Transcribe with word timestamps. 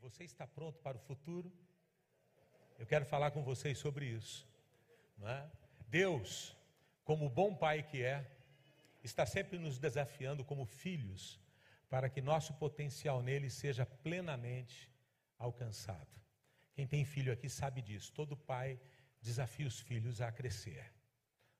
Você 0.00 0.24
está 0.24 0.46
pronto 0.46 0.78
para 0.78 0.96
o 0.96 1.00
futuro? 1.00 1.52
Eu 2.78 2.86
quero 2.86 3.04
falar 3.04 3.32
com 3.32 3.42
vocês 3.42 3.78
sobre 3.78 4.06
isso. 4.06 4.46
É? 5.22 5.50
Deus, 5.88 6.56
como 7.04 7.28
bom 7.28 7.54
pai 7.54 7.82
que 7.82 8.02
é, 8.02 8.30
está 9.02 9.26
sempre 9.26 9.58
nos 9.58 9.78
desafiando 9.78 10.44
como 10.44 10.64
filhos 10.64 11.40
para 11.88 12.08
que 12.08 12.20
nosso 12.20 12.54
potencial 12.54 13.20
nele 13.22 13.50
seja 13.50 13.84
plenamente 13.84 14.88
alcançado. 15.36 16.20
Quem 16.74 16.86
tem 16.86 17.04
filho 17.04 17.32
aqui 17.32 17.48
sabe 17.48 17.82
disso. 17.82 18.12
Todo 18.12 18.36
pai 18.36 18.80
desafia 19.20 19.66
os 19.66 19.80
filhos 19.80 20.20
a 20.20 20.30
crescer. 20.30 20.92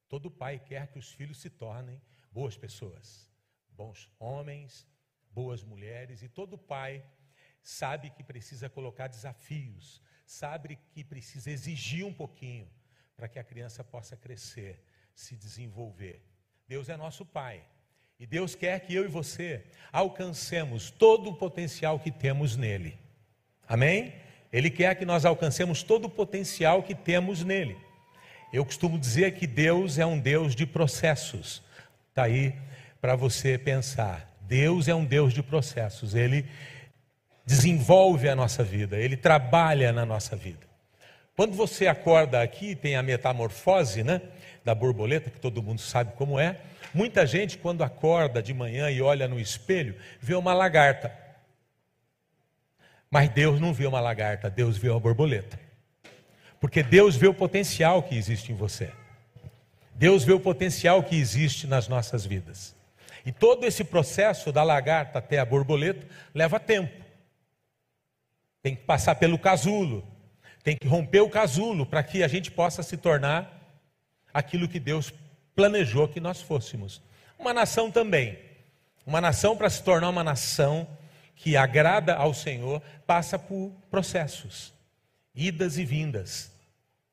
Todo 0.08 0.30
pai 0.30 0.60
quer 0.60 0.86
que 0.86 0.98
os 0.98 1.10
filhos 1.10 1.38
se 1.38 1.50
tornem 1.50 2.00
boas 2.30 2.56
pessoas, 2.56 3.28
bons 3.70 4.08
homens, 4.18 4.86
boas 5.30 5.64
mulheres, 5.64 6.22
e 6.22 6.28
todo 6.28 6.56
pai 6.56 7.04
sabe 7.62 8.10
que 8.10 8.22
precisa 8.22 8.68
colocar 8.68 9.08
desafios, 9.08 10.02
sabe 10.26 10.78
que 10.92 11.02
precisa 11.04 11.50
exigir 11.50 12.04
um 12.04 12.12
pouquinho 12.12 12.68
para 13.16 13.28
que 13.28 13.38
a 13.38 13.44
criança 13.44 13.82
possa 13.82 14.16
crescer, 14.16 14.82
se 15.14 15.36
desenvolver. 15.36 16.22
Deus 16.68 16.88
é 16.88 16.96
nosso 16.96 17.24
pai. 17.24 17.62
E 18.20 18.26
Deus 18.26 18.54
quer 18.54 18.80
que 18.80 18.94
eu 18.94 19.04
e 19.04 19.08
você 19.08 19.64
alcancemos 19.92 20.90
todo 20.90 21.30
o 21.30 21.36
potencial 21.36 21.98
que 22.00 22.10
temos 22.10 22.56
nele. 22.56 22.98
Amém? 23.66 24.14
Ele 24.52 24.70
quer 24.70 24.94
que 24.96 25.04
nós 25.04 25.24
alcancemos 25.24 25.82
todo 25.82 26.06
o 26.06 26.10
potencial 26.10 26.82
que 26.82 26.94
temos 26.94 27.44
nele. 27.44 27.76
Eu 28.52 28.64
costumo 28.64 28.98
dizer 28.98 29.34
que 29.34 29.46
Deus 29.46 29.98
é 29.98 30.06
um 30.06 30.18
Deus 30.18 30.54
de 30.54 30.66
processos. 30.66 31.62
Está 32.08 32.24
aí 32.24 32.54
para 33.00 33.14
você 33.14 33.58
pensar. 33.58 34.36
Deus 34.42 34.88
é 34.88 34.94
um 34.94 35.04
Deus 35.04 35.32
de 35.32 35.42
processos. 35.42 36.14
Ele 36.14 36.46
desenvolve 37.48 38.28
a 38.28 38.36
nossa 38.36 38.62
vida, 38.62 38.98
ele 38.98 39.16
trabalha 39.16 39.90
na 39.90 40.04
nossa 40.04 40.36
vida. 40.36 40.68
Quando 41.34 41.56
você 41.56 41.86
acorda 41.86 42.42
aqui, 42.42 42.76
tem 42.76 42.94
a 42.94 43.02
metamorfose, 43.02 44.02
né? 44.02 44.20
Da 44.62 44.74
borboleta, 44.74 45.30
que 45.30 45.40
todo 45.40 45.62
mundo 45.62 45.80
sabe 45.80 46.12
como 46.12 46.38
é. 46.38 46.60
Muita 46.92 47.26
gente, 47.26 47.56
quando 47.56 47.82
acorda 47.82 48.42
de 48.42 48.52
manhã 48.52 48.90
e 48.90 49.00
olha 49.00 49.26
no 49.26 49.40
espelho, 49.40 49.94
vê 50.20 50.34
uma 50.34 50.52
lagarta. 50.52 51.10
Mas 53.10 53.30
Deus 53.30 53.58
não 53.58 53.72
vê 53.72 53.86
uma 53.86 54.00
lagarta, 54.00 54.50
Deus 54.50 54.76
vê 54.76 54.90
uma 54.90 55.00
borboleta. 55.00 55.58
Porque 56.60 56.82
Deus 56.82 57.16
vê 57.16 57.28
o 57.28 57.34
potencial 57.34 58.02
que 58.02 58.14
existe 58.14 58.52
em 58.52 58.54
você. 58.54 58.90
Deus 59.94 60.22
vê 60.22 60.34
o 60.34 60.40
potencial 60.40 61.02
que 61.02 61.16
existe 61.16 61.66
nas 61.66 61.88
nossas 61.88 62.26
vidas. 62.26 62.76
E 63.24 63.32
todo 63.32 63.64
esse 63.64 63.84
processo 63.84 64.52
da 64.52 64.62
lagarta 64.62 65.18
até 65.18 65.38
a 65.38 65.46
borboleta 65.46 66.06
leva 66.34 66.60
tempo. 66.60 67.07
Tem 68.68 68.76
que 68.76 68.84
passar 68.84 69.14
pelo 69.14 69.38
casulo, 69.38 70.06
tem 70.62 70.76
que 70.76 70.86
romper 70.86 71.20
o 71.20 71.30
casulo 71.30 71.86
para 71.86 72.02
que 72.02 72.22
a 72.22 72.28
gente 72.28 72.50
possa 72.50 72.82
se 72.82 72.98
tornar 72.98 73.80
aquilo 74.30 74.68
que 74.68 74.78
Deus 74.78 75.10
planejou 75.56 76.06
que 76.06 76.20
nós 76.20 76.42
fôssemos. 76.42 77.00
Uma 77.38 77.54
nação 77.54 77.90
também. 77.90 78.38
Uma 79.06 79.22
nação 79.22 79.56
para 79.56 79.70
se 79.70 79.82
tornar 79.82 80.10
uma 80.10 80.22
nação 80.22 80.86
que 81.34 81.56
agrada 81.56 82.14
ao 82.14 82.34
Senhor 82.34 82.82
passa 83.06 83.38
por 83.38 83.72
processos, 83.90 84.74
idas 85.34 85.78
e 85.78 85.84
vindas, 85.86 86.52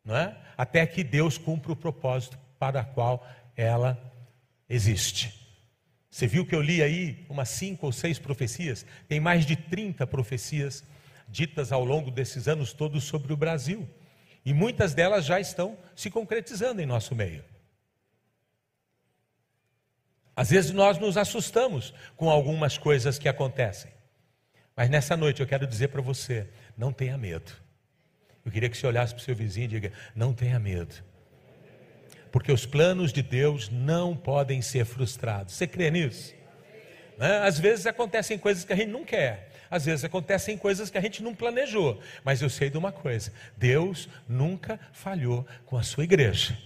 não 0.04 0.18
é? 0.18 0.36
até 0.58 0.86
que 0.86 1.06
Deus 1.06 1.38
cumpra 1.38 1.72
o 1.72 1.76
propósito 1.78 2.38
para 2.60 2.82
o 2.82 2.86
qual 2.88 3.26
ela 3.56 3.98
existe. 4.68 5.48
Você 6.12 6.28
viu 6.28 6.46
que 6.46 6.54
eu 6.54 6.62
li 6.62 6.84
aí 6.84 7.26
umas 7.30 7.48
cinco 7.48 7.86
ou 7.86 7.94
seis 7.94 8.20
profecias? 8.20 8.86
Tem 9.08 9.22
mais 9.22 9.46
de 9.46 9.56
30 9.56 10.06
profecias 10.06 10.84
ditas 11.28 11.72
ao 11.72 11.84
longo 11.84 12.12
desses 12.12 12.48
anos 12.48 12.74
todos 12.74 13.04
sobre 13.04 13.34
o 13.34 13.38
Brasil. 13.38 13.88
E 14.46 14.54
muitas 14.54 14.94
delas 14.94 15.26
já 15.26 15.40
estão 15.40 15.78
se 15.96 16.10
concretizando 16.10 16.82
em 16.82 16.86
nosso 16.86 17.16
meio. 17.16 17.44
Às 20.36 20.50
vezes 20.50 20.72
nós 20.72 21.00
nos 21.00 21.18
assustamos 21.18 21.94
com 22.16 22.30
algumas 22.30 22.78
coisas 22.78 23.18
que 23.18 23.30
acontecem. 23.30 23.92
Mas 24.76 24.90
nessa 24.90 25.16
noite 25.16 25.42
eu 25.42 25.48
quero 25.48 25.66
dizer 25.66 25.88
para 25.88 26.02
você: 26.02 26.48
não 26.78 26.92
tenha 26.92 27.18
medo. 27.18 27.52
Eu 28.46 28.52
queria 28.52 28.70
que 28.70 28.78
você 28.78 28.86
olhasse 28.86 29.14
para 29.14 29.22
o 29.22 29.24
seu 29.24 29.36
vizinho 29.36 29.66
e 29.66 29.70
diga: 29.70 29.94
não 30.14 30.34
tenha 30.34 30.60
medo. 30.60 30.96
Porque 32.32 32.52
os 32.52 32.66
planos 32.66 33.14
de 33.14 33.24
Deus 33.24 33.70
não 33.70 34.16
podem 34.16 34.62
ser 34.62 34.86
frustrados. 34.86 35.54
Você 35.54 35.66
crê 35.66 35.90
nisso? 35.90 36.36
Né? 37.18 37.40
Às 37.40 37.58
vezes 37.58 37.86
acontecem 37.86 38.38
coisas 38.38 38.66
que 38.66 38.74
a 38.74 38.76
gente 38.76 38.90
não 38.90 39.06
quer. 39.06 39.45
Às 39.70 39.86
vezes 39.86 40.06
acontecem 40.06 40.58
coisas 40.58 40.90
que 40.90 40.98
a 40.98 41.02
gente 41.02 41.24
não 41.24 41.36
planejou. 41.36 42.00
Mas 42.24 42.42
eu 42.42 42.50
sei 42.50 42.70
de 42.70 42.78
uma 42.78 42.92
coisa: 42.92 43.32
Deus 43.58 44.10
nunca 44.28 44.80
falhou 44.92 45.46
com 45.66 45.78
a 45.78 45.84
sua 45.84 46.04
igreja. 46.04 46.58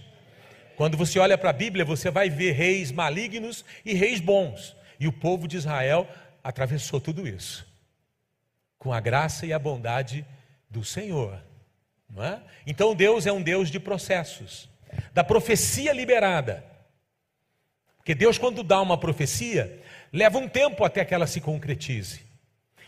Quando 0.76 0.96
você 0.96 1.18
olha 1.18 1.36
para 1.36 1.50
a 1.50 1.54
Bíblia, 1.54 1.84
você 1.84 2.10
vai 2.10 2.30
ver 2.30 2.52
reis 2.52 2.90
malignos 2.90 3.64
e 3.84 3.94
reis 3.94 4.20
bons. 4.20 4.76
E 4.98 5.06
o 5.06 5.12
povo 5.12 5.46
de 5.46 5.56
Israel 5.56 6.08
atravessou 6.42 7.00
tudo 7.00 7.26
isso 7.26 7.70
com 8.80 8.94
a 8.94 8.98
graça 8.98 9.44
e 9.44 9.52
a 9.52 9.58
bondade 9.58 10.26
do 10.68 10.82
Senhor. 10.82 11.38
Não 12.08 12.24
é? 12.24 12.42
Então 12.66 12.94
Deus 12.94 13.26
é 13.26 13.32
um 13.32 13.42
Deus 13.42 13.70
de 13.70 13.78
processos, 13.78 14.68
da 15.12 15.22
profecia 15.22 15.92
liberada. 15.92 16.64
Porque 17.98 18.14
Deus, 18.14 18.38
quando 18.38 18.64
dá 18.64 18.80
uma 18.80 18.98
profecia, 18.98 19.82
leva 20.10 20.38
um 20.38 20.48
tempo 20.48 20.82
até 20.82 21.04
que 21.04 21.14
ela 21.14 21.26
se 21.26 21.42
concretize. 21.42 22.22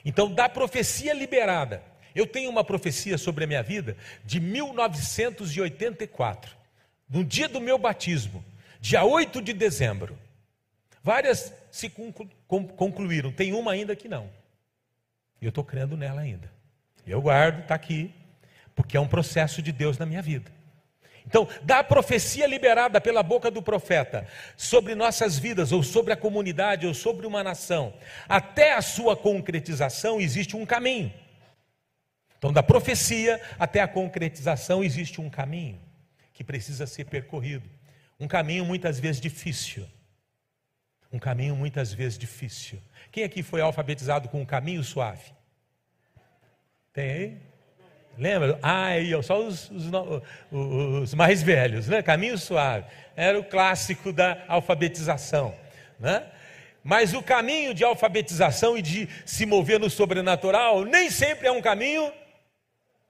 Então, 0.05 0.33
da 0.33 0.49
profecia 0.49 1.13
liberada, 1.13 1.83
eu 2.15 2.27
tenho 2.27 2.51
uma 2.51 2.65
profecia 2.65 3.17
sobre 3.17 3.45
a 3.45 3.47
minha 3.47 3.63
vida 3.63 3.97
de 4.25 4.41
1984, 4.41 6.57
no 7.09 7.25
dia 7.25 7.49
do 7.49 7.61
meu 7.61 7.79
batismo, 7.79 8.45
dia 8.81 9.05
8 9.05 9.41
de 9.41 9.53
dezembro. 9.53 10.19
Várias 11.03 11.53
se 11.71 11.91
concluíram, 12.77 13.33
tem 13.33 13.53
uma 13.53 13.73
ainda 13.73 13.97
que 13.97 14.09
não. 14.09 14.29
E 15.41 15.45
eu 15.45 15.49
estou 15.49 15.65
crendo 15.65 15.97
nela 15.97 16.21
ainda. 16.21 16.51
Eu 17.07 17.21
guardo, 17.21 17.63
está 17.63 17.75
aqui, 17.75 18.13
porque 18.75 18.97
é 18.97 19.01
um 19.01 19.09
processo 19.09 19.61
de 19.61 19.73
Deus 19.73 19.99
na 19.99 20.07
minha 20.07 20.23
vida. 20.23 20.51
Então, 21.27 21.49
da 21.63 21.83
profecia 21.85 22.47
liberada 22.47 23.01
pela 23.01 23.23
boca 23.23 23.51
do 23.51 23.63
profeta 23.63 24.27
sobre 24.57 24.95
nossas 24.95 25.39
vidas, 25.39 25.73
ou 25.73 25.83
sobre 25.83 26.13
a 26.13 26.17
comunidade, 26.17 26.87
ou 26.87 26.95
sobre 26.95 27.27
uma 27.27 27.43
nação, 27.43 27.95
até 28.29 28.75
a 28.75 28.83
sua 28.83 29.17
concretização, 29.17 30.21
existe 30.21 30.57
um 30.57 30.67
caminho. 30.67 31.13
Então, 32.39 32.53
da 32.53 32.63
profecia 32.63 33.41
até 33.59 33.81
a 33.81 33.89
concretização, 33.89 34.83
existe 34.83 35.21
um 35.21 35.31
caminho 35.31 35.81
que 36.33 36.43
precisa 36.43 36.87
ser 36.87 37.05
percorrido. 37.05 37.69
Um 38.19 38.27
caminho 38.27 38.65
muitas 38.65 38.99
vezes 38.99 39.21
difícil. 39.21 39.87
Um 41.13 41.19
caminho 41.19 41.55
muitas 41.55 41.93
vezes 41.93 42.19
difícil. 42.19 42.81
Quem 43.13 43.23
aqui 43.23 43.43
foi 43.43 43.61
alfabetizado 43.61 44.29
com 44.29 44.41
um 44.41 44.47
caminho 44.47 44.83
suave? 44.83 45.33
Tem 46.93 47.11
aí? 47.11 47.52
Lembra? 48.19 48.59
Ah, 48.63 48.87
aí, 48.87 49.11
só 49.23 49.45
os, 49.45 49.71
os, 49.71 49.91
os, 50.51 51.15
mais 51.15 51.43
velhos, 51.43 51.89
né? 51.89 52.03
Caminho 52.03 52.37
suave. 52.37 52.85
Era 53.17 53.39
o 53.39 53.45
clássico 53.45 54.13
da 54.13 54.45
alfabetização, 54.49 55.55
né? 55.99 56.25
Mas 56.85 57.15
o 57.15 57.23
caminho 57.23 57.73
de 57.73 57.85
alfabetização 57.85 58.77
e 58.77 58.83
de 58.83 59.09
se 59.25 59.47
mover 59.47 59.79
no 59.79 59.89
sobrenatural 59.89 60.85
nem 60.85 61.11
sempre 61.11 61.47
é 61.47 61.53
um 61.53 61.63
caminho 61.63 62.13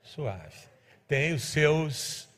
suave. 0.02 0.54
Tem 1.08 1.32
os 1.32 1.44
seus 1.44 2.28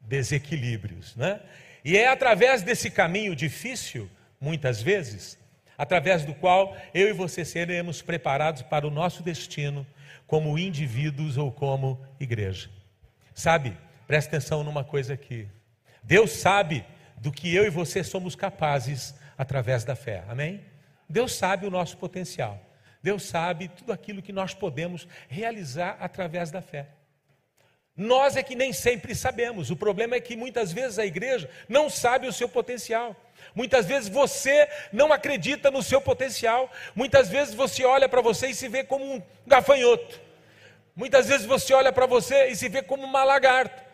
desequilíbrios, 0.00 1.14
né? 1.14 1.40
E 1.84 1.96
é 1.96 2.08
através 2.08 2.62
desse 2.62 2.90
caminho 2.90 3.36
difícil 3.36 4.10
muitas 4.40 4.80
vezes, 4.80 5.38
através 5.80 6.26
do 6.26 6.34
qual 6.34 6.76
eu 6.92 7.08
e 7.08 7.12
você 7.14 7.42
seremos 7.42 8.02
preparados 8.02 8.60
para 8.60 8.86
o 8.86 8.90
nosso 8.90 9.22
destino 9.22 9.86
como 10.26 10.58
indivíduos 10.58 11.38
ou 11.38 11.50
como 11.50 11.98
igreja. 12.20 12.68
Sabe, 13.32 13.74
presta 14.06 14.36
atenção 14.36 14.62
numa 14.62 14.84
coisa 14.84 15.14
aqui. 15.14 15.48
Deus 16.02 16.32
sabe 16.32 16.84
do 17.16 17.32
que 17.32 17.54
eu 17.54 17.64
e 17.64 17.70
você 17.70 18.04
somos 18.04 18.36
capazes 18.36 19.14
através 19.38 19.82
da 19.82 19.96
fé, 19.96 20.22
amém? 20.28 20.60
Deus 21.08 21.32
sabe 21.32 21.66
o 21.66 21.70
nosso 21.70 21.96
potencial. 21.96 22.60
Deus 23.02 23.22
sabe 23.22 23.68
tudo 23.68 23.90
aquilo 23.90 24.20
que 24.20 24.34
nós 24.34 24.52
podemos 24.52 25.08
realizar 25.30 25.96
através 25.98 26.50
da 26.50 26.60
fé. 26.60 26.88
Nós 27.96 28.36
é 28.36 28.42
que 28.42 28.54
nem 28.54 28.70
sempre 28.70 29.14
sabemos. 29.14 29.70
O 29.70 29.76
problema 29.76 30.14
é 30.14 30.20
que 30.20 30.36
muitas 30.36 30.72
vezes 30.72 30.98
a 30.98 31.06
igreja 31.06 31.48
não 31.66 31.88
sabe 31.88 32.26
o 32.26 32.32
seu 32.34 32.50
potencial. 32.50 33.16
Muitas 33.54 33.86
vezes 33.86 34.08
você 34.08 34.68
não 34.92 35.12
acredita 35.12 35.70
no 35.70 35.82
seu 35.82 36.00
potencial. 36.00 36.70
Muitas 36.94 37.28
vezes 37.28 37.54
você 37.54 37.84
olha 37.84 38.08
para 38.08 38.20
você 38.20 38.48
e 38.48 38.54
se 38.54 38.68
vê 38.68 38.84
como 38.84 39.04
um 39.04 39.22
gafanhoto. 39.46 40.20
Muitas 40.94 41.26
vezes 41.26 41.46
você 41.46 41.72
olha 41.72 41.92
para 41.92 42.06
você 42.06 42.48
e 42.48 42.56
se 42.56 42.68
vê 42.68 42.82
como 42.82 43.04
uma 43.04 43.24
lagarta. 43.24 43.84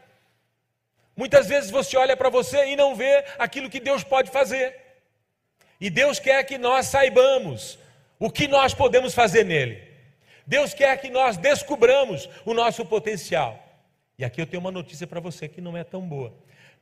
Muitas 1.17 1.47
vezes 1.47 1.71
você 1.71 1.97
olha 1.97 2.17
para 2.17 2.29
você 2.29 2.67
e 2.67 2.77
não 2.77 2.95
vê 2.95 3.25
aquilo 3.39 3.71
que 3.71 3.81
Deus 3.81 4.05
pode 4.05 4.31
fazer. 4.31 4.77
E 5.81 5.89
Deus 5.89 6.19
quer 6.19 6.45
que 6.45 6.59
nós 6.59 6.87
saibamos 6.87 7.79
o 8.19 8.31
que 8.31 8.49
nós 8.49 8.75
podemos 8.75 9.15
fazer 9.15 9.45
nele. 9.45 9.83
Deus 10.47 10.73
quer 10.73 10.97
que 11.01 11.11
nós 11.11 11.37
descubramos 11.37 12.29
o 12.45 12.55
nosso 12.55 12.85
potencial. 12.85 13.63
E 14.19 14.25
aqui 14.25 14.41
eu 14.41 14.47
tenho 14.47 14.61
uma 14.61 14.71
notícia 14.71 15.07
para 15.07 15.21
você 15.21 15.49
que 15.49 15.61
não 15.61 15.77
é 15.77 15.85
tão 15.85 16.01
boa, 16.01 16.33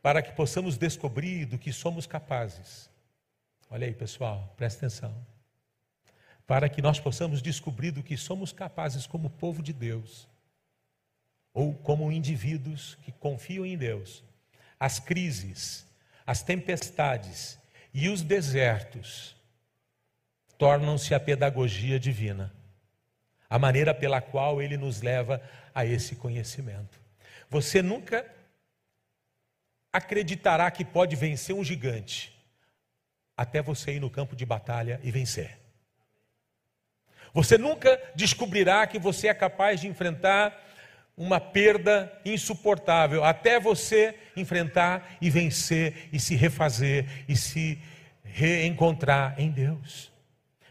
para 0.04 0.20
que 0.20 0.32
possamos 0.32 0.76
descobrir 0.76 1.46
do 1.46 1.56
que 1.56 1.72
somos 1.72 2.06
capazes. 2.06 2.90
Olha 3.70 3.86
aí, 3.86 3.94
pessoal, 3.94 4.52
presta 4.54 4.84
atenção. 4.84 5.16
Para 6.46 6.68
que 6.68 6.82
nós 6.82 7.00
possamos 7.00 7.40
descobrir 7.40 7.90
do 7.90 8.02
que 8.02 8.14
somos 8.14 8.52
capazes 8.52 9.06
como 9.06 9.30
povo 9.30 9.62
de 9.62 9.72
Deus, 9.72 10.28
ou 11.54 11.72
como 11.72 12.12
indivíduos 12.12 12.98
que 13.00 13.12
confiam 13.12 13.64
em 13.64 13.78
Deus, 13.78 14.22
as 14.78 15.00
crises, 15.00 15.86
as 16.26 16.42
tempestades 16.42 17.58
e 17.94 18.10
os 18.10 18.20
desertos 18.20 19.34
tornam-se 20.58 21.14
a 21.14 21.18
pedagogia 21.20 21.98
divina, 21.98 22.52
a 23.48 23.58
maneira 23.58 23.94
pela 23.94 24.20
qual 24.20 24.60
ele 24.60 24.76
nos 24.76 25.00
leva 25.00 25.40
a 25.74 25.86
esse 25.86 26.14
conhecimento. 26.14 27.00
Você 27.48 27.80
nunca 27.80 28.43
acreditará 29.94 30.68
que 30.72 30.84
pode 30.84 31.14
vencer 31.14 31.54
um 31.54 31.62
gigante 31.62 32.34
até 33.36 33.62
você 33.62 33.92
ir 33.92 34.00
no 34.00 34.10
campo 34.10 34.34
de 34.34 34.44
batalha 34.44 34.98
e 35.04 35.10
vencer. 35.12 35.56
Você 37.32 37.56
nunca 37.56 38.00
descobrirá 38.14 38.86
que 38.88 38.98
você 38.98 39.28
é 39.28 39.34
capaz 39.34 39.80
de 39.80 39.86
enfrentar 39.86 40.60
uma 41.16 41.40
perda 41.40 42.12
insuportável, 42.24 43.22
até 43.22 43.60
você 43.60 44.16
enfrentar 44.36 45.16
e 45.20 45.30
vencer 45.30 46.08
e 46.12 46.18
se 46.18 46.34
refazer 46.34 47.06
e 47.28 47.36
se 47.36 47.78
reencontrar 48.24 49.38
em 49.38 49.48
Deus. 49.48 50.12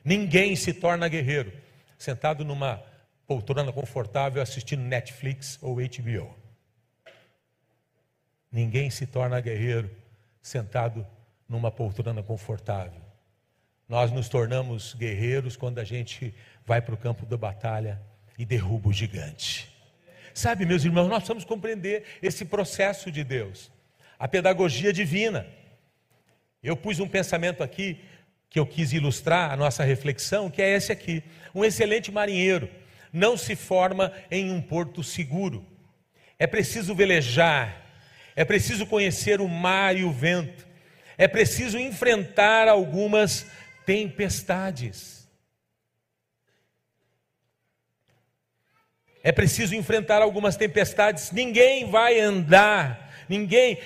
Ninguém 0.04 0.54
se 0.58 0.74
torna 0.74 1.08
guerreiro 1.08 1.54
sentado 1.98 2.44
numa 2.44 2.84
poltrona 3.26 3.72
confortável 3.72 4.42
assistindo 4.42 4.82
Netflix 4.82 5.58
ou 5.62 5.76
HBO. 5.76 6.43
Ninguém 8.54 8.92
se 8.92 9.08
torna 9.08 9.42
guerreiro 9.42 9.90
sentado 10.40 11.06
numa 11.50 11.72
poltrona 11.72 12.22
confortável. 12.22 13.02
Nós 13.90 14.12
nos 14.12 14.30
tornamos 14.30 14.94
guerreiros 14.94 15.58
quando 15.58 15.80
a 15.80 15.84
gente 15.84 16.34
vai 16.64 16.80
para 16.80 16.94
o 16.94 16.98
campo 16.98 17.26
da 17.26 17.36
batalha 17.36 18.00
e 18.38 18.46
derruba 18.46 18.90
o 18.90 18.94
gigante. 18.94 19.74
Sabe, 20.36 20.68
meus 20.68 20.86
irmãos, 20.86 21.08
nós 21.08 21.18
precisamos 21.18 21.44
compreender 21.44 22.04
esse 22.22 22.46
processo 22.46 23.12
de 23.12 23.24
Deus, 23.24 23.72
a 24.20 24.28
pedagogia 24.28 24.94
divina. 24.94 25.48
Eu 26.62 26.78
pus 26.78 27.00
um 27.00 27.08
pensamento 27.08 27.64
aqui 27.64 28.00
que 28.50 28.60
eu 28.60 28.68
quis 28.68 28.94
ilustrar 28.94 29.52
a 29.52 29.58
nossa 29.58 29.84
reflexão, 29.84 30.50
que 30.50 30.62
é 30.62 30.76
esse 30.76 30.92
aqui. 30.92 31.24
Um 31.56 31.66
excelente 31.66 32.12
marinheiro 32.12 32.70
não 33.12 33.36
se 33.36 33.56
forma 33.56 34.14
em 34.30 34.52
um 34.52 34.62
porto 34.62 35.04
seguro. 35.04 35.66
É 36.38 36.46
preciso 36.48 36.96
velejar, 36.96 37.83
é 38.36 38.44
preciso 38.44 38.86
conhecer 38.86 39.42
o 39.42 39.48
mar 39.48 39.96
e 39.96 40.04
o 40.04 40.12
vento, 40.12 40.68
é 41.18 41.28
preciso 41.28 41.78
enfrentar 41.78 42.68
algumas 42.68 43.46
tempestades. 43.86 45.24
É 49.24 49.32
preciso 49.32 49.74
enfrentar 49.74 50.22
algumas 50.22 50.58
tempestades. 50.58 51.32
Ninguém 51.32 51.90
vai 51.90 52.20
andar, 52.20 53.03
ninguém. 53.28 53.78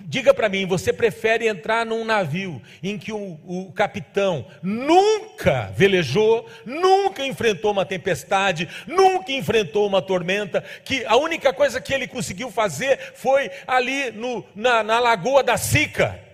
Diga 0.00 0.32
para 0.32 0.48
mim, 0.48 0.66
você 0.66 0.92
prefere 0.92 1.46
entrar 1.46 1.84
num 1.84 2.04
navio 2.04 2.62
em 2.82 2.98
que 2.98 3.12
o, 3.12 3.38
o, 3.44 3.72
capitão 3.72 4.46
nunca 4.62 5.72
velejou, 5.76 6.48
nunca 6.64 7.24
enfrentou 7.26 7.72
uma 7.72 7.84
tempestade, 7.84 8.68
nunca 8.86 9.32
enfrentou 9.32 9.86
uma 9.86 10.00
tormenta, 10.00 10.62
que 10.84 11.04
a 11.04 11.16
única 11.16 11.52
coisa 11.52 11.80
que 11.80 11.92
ele 11.92 12.08
conseguiu 12.08 12.50
fazer 12.50 13.12
foi 13.14 13.50
ali 13.66 14.10
no, 14.12 14.44
na, 14.54 14.82
na 14.82 14.98
Lagoa 14.98 15.42
da 15.42 15.56
Sica. 15.56 16.28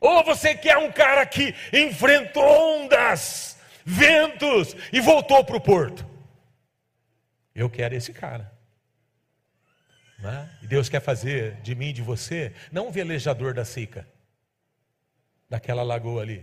Ou 0.00 0.22
você 0.22 0.54
quer 0.54 0.76
um 0.78 0.92
cara 0.92 1.26
que 1.26 1.54
enfrentou 1.72 2.44
ondas, 2.44 3.58
ventos 3.84 4.76
e 4.92 5.00
voltou 5.00 5.44
para 5.44 5.56
o 5.56 5.60
porto. 5.60 6.06
Eu 7.54 7.70
quero 7.70 7.94
esse 7.94 8.12
cara. 8.12 8.55
É? 10.22 10.48
E 10.62 10.66
Deus 10.66 10.88
quer 10.88 11.00
fazer 11.00 11.60
de 11.60 11.74
mim 11.74 11.88
e 11.88 11.92
de 11.92 12.02
você, 12.02 12.54
não 12.72 12.88
um 12.88 12.90
velejador 12.90 13.52
da 13.52 13.64
Sica, 13.64 14.08
daquela 15.48 15.82
lagoa 15.82 16.22
ali. 16.22 16.42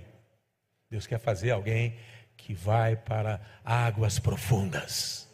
Deus 0.90 1.08
quer 1.08 1.20
fazer 1.20 1.52
alguém 1.52 1.98
que 2.38 2.54
vai 2.54 2.96
para 2.96 3.42
águas 3.66 4.20
profundas. 4.20 5.28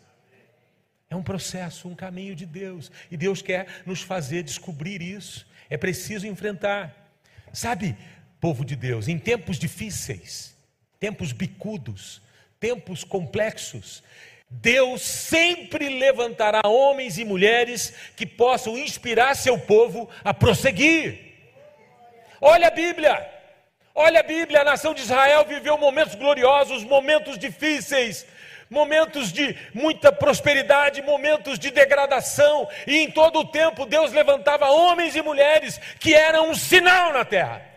É 1.10 1.16
um 1.16 1.24
processo, 1.24 1.88
um 1.90 1.96
caminho 1.96 2.36
de 2.36 2.46
Deus. 2.46 2.92
E 3.10 3.18
Deus 3.18 3.42
quer 3.42 3.68
nos 3.86 4.02
fazer 4.02 4.44
descobrir 4.44 5.02
isso. 5.02 5.46
É 5.70 5.76
preciso 5.76 6.28
enfrentar. 6.28 6.96
Sabe, 7.52 7.98
povo 8.40 8.64
de 8.64 8.76
Deus, 8.76 9.08
em 9.08 9.18
tempos 9.18 9.58
difíceis, 9.58 10.56
tempos 11.00 11.32
bicudos, 11.32 12.22
tempos 12.60 13.04
complexos, 13.04 14.04
Deus 14.50 15.01
sempre 15.01 15.88
levantará 16.00 16.62
homens 16.66 17.18
e 17.18 17.25
mulheres 17.25 17.94
que 18.16 18.25
possam 18.25 18.78
inspirar 18.78 19.36
seu 19.36 19.57
povo 19.60 20.10
a 20.24 20.34
prosseguir. 20.34 21.19
Olha 22.42 22.68
a 22.68 22.72
Bíblia, 22.72 23.30
olha 23.94 24.22
a 24.22 24.24
Bíblia, 24.24 24.62
a 24.62 24.66
nação 24.66 24.94
de 24.94 25.01
Israel 25.01 25.46
viveu 25.46 25.78
momentos 25.78 26.16
gloriosos, 26.16 26.84
momentos 26.84 27.38
difíceis, 27.38 28.25
momentos 28.69 29.31
de 29.31 29.56
muita 29.74 30.12
prosperidade, 30.12 31.02
momentos 31.02 31.60
de 31.60 31.69
degradação, 31.69 32.68
e 32.88 32.98
em 32.98 33.12
todo 33.12 33.40
o 33.40 33.45
tempo 33.45 33.86
Deus 33.86 34.12
levantava 34.12 34.69
homens 34.69 35.16
e 35.16 35.22
mulheres 35.22 35.80
que 36.00 36.13
eram 36.13 36.50
um 36.50 36.56
sinal 36.56 37.13
na 37.13 37.24
terra 37.25 37.69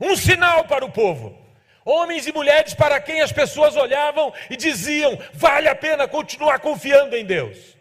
um 0.00 0.16
sinal 0.16 0.64
para 0.64 0.84
o 0.84 0.90
povo. 0.90 1.43
Homens 1.84 2.26
e 2.26 2.32
mulheres 2.32 2.72
para 2.72 3.00
quem 3.00 3.20
as 3.20 3.30
pessoas 3.30 3.76
olhavam 3.76 4.32
e 4.48 4.56
diziam: 4.56 5.18
vale 5.32 5.68
a 5.68 5.74
pena 5.74 6.08
continuar 6.08 6.58
confiando 6.60 7.14
em 7.14 7.24
Deus. 7.24 7.76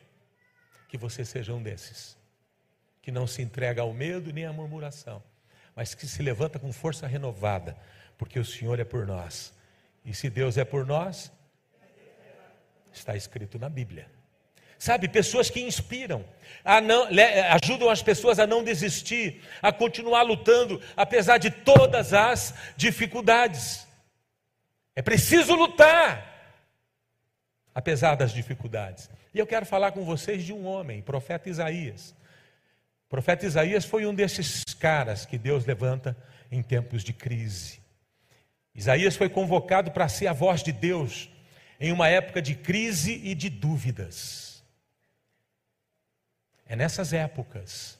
Que 0.90 0.98
você 0.98 1.24
seja 1.24 1.54
um 1.54 1.64
desses, 1.64 2.18
que 3.02 3.12
não 3.12 3.26
se 3.26 3.42
entrega 3.42 3.82
ao 3.82 3.94
medo 3.94 4.34
nem 4.34 4.46
à 4.46 4.54
murmuração, 4.54 5.24
mas 5.76 5.96
que 5.96 6.06
se 6.06 6.22
levanta 6.22 6.60
com 6.60 6.72
força 6.74 7.08
renovada, 7.08 7.78
porque 8.18 8.40
o 8.40 8.46
Senhor 8.46 8.80
é 8.80 8.84
por 8.84 9.08
nós. 9.08 9.54
E 10.06 10.14
se 10.14 10.30
Deus 10.30 10.58
é 10.58 10.66
por 10.66 10.86
nós, 10.86 11.32
está 12.92 13.16
escrito 13.16 13.58
na 13.58 13.70
Bíblia. 13.70 14.08
Sabe, 14.78 15.08
pessoas 15.08 15.50
que 15.50 15.62
inspiram, 15.62 16.26
não, 16.86 17.08
ajudam 17.52 17.90
as 17.90 18.04
pessoas 18.04 18.38
a 18.38 18.46
não 18.46 18.62
desistir, 18.62 19.42
a 19.62 19.72
continuar 19.72 20.24
lutando, 20.24 20.82
apesar 20.98 21.38
de 21.38 21.50
todas 21.50 22.14
as 22.14 22.54
dificuldades. 22.76 23.88
É 24.96 25.02
preciso 25.02 25.56
lutar, 25.56 26.56
apesar 27.74 28.16
das 28.16 28.32
dificuldades. 28.32 29.10
E 29.34 29.40
eu 29.40 29.48
quero 29.48 29.66
falar 29.66 29.92
com 29.92 30.06
vocês 30.06 30.44
de 30.44 30.54
um 30.54 30.66
homem, 30.66 31.02
profeta 31.02 31.50
Isaías. 31.50 32.12
O 33.06 33.10
profeta 33.10 33.46
Isaías 33.46 33.86
foi 33.86 34.06
um 34.06 34.14
desses 34.14 34.64
caras 34.80 35.26
que 35.26 35.38
Deus 35.38 35.66
levanta 35.66 36.16
em 36.52 36.62
tempos 36.62 37.04
de 37.04 37.14
crise. 37.14 37.82
Isaías 38.76 39.16
foi 39.16 39.30
convocado 39.30 39.92
para 39.92 40.08
ser 40.08 40.28
a 40.28 40.34
voz 40.34 40.62
de 40.62 40.72
Deus 40.72 41.30
em 41.80 41.92
uma 41.92 42.08
época 42.08 42.42
de 42.42 42.56
crise 42.56 43.20
e 43.24 43.34
de 43.34 43.50
dúvidas. 43.50 44.64
É 46.66 46.76
nessas 46.76 47.14
épocas 47.14 48.00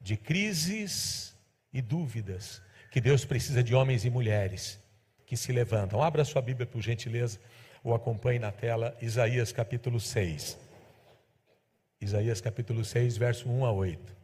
de 0.00 0.16
crises 0.16 1.34
e 1.72 1.82
dúvidas 1.82 2.62
que 2.90 3.00
Deus 3.00 3.24
precisa 3.24 3.62
de 3.62 3.74
homens 3.74 4.04
e 4.04 4.10
mulheres 4.10 4.80
que 5.26 5.36
se 5.36 5.52
levantam. 5.52 6.02
Abra 6.02 6.24
sua 6.24 6.40
Bíblia, 6.40 6.66
por 6.66 6.80
gentileza, 6.80 7.38
ou 7.82 7.94
acompanhe 7.94 8.38
na 8.38 8.52
tela 8.52 8.96
Isaías 9.02 9.52
capítulo 9.52 10.00
6. 10.00 10.56
Isaías 12.00 12.40
capítulo 12.40 12.84
6, 12.84 13.16
verso 13.16 13.48
1 13.48 13.64
a 13.64 13.72
8. 13.72 14.16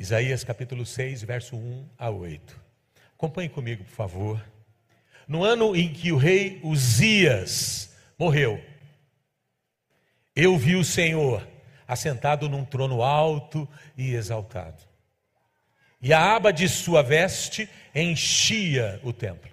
Isaías 0.00 0.44
capítulo 0.44 0.86
6, 0.86 1.24
verso 1.24 1.56
1 1.56 1.88
a 1.98 2.08
8. 2.08 2.60
Acompanhe 3.14 3.50
comigo, 3.50 3.84
por 3.84 3.92
favor. 3.92 4.44
No 5.28 5.44
ano 5.44 5.76
em 5.76 5.92
que 5.92 6.10
o 6.10 6.16
rei 6.16 6.58
Uzias 6.64 7.94
morreu, 8.18 8.62
eu 10.34 10.56
vi 10.56 10.76
o 10.76 10.84
Senhor 10.84 11.46
assentado 11.90 12.48
num 12.48 12.64
trono 12.64 13.02
alto 13.02 13.68
e 13.98 14.14
exaltado. 14.14 14.80
E 16.00 16.12
a 16.12 16.36
aba 16.36 16.52
de 16.52 16.68
sua 16.68 17.02
veste 17.02 17.68
enchia 17.92 19.00
o 19.02 19.12
templo. 19.12 19.50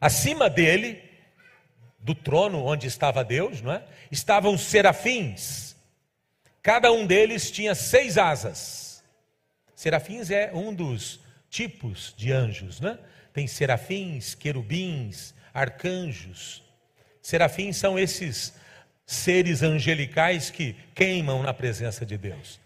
Acima 0.00 0.48
dele, 0.48 1.02
do 1.98 2.14
trono 2.14 2.64
onde 2.64 2.86
estava 2.86 3.22
Deus, 3.22 3.60
não 3.60 3.72
é? 3.72 3.84
estavam 4.10 4.56
serafins. 4.56 5.76
Cada 6.62 6.90
um 6.90 7.06
deles 7.06 7.50
tinha 7.50 7.74
seis 7.74 8.16
asas. 8.16 9.04
Serafins 9.76 10.30
é 10.30 10.50
um 10.54 10.74
dos 10.74 11.20
tipos 11.50 12.14
de 12.16 12.32
anjos, 12.32 12.80
né? 12.80 12.98
Tem 13.34 13.46
serafins, 13.46 14.34
querubins, 14.34 15.34
arcanjos. 15.52 16.62
Serafins 17.20 17.76
são 17.76 17.98
esses 17.98 18.54
seres 19.06 19.62
angelicais 19.62 20.50
que 20.50 20.74
queimam 20.94 21.42
na 21.42 21.52
presença 21.52 22.04
de 22.04 22.16
Deus. 22.16 22.60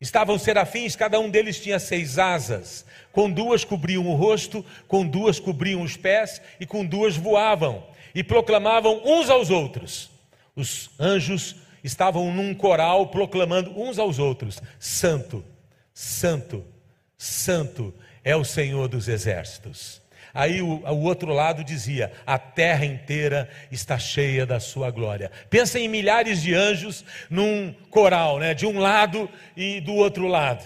Estavam 0.00 0.38
serafins, 0.38 0.96
cada 0.96 1.20
um 1.20 1.28
deles 1.28 1.60
tinha 1.60 1.78
seis 1.78 2.18
asas, 2.18 2.86
com 3.12 3.30
duas 3.30 3.64
cobriam 3.64 4.06
o 4.06 4.14
rosto, 4.14 4.64
com 4.88 5.06
duas 5.06 5.38
cobriam 5.38 5.82
os 5.82 5.96
pés 5.96 6.40
e 6.58 6.64
com 6.64 6.84
duas 6.84 7.16
voavam 7.16 7.86
e 8.14 8.24
proclamavam 8.24 9.02
uns 9.04 9.28
aos 9.28 9.50
outros. 9.50 10.10
Os 10.56 10.90
anjos 10.98 11.56
estavam 11.84 12.32
num 12.32 12.54
coral 12.54 13.08
proclamando 13.08 13.78
uns 13.78 13.98
aos 13.98 14.18
outros: 14.18 14.62
Santo, 14.78 15.44
Santo, 15.92 16.64
Santo 17.18 17.94
é 18.24 18.34
o 18.34 18.44
Senhor 18.44 18.88
dos 18.88 19.06
exércitos. 19.06 20.00
Aí 20.32 20.62
o, 20.62 20.80
o, 20.86 21.02
outro 21.02 21.32
lado 21.32 21.64
dizia: 21.64 22.12
a 22.26 22.38
terra 22.38 22.84
inteira 22.84 23.48
está 23.70 23.98
cheia 23.98 24.46
da 24.46 24.60
sua 24.60 24.90
glória. 24.90 25.30
Pensa 25.48 25.78
em 25.78 25.88
milhares 25.88 26.42
de 26.42 26.54
anjos 26.54 27.04
num 27.28 27.72
coral, 27.90 28.38
né? 28.38 28.54
de 28.54 28.66
um 28.66 28.78
lado 28.78 29.28
e 29.56 29.80
do 29.80 29.94
outro 29.94 30.26
lado. 30.26 30.64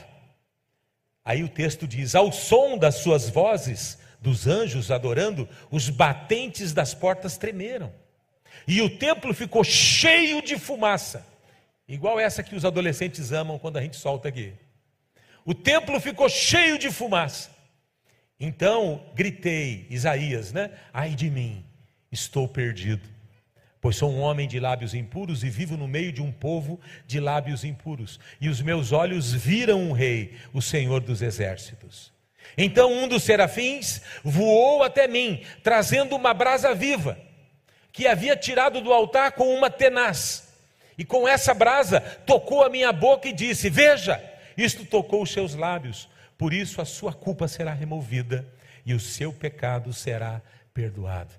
Aí 1.25 1.43
o 1.43 1.49
texto 1.49 1.87
diz: 1.87 2.15
ao 2.15 2.31
som 2.31 2.77
das 2.77 2.97
suas 2.97 3.29
vozes, 3.29 3.99
dos 4.21 4.47
anjos 4.47 4.91
adorando, 4.91 5.49
os 5.71 5.89
batentes 5.89 6.73
das 6.73 6.95
portas 6.95 7.37
tremeram. 7.37 7.93
E 8.67 8.81
o 8.81 8.89
templo 8.89 9.35
ficou 9.35 9.63
cheio 9.63 10.41
de 10.43 10.59
fumaça, 10.59 11.27
igual 11.87 12.19
essa 12.19 12.43
que 12.43 12.55
os 12.55 12.65
adolescentes 12.65 13.33
amam 13.33 13.59
quando 13.59 13.77
a 13.77 13.83
gente 13.83 13.97
solta 13.97 14.29
aqui. 14.29 14.55
O 15.45 15.55
templo 15.55 16.01
ficou 16.01 16.29
cheio 16.29 16.79
de 16.79 16.91
fumaça. 16.91 17.54
Então 18.45 19.01
gritei, 19.15 19.87
Isaías, 19.89 20.53
né? 20.53 20.71
Ai 20.93 21.15
de 21.15 21.31
mim, 21.31 21.65
estou 22.13 22.47
perdido, 22.47 23.09
pois 23.81 23.97
sou 23.97 24.13
um 24.13 24.21
homem 24.21 24.47
de 24.47 24.61
lábios 24.61 24.93
impuros 24.93 25.43
e 25.43 25.49
vivo 25.49 25.79
no 25.79 25.89
meio 25.89 26.13
de 26.13 26.21
um 26.21 26.31
povo 26.31 26.79
de 27.07 27.19
lábios 27.21 27.65
impuros, 27.65 28.21
e 28.39 28.51
os 28.51 28.61
meus 28.61 28.93
olhos 28.93 29.33
viram 29.33 29.81
um 29.81 29.93
rei, 29.93 30.35
o 30.53 30.61
Senhor 30.61 31.01
dos 31.01 31.23
exércitos. 31.23 32.13
Então 32.55 32.93
um 32.93 33.09
dos 33.09 33.23
serafins 33.23 34.03
voou 34.23 34.83
até 34.83 35.09
mim, 35.09 35.43
trazendo 35.63 36.15
uma 36.15 36.35
brasa 36.35 36.75
viva, 36.75 37.19
que 37.91 38.07
havia 38.07 38.37
tirado 38.37 38.83
do 38.83 38.93
altar 38.93 39.33
com 39.33 39.57
uma 39.57 39.71
tenaz. 39.71 40.53
E 40.99 41.05
com 41.05 41.27
essa 41.27 41.55
brasa 41.55 41.99
tocou 42.27 42.63
a 42.63 42.69
minha 42.69 42.93
boca 42.93 43.27
e 43.27 43.33
disse: 43.33 43.71
Veja, 43.71 44.23
isto 44.55 44.85
tocou 44.85 45.23
os 45.23 45.33
seus 45.33 45.55
lábios 45.55 46.13
por 46.45 46.53
isso 46.53 46.83
a 46.83 46.85
sua 46.85 47.11
culpa 47.11 47.49
será 47.49 47.73
removida 47.73 48.47
e 48.85 48.93
o 48.93 49.01
seu 49.01 49.33
pecado 49.33 49.95
será 49.95 50.43
perdoado. 50.75 51.33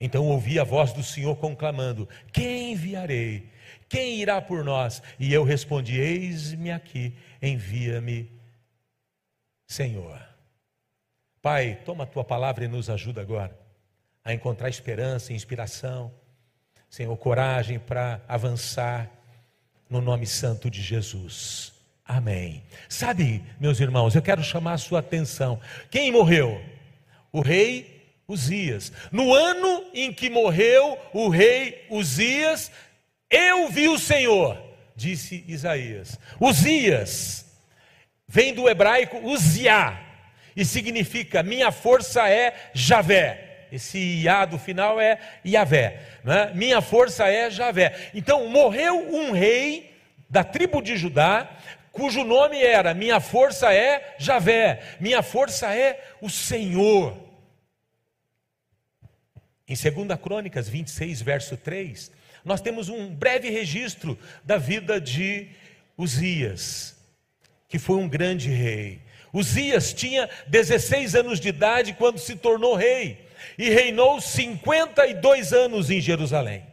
Então 0.00 0.26
ouvi 0.26 0.58
a 0.58 0.64
voz 0.64 0.92
do 0.92 1.00
Senhor 1.00 1.36
conclamando: 1.36 2.08
Quem 2.32 2.72
enviarei? 2.72 3.48
Quem 3.88 4.20
irá 4.20 4.42
por 4.42 4.64
nós? 4.64 5.00
E 5.16 5.32
eu 5.32 5.44
respondi: 5.44 6.00
Eis-me 6.00 6.72
aqui, 6.72 7.16
envia-me, 7.40 8.28
Senhor. 9.68 10.20
Pai, 11.40 11.80
toma 11.84 12.02
a 12.02 12.08
tua 12.08 12.24
palavra 12.24 12.64
e 12.64 12.68
nos 12.68 12.90
ajuda 12.90 13.20
agora 13.20 13.56
a 14.24 14.34
encontrar 14.34 14.68
esperança, 14.68 15.32
inspiração, 15.32 16.12
Senhor, 16.90 17.16
coragem 17.16 17.78
para 17.78 18.20
avançar 18.26 19.08
no 19.88 20.00
nome 20.00 20.26
santo 20.26 20.68
de 20.68 20.82
Jesus. 20.82 21.75
Amém. 22.06 22.62
Sabe, 22.88 23.42
meus 23.58 23.80
irmãos, 23.80 24.14
eu 24.14 24.22
quero 24.22 24.42
chamar 24.42 24.74
a 24.74 24.78
sua 24.78 25.00
atenção. 25.00 25.60
Quem 25.90 26.12
morreu? 26.12 26.62
O 27.32 27.40
rei 27.40 27.96
Uzias. 28.28 28.92
No 29.10 29.34
ano 29.34 29.84
em 29.92 30.12
que 30.12 30.30
morreu 30.30 30.98
o 31.12 31.28
rei 31.28 31.84
Uzias, 31.90 32.70
eu 33.28 33.68
vi 33.68 33.88
o 33.88 33.98
Senhor, 33.98 34.56
disse 34.94 35.44
Isaías. 35.48 36.18
Uzias 36.40 37.44
vem 38.28 38.54
do 38.54 38.68
hebraico 38.68 39.18
Uziá 39.18 40.00
e 40.56 40.64
significa 40.64 41.42
minha 41.42 41.70
força 41.70 42.28
é 42.28 42.70
Javé. 42.72 43.66
Esse 43.70 43.98
Iá 43.98 44.44
do 44.44 44.58
final 44.58 45.00
é 45.00 45.18
Yavé. 45.44 46.00
Né? 46.24 46.52
Minha 46.54 46.80
força 46.80 47.28
é 47.28 47.50
Javé. 47.50 48.10
Então 48.14 48.48
morreu 48.48 48.96
um 49.12 49.32
rei 49.32 49.92
da 50.28 50.42
tribo 50.42 50.80
de 50.82 50.96
Judá 50.96 51.48
cujo 51.96 52.22
nome 52.22 52.62
era: 52.62 52.94
Minha 52.94 53.18
força 53.18 53.72
é 53.74 54.14
Javé, 54.18 54.96
minha 55.00 55.22
força 55.22 55.74
é 55.74 56.00
o 56.20 56.30
Senhor. 56.30 57.16
Em 59.68 59.74
2 59.74 60.20
Crônicas 60.20 60.68
26, 60.68 61.22
verso 61.22 61.56
3, 61.56 62.12
nós 62.44 62.60
temos 62.60 62.88
um 62.88 63.08
breve 63.12 63.50
registro 63.50 64.16
da 64.44 64.56
vida 64.56 65.00
de 65.00 65.48
Uzias, 65.98 66.94
que 67.68 67.78
foi 67.78 67.96
um 67.96 68.08
grande 68.08 68.48
rei. 68.48 69.00
Uzias 69.32 69.92
tinha 69.92 70.30
16 70.46 71.16
anos 71.16 71.40
de 71.40 71.48
idade 71.48 71.94
quando 71.94 72.18
se 72.18 72.36
tornou 72.36 72.76
rei 72.76 73.26
e 73.58 73.68
reinou 73.70 74.20
52 74.20 75.52
anos 75.52 75.90
em 75.90 76.00
Jerusalém. 76.00 76.64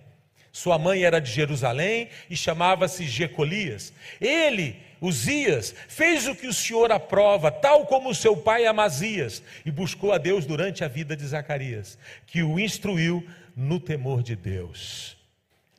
Sua 0.52 0.78
mãe 0.78 1.04
era 1.04 1.20
de 1.20 1.32
Jerusalém 1.32 2.10
e 2.30 2.38
chamava-se 2.38 3.08
Jecolias. 3.08 3.92
Ele 4.22 4.76
Uzias 5.04 5.76
fez 5.90 6.30
o 6.30 6.36
que 6.36 6.48
o 6.48 6.54
Senhor 6.54 6.90
aprova, 6.90 7.52
tal 7.52 7.86
como 7.86 8.16
seu 8.16 8.38
pai 8.38 8.66
Amazias, 8.66 9.44
e 9.66 9.70
buscou 9.70 10.14
a 10.14 10.18
Deus 10.18 10.46
durante 10.46 10.82
a 10.82 10.88
vida 10.88 11.14
de 11.14 11.28
Zacarias, 11.28 11.98
que 12.26 12.42
o 12.42 12.58
instruiu 12.58 13.28
no 13.54 13.82
temor 13.82 14.24
de 14.24 14.34
Deus. 14.34 15.18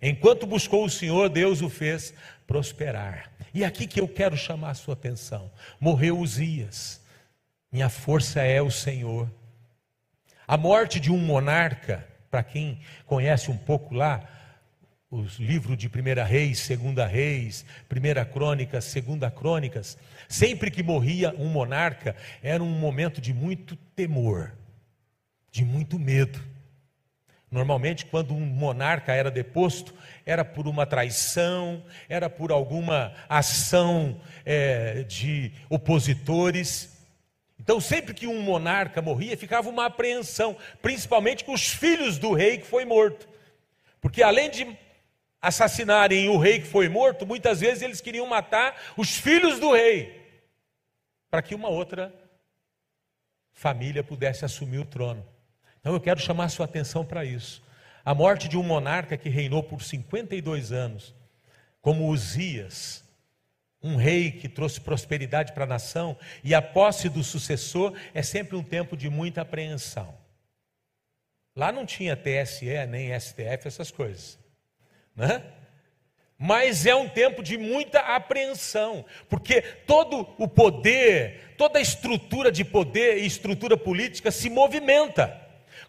Enquanto 0.02 0.46
buscou 0.46 0.84
o 0.84 0.90
Senhor, 0.90 1.30
Deus 1.30 1.62
o 1.62 1.70
fez 1.70 2.12
prosperar. 2.46 3.30
E 3.54 3.64
aqui 3.64 3.86
que 3.86 3.98
eu 3.98 4.06
quero 4.06 4.36
chamar 4.36 4.72
a 4.72 4.74
sua 4.74 4.92
atenção: 4.92 5.50
morreu 5.80 6.18
Uzias, 6.18 7.00
minha 7.72 7.88
força 7.88 8.42
é 8.42 8.60
o 8.60 8.70
Senhor. 8.70 9.32
A 10.46 10.58
morte 10.58 11.00
de 11.00 11.10
um 11.10 11.16
monarca, 11.16 12.06
para 12.30 12.42
quem 12.42 12.78
conhece 13.06 13.50
um 13.50 13.56
pouco 13.56 13.94
lá, 13.94 14.20
os 15.14 15.36
livros 15.38 15.78
de 15.78 15.88
Primeira 15.88 16.24
Reis, 16.24 16.58
Segunda 16.58 17.06
Reis, 17.06 17.64
Primeira 17.88 18.24
Crônicas, 18.24 18.84
Segunda 18.84 19.30
Crônicas, 19.30 19.96
sempre 20.28 20.72
que 20.72 20.82
morria 20.82 21.32
um 21.38 21.46
monarca, 21.46 22.16
era 22.42 22.60
um 22.60 22.68
momento 22.68 23.20
de 23.20 23.32
muito 23.32 23.76
temor, 23.94 24.52
de 25.52 25.64
muito 25.64 26.00
medo. 26.00 26.42
Normalmente, 27.48 28.06
quando 28.06 28.34
um 28.34 28.40
monarca 28.40 29.12
era 29.12 29.30
deposto, 29.30 29.94
era 30.26 30.44
por 30.44 30.66
uma 30.66 30.84
traição, 30.84 31.84
era 32.08 32.28
por 32.28 32.50
alguma 32.50 33.14
ação 33.28 34.20
é, 34.44 35.04
de 35.04 35.52
opositores. 35.70 36.92
Então, 37.60 37.80
sempre 37.80 38.14
que 38.14 38.26
um 38.26 38.42
monarca 38.42 39.00
morria, 39.00 39.36
ficava 39.36 39.68
uma 39.68 39.86
apreensão, 39.86 40.56
principalmente 40.82 41.44
com 41.44 41.52
os 41.52 41.68
filhos 41.68 42.18
do 42.18 42.32
rei 42.32 42.58
que 42.58 42.66
foi 42.66 42.84
morto. 42.84 43.28
Porque 44.00 44.20
além 44.20 44.50
de 44.50 44.76
assassinarem 45.44 46.28
o 46.30 46.38
rei 46.38 46.60
que 46.60 46.66
foi 46.66 46.88
morto, 46.88 47.26
muitas 47.26 47.60
vezes 47.60 47.82
eles 47.82 48.00
queriam 48.00 48.26
matar 48.26 48.94
os 48.96 49.14
filhos 49.14 49.60
do 49.60 49.72
rei, 49.72 50.22
para 51.30 51.42
que 51.42 51.54
uma 51.54 51.68
outra 51.68 52.12
família 53.52 54.02
pudesse 54.02 54.44
assumir 54.44 54.78
o 54.78 54.86
trono. 54.86 55.24
Então 55.80 55.92
eu 55.92 56.00
quero 56.00 56.18
chamar 56.18 56.48
sua 56.48 56.64
atenção 56.64 57.04
para 57.04 57.26
isso. 57.26 57.62
A 58.02 58.14
morte 58.14 58.48
de 58.48 58.56
um 58.56 58.62
monarca 58.62 59.18
que 59.18 59.28
reinou 59.28 59.62
por 59.62 59.82
52 59.82 60.72
anos, 60.72 61.14
como 61.82 62.08
Uzias, 62.08 63.04
um 63.82 63.96
rei 63.96 64.32
que 64.32 64.48
trouxe 64.48 64.80
prosperidade 64.80 65.52
para 65.52 65.64
a 65.64 65.66
nação, 65.66 66.16
e 66.42 66.54
a 66.54 66.62
posse 66.62 67.10
do 67.10 67.22
sucessor 67.22 67.92
é 68.14 68.22
sempre 68.22 68.56
um 68.56 68.62
tempo 68.62 68.96
de 68.96 69.10
muita 69.10 69.42
apreensão. 69.42 70.16
Lá 71.54 71.70
não 71.70 71.84
tinha 71.84 72.16
TSE, 72.16 72.86
nem 72.88 73.18
STF, 73.20 73.68
essas 73.68 73.90
coisas 73.90 74.42
né? 75.14 75.42
Mas 76.38 76.84
é 76.84 76.94
um 76.94 77.08
tempo 77.08 77.42
de 77.42 77.56
muita 77.56 78.00
apreensão, 78.00 79.04
porque 79.28 79.62
todo 79.62 80.28
o 80.36 80.48
poder, 80.48 81.54
toda 81.56 81.78
a 81.78 81.82
estrutura 81.82 82.50
de 82.50 82.64
poder 82.64 83.18
e 83.18 83.26
estrutura 83.26 83.76
política 83.76 84.30
se 84.30 84.50
movimenta. 84.50 85.40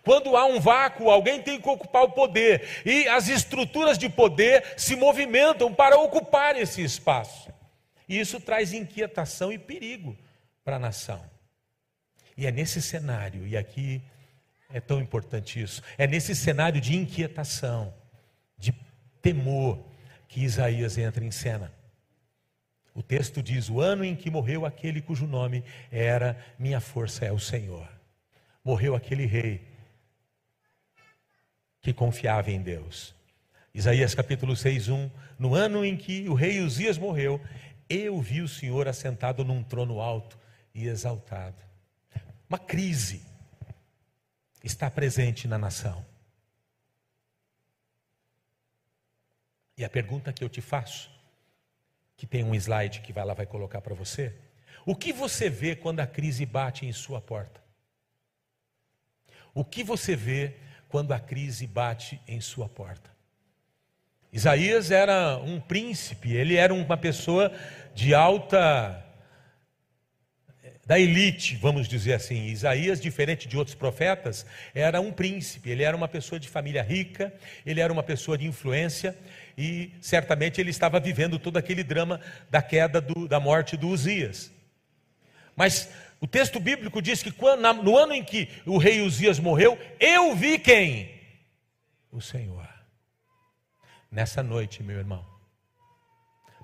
Quando 0.03 0.37
há 0.37 0.45
um 0.45 0.59
vácuo, 0.59 1.09
alguém 1.09 1.41
tem 1.41 1.59
que 1.59 1.67
ocupar 1.67 2.03
o 2.03 2.11
poder, 2.11 2.83
e 2.85 3.07
as 3.07 3.27
estruturas 3.27 3.97
de 3.97 4.07
poder 4.07 4.63
se 4.77 4.95
movimentam 4.95 5.73
para 5.73 5.97
ocupar 5.97 6.55
esse 6.55 6.83
espaço. 6.83 7.51
E 8.07 8.19
isso 8.19 8.39
traz 8.39 8.71
inquietação 8.71 9.51
e 9.51 9.57
perigo 9.57 10.15
para 10.63 10.75
a 10.75 10.79
nação. 10.79 11.23
E 12.37 12.45
é 12.45 12.51
nesse 12.51 12.83
cenário, 12.83 13.47
e 13.47 13.57
aqui 13.57 13.99
é 14.71 14.79
tão 14.79 15.01
importante 15.01 15.59
isso, 15.59 15.81
é 15.97 16.05
nesse 16.05 16.35
cenário 16.35 16.79
de 16.79 16.95
inquietação, 16.95 17.93
temor 19.25 19.83
que 20.27 20.43
Isaías 20.43 20.99
entra 20.99 21.25
em 21.25 21.31
cena. 21.31 21.73
O 22.93 23.01
texto 23.01 23.41
diz: 23.41 23.71
O 23.71 23.81
ano 23.81 24.05
em 24.05 24.15
que 24.15 24.29
morreu 24.29 24.67
aquele 24.67 25.01
cujo 25.01 25.25
nome 25.25 25.63
era 25.89 26.37
Minha 26.59 26.79
Força 26.79 27.25
é 27.25 27.31
o 27.31 27.39
Senhor. 27.39 27.89
Morreu 28.63 28.93
aquele 28.93 29.25
rei 29.25 29.67
que 31.81 31.91
confiava 31.91 32.51
em 32.51 32.61
Deus. 32.61 33.15
Isaías 33.73 34.13
capítulo 34.13 34.55
6, 34.55 34.89
1. 34.89 35.09
No 35.39 35.55
ano 35.55 35.83
em 35.83 35.97
que 35.97 36.29
o 36.29 36.35
rei 36.35 36.61
Uzias 36.61 36.99
morreu, 36.99 37.41
eu 37.89 38.21
vi 38.21 38.41
o 38.41 38.47
Senhor 38.47 38.87
assentado 38.87 39.43
num 39.43 39.63
trono 39.63 39.99
alto 40.01 40.37
e 40.73 40.87
exaltado. 40.87 41.57
Uma 42.47 42.59
crise 42.59 43.23
está 44.63 44.89
presente 44.89 45.47
na 45.47 45.57
nação. 45.57 46.05
E 49.77 49.83
a 49.83 49.89
pergunta 49.89 50.31
que 50.31 50.43
eu 50.43 50.49
te 50.49 50.61
faço, 50.61 51.09
que 52.15 52.25
tem 52.25 52.43
um 52.43 52.55
slide 52.55 53.01
que 53.01 53.17
ela 53.17 53.33
vai 53.33 53.45
colocar 53.45 53.81
para 53.81 53.93
você, 53.93 54.33
o 54.85 54.95
que 54.95 55.11
você 55.11 55.49
vê 55.49 55.75
quando 55.75 55.99
a 55.99 56.07
crise 56.07 56.45
bate 56.45 56.85
em 56.85 56.93
sua 56.93 57.19
porta? 57.19 57.61
O 59.53 59.65
que 59.65 59.83
você 59.83 60.15
vê 60.15 60.53
quando 60.87 61.11
a 61.11 61.19
crise 61.19 61.65
bate 61.65 62.19
em 62.27 62.39
sua 62.39 62.69
porta? 62.69 63.09
Isaías 64.31 64.91
era 64.91 65.37
um 65.37 65.59
príncipe, 65.59 66.33
ele 66.33 66.55
era 66.55 66.73
uma 66.73 66.97
pessoa 66.97 67.51
de 67.93 68.13
alta 68.13 69.01
da 70.85 70.99
elite, 70.99 71.55
vamos 71.55 71.87
dizer 71.87 72.13
assim. 72.13 72.45
Isaías, 72.47 73.01
diferente 73.01 73.47
de 73.47 73.57
outros 73.57 73.75
profetas, 73.75 74.45
era 74.73 75.01
um 75.01 75.11
príncipe, 75.11 75.69
ele 75.69 75.83
era 75.83 75.97
uma 75.97 76.07
pessoa 76.07 76.39
de 76.39 76.47
família 76.47 76.83
rica, 76.83 77.33
ele 77.65 77.79
era 77.79 77.91
uma 77.91 78.03
pessoa 78.03 78.37
de 78.37 78.45
influência 78.45 79.17
e 79.57 79.91
certamente 80.01 80.59
ele 80.59 80.69
estava 80.69 80.99
vivendo 80.99 81.39
todo 81.39 81.57
aquele 81.57 81.83
drama 81.83 82.19
da 82.49 82.61
queda, 82.61 82.99
do, 82.99 83.27
da 83.27 83.39
morte 83.39 83.77
do 83.77 83.87
Uzias. 83.87 84.51
Mas 85.55 85.89
o 86.19 86.27
texto 86.27 86.59
bíblico 86.59 87.01
diz 87.01 87.23
que 87.23 87.31
quando, 87.31 87.61
no 87.81 87.97
ano 87.97 88.13
em 88.13 88.23
que 88.23 88.49
o 88.65 88.77
rei 88.77 89.01
Uzias 89.01 89.39
morreu, 89.39 89.79
eu 89.99 90.35
vi 90.35 90.59
quem? 90.59 91.11
O 92.11 92.21
Senhor. 92.21 92.67
Nessa 94.11 94.41
noite, 94.41 94.83
meu 94.83 94.97
irmão, 94.97 95.25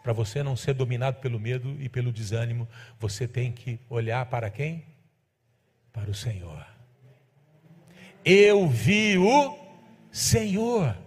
para 0.03 0.13
você 0.13 0.41
não 0.41 0.55
ser 0.55 0.73
dominado 0.73 1.19
pelo 1.19 1.39
medo 1.39 1.75
e 1.79 1.87
pelo 1.87 2.11
desânimo, 2.11 2.67
você 2.99 3.27
tem 3.27 3.51
que 3.51 3.79
olhar 3.89 4.25
para 4.25 4.49
quem? 4.49 4.85
Para 5.93 6.09
o 6.09 6.13
Senhor. 6.13 6.65
Eu 8.23 8.67
vi 8.67 9.17
o 9.17 9.57
Senhor. 10.11 10.97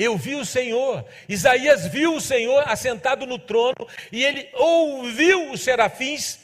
Eu 0.00 0.16
vi 0.16 0.34
o 0.34 0.46
Senhor. 0.46 1.04
Isaías 1.28 1.86
viu 1.86 2.14
o 2.14 2.22
Senhor 2.22 2.66
assentado 2.66 3.26
no 3.26 3.38
trono 3.38 3.86
e 4.10 4.24
ele 4.24 4.48
ouviu 4.54 5.52
os 5.52 5.60
serafins, 5.60 6.38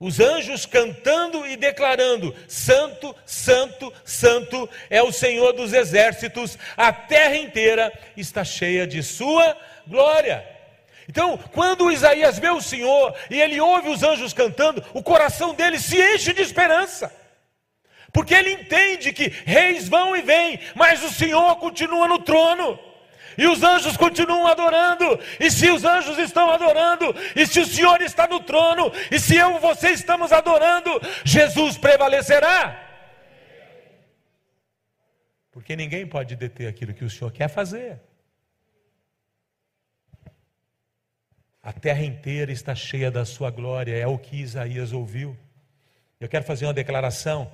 os 0.00 0.20
anjos 0.20 0.64
cantando 0.64 1.46
e 1.46 1.54
declarando: 1.54 2.34
Santo, 2.48 3.14
Santo, 3.26 3.92
Santo 4.06 4.70
é 4.88 5.02
o 5.02 5.12
Senhor 5.12 5.52
dos 5.52 5.74
exércitos, 5.74 6.58
a 6.78 6.94
terra 6.94 7.36
inteira 7.36 7.92
está 8.16 8.42
cheia 8.42 8.86
de 8.86 9.02
Sua 9.02 9.54
glória. 9.86 10.42
Então, 11.06 11.38
quando 11.52 11.92
Isaías 11.92 12.38
vê 12.38 12.48
o 12.48 12.62
Senhor 12.62 13.14
e 13.28 13.38
ele 13.38 13.60
ouve 13.60 13.90
os 13.90 14.02
anjos 14.02 14.32
cantando, 14.32 14.82
o 14.94 15.02
coração 15.02 15.52
dele 15.52 15.78
se 15.78 16.00
enche 16.00 16.32
de 16.32 16.40
esperança. 16.40 17.14
Porque 18.10 18.32
ele 18.32 18.52
entende 18.52 19.12
que 19.12 19.28
reis 19.44 19.90
vão 19.90 20.16
e 20.16 20.22
vêm, 20.22 20.58
mas 20.74 21.04
o 21.04 21.10
Senhor 21.10 21.56
continua 21.56 22.08
no 22.08 22.20
trono. 22.20 22.93
E 23.36 23.46
os 23.46 23.62
anjos 23.62 23.96
continuam 23.96 24.46
adorando. 24.46 25.18
E 25.40 25.50
se 25.50 25.70
os 25.70 25.84
anjos 25.84 26.18
estão 26.18 26.50
adorando, 26.50 27.14
e 27.34 27.46
se 27.46 27.60
o 27.60 27.66
Senhor 27.66 28.00
está 28.02 28.26
no 28.26 28.40
trono, 28.40 28.92
e 29.10 29.18
se 29.18 29.36
eu 29.36 29.56
e 29.56 29.58
você 29.58 29.90
estamos 29.90 30.32
adorando, 30.32 30.90
Jesus 31.24 31.76
prevalecerá. 31.78 32.80
Porque 35.50 35.76
ninguém 35.76 36.06
pode 36.06 36.34
deter 36.34 36.68
aquilo 36.68 36.92
que 36.92 37.04
o 37.04 37.10
Senhor 37.10 37.30
quer 37.30 37.48
fazer. 37.48 38.00
A 41.62 41.72
terra 41.72 42.04
inteira 42.04 42.52
está 42.52 42.74
cheia 42.74 43.10
da 43.10 43.24
sua 43.24 43.50
glória, 43.50 43.96
é 43.96 44.06
o 44.06 44.18
que 44.18 44.36
Isaías 44.36 44.92
ouviu. 44.92 45.34
Eu 46.20 46.28
quero 46.28 46.44
fazer 46.44 46.66
uma 46.66 46.74
declaração 46.74 47.50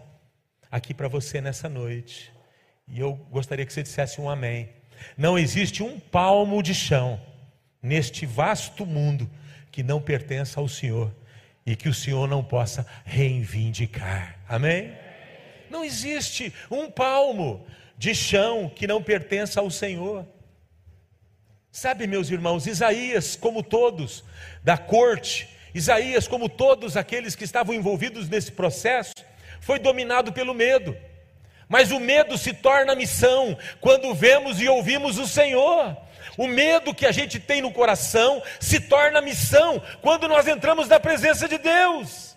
aqui 0.71 0.93
para 0.93 1.09
você 1.09 1.41
nessa 1.41 1.69
noite. 1.69 2.33
E 2.89 2.99
eu 2.99 3.15
gostaria 3.15 3.65
que 3.65 3.73
você 3.73 3.83
dissesse 3.83 4.21
um 4.21 4.29
amém. 4.29 4.80
Não 5.17 5.39
existe 5.39 5.83
um 5.83 5.99
palmo 5.99 6.63
de 6.63 6.75
chão 6.75 7.21
neste 7.83 8.27
vasto 8.27 8.85
mundo 8.85 9.29
que 9.71 9.83
não 9.83 10.01
pertença 10.01 10.61
ao 10.61 10.69
Senhor 10.69 11.15
e 11.65 11.77
que 11.77 11.89
o 11.89 11.95
Senhor 11.95 12.29
não 12.29 12.43
possa 12.43 12.87
reivindicar. 13.05 14.39
Amém? 14.49 14.93
Não 15.71 15.85
existe 15.85 16.53
um 16.71 16.91
palmo 16.91 17.65
de 17.97 18.15
chão 18.15 18.71
que 18.75 18.87
não 18.87 19.03
pertença 19.03 19.61
ao 19.61 19.71
Senhor. 19.71 20.27
Sabe, 21.71 22.07
meus 22.07 22.31
irmãos, 22.31 22.67
Isaías, 22.67 23.37
como 23.37 23.63
todos 23.63 24.25
da 24.65 24.77
corte, 24.77 25.49
Isaías, 25.73 26.27
como 26.27 26.49
todos 26.49 26.97
aqueles 26.97 27.37
que 27.37 27.45
estavam 27.45 27.75
envolvidos 27.75 28.29
nesse 28.29 28.51
processo, 28.51 29.15
foi 29.61 29.79
dominado 29.79 30.33
pelo 30.33 30.53
medo. 30.53 30.97
Mas 31.71 31.93
o 31.93 32.01
medo 32.01 32.37
se 32.37 32.53
torna 32.53 32.97
missão 32.97 33.57
quando 33.81 34.13
vemos 34.13 34.61
e 34.61 34.69
ouvimos 34.69 35.19
o 35.19 35.27
Senhor. 35.27 35.97
O 36.37 36.49
medo 36.49 36.93
que 36.93 37.07
a 37.07 37.13
gente 37.13 37.39
tem 37.39 37.63
no 37.63 37.71
coração 37.71 38.43
se 38.59 38.81
torna 38.81 39.21
missão 39.21 39.81
quando 40.03 40.27
nós 40.27 40.49
entramos 40.49 40.89
na 40.89 40.99
presença 40.99 41.47
de 41.49 41.59
Deus. 41.59 42.37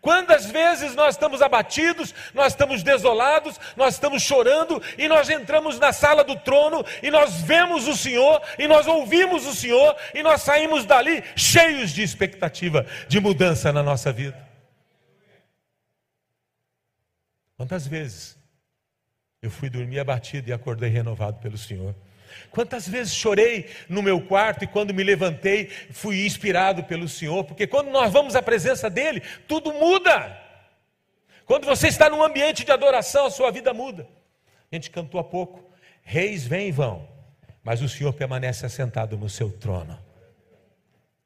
Quantas 0.00 0.46
vezes 0.46 0.96
nós 0.96 1.14
estamos 1.14 1.40
abatidos, 1.40 2.12
nós 2.34 2.52
estamos 2.52 2.82
desolados, 2.82 3.60
nós 3.76 3.94
estamos 3.94 4.20
chorando 4.20 4.82
e 4.98 5.06
nós 5.06 5.30
entramos 5.30 5.78
na 5.78 5.92
sala 5.92 6.24
do 6.24 6.34
trono 6.34 6.84
e 7.00 7.12
nós 7.12 7.42
vemos 7.42 7.86
o 7.86 7.96
Senhor 7.96 8.42
e 8.58 8.66
nós 8.66 8.88
ouvimos 8.88 9.46
o 9.46 9.54
Senhor 9.54 9.94
e 10.12 10.20
nós 10.20 10.42
saímos 10.42 10.84
dali 10.84 11.22
cheios 11.36 11.92
de 11.92 12.02
expectativa 12.02 12.84
de 13.06 13.20
mudança 13.20 13.72
na 13.72 13.84
nossa 13.84 14.10
vida. 14.10 14.51
Quantas 17.56 17.86
vezes 17.86 18.38
eu 19.40 19.50
fui 19.50 19.68
dormir 19.68 19.98
abatido 19.98 20.50
e 20.50 20.52
acordei 20.52 20.90
renovado 20.90 21.38
pelo 21.38 21.58
Senhor? 21.58 21.94
Quantas 22.50 22.88
vezes 22.88 23.14
chorei 23.14 23.68
no 23.88 24.02
meu 24.02 24.20
quarto 24.20 24.64
e 24.64 24.66
quando 24.66 24.94
me 24.94 25.02
levantei 25.02 25.68
fui 25.90 26.24
inspirado 26.24 26.84
pelo 26.84 27.08
Senhor, 27.08 27.44
porque 27.44 27.66
quando 27.66 27.90
nós 27.90 28.12
vamos 28.12 28.34
à 28.34 28.42
presença 28.42 28.88
dEle, 28.88 29.22
tudo 29.46 29.72
muda. 29.72 30.38
Quando 31.44 31.66
você 31.66 31.88
está 31.88 32.08
num 32.08 32.22
ambiente 32.22 32.64
de 32.64 32.72
adoração, 32.72 33.26
a 33.26 33.30
sua 33.30 33.50
vida 33.50 33.74
muda. 33.74 34.08
A 34.70 34.74
gente 34.74 34.90
cantou 34.90 35.20
há 35.20 35.24
pouco: 35.24 35.70
reis 36.02 36.46
vêm 36.46 36.68
e 36.68 36.72
vão, 36.72 37.08
mas 37.62 37.82
o 37.82 37.88
Senhor 37.88 38.12
permanece 38.12 38.64
assentado 38.64 39.16
no 39.16 39.28
seu 39.28 39.50
trono. 39.50 39.98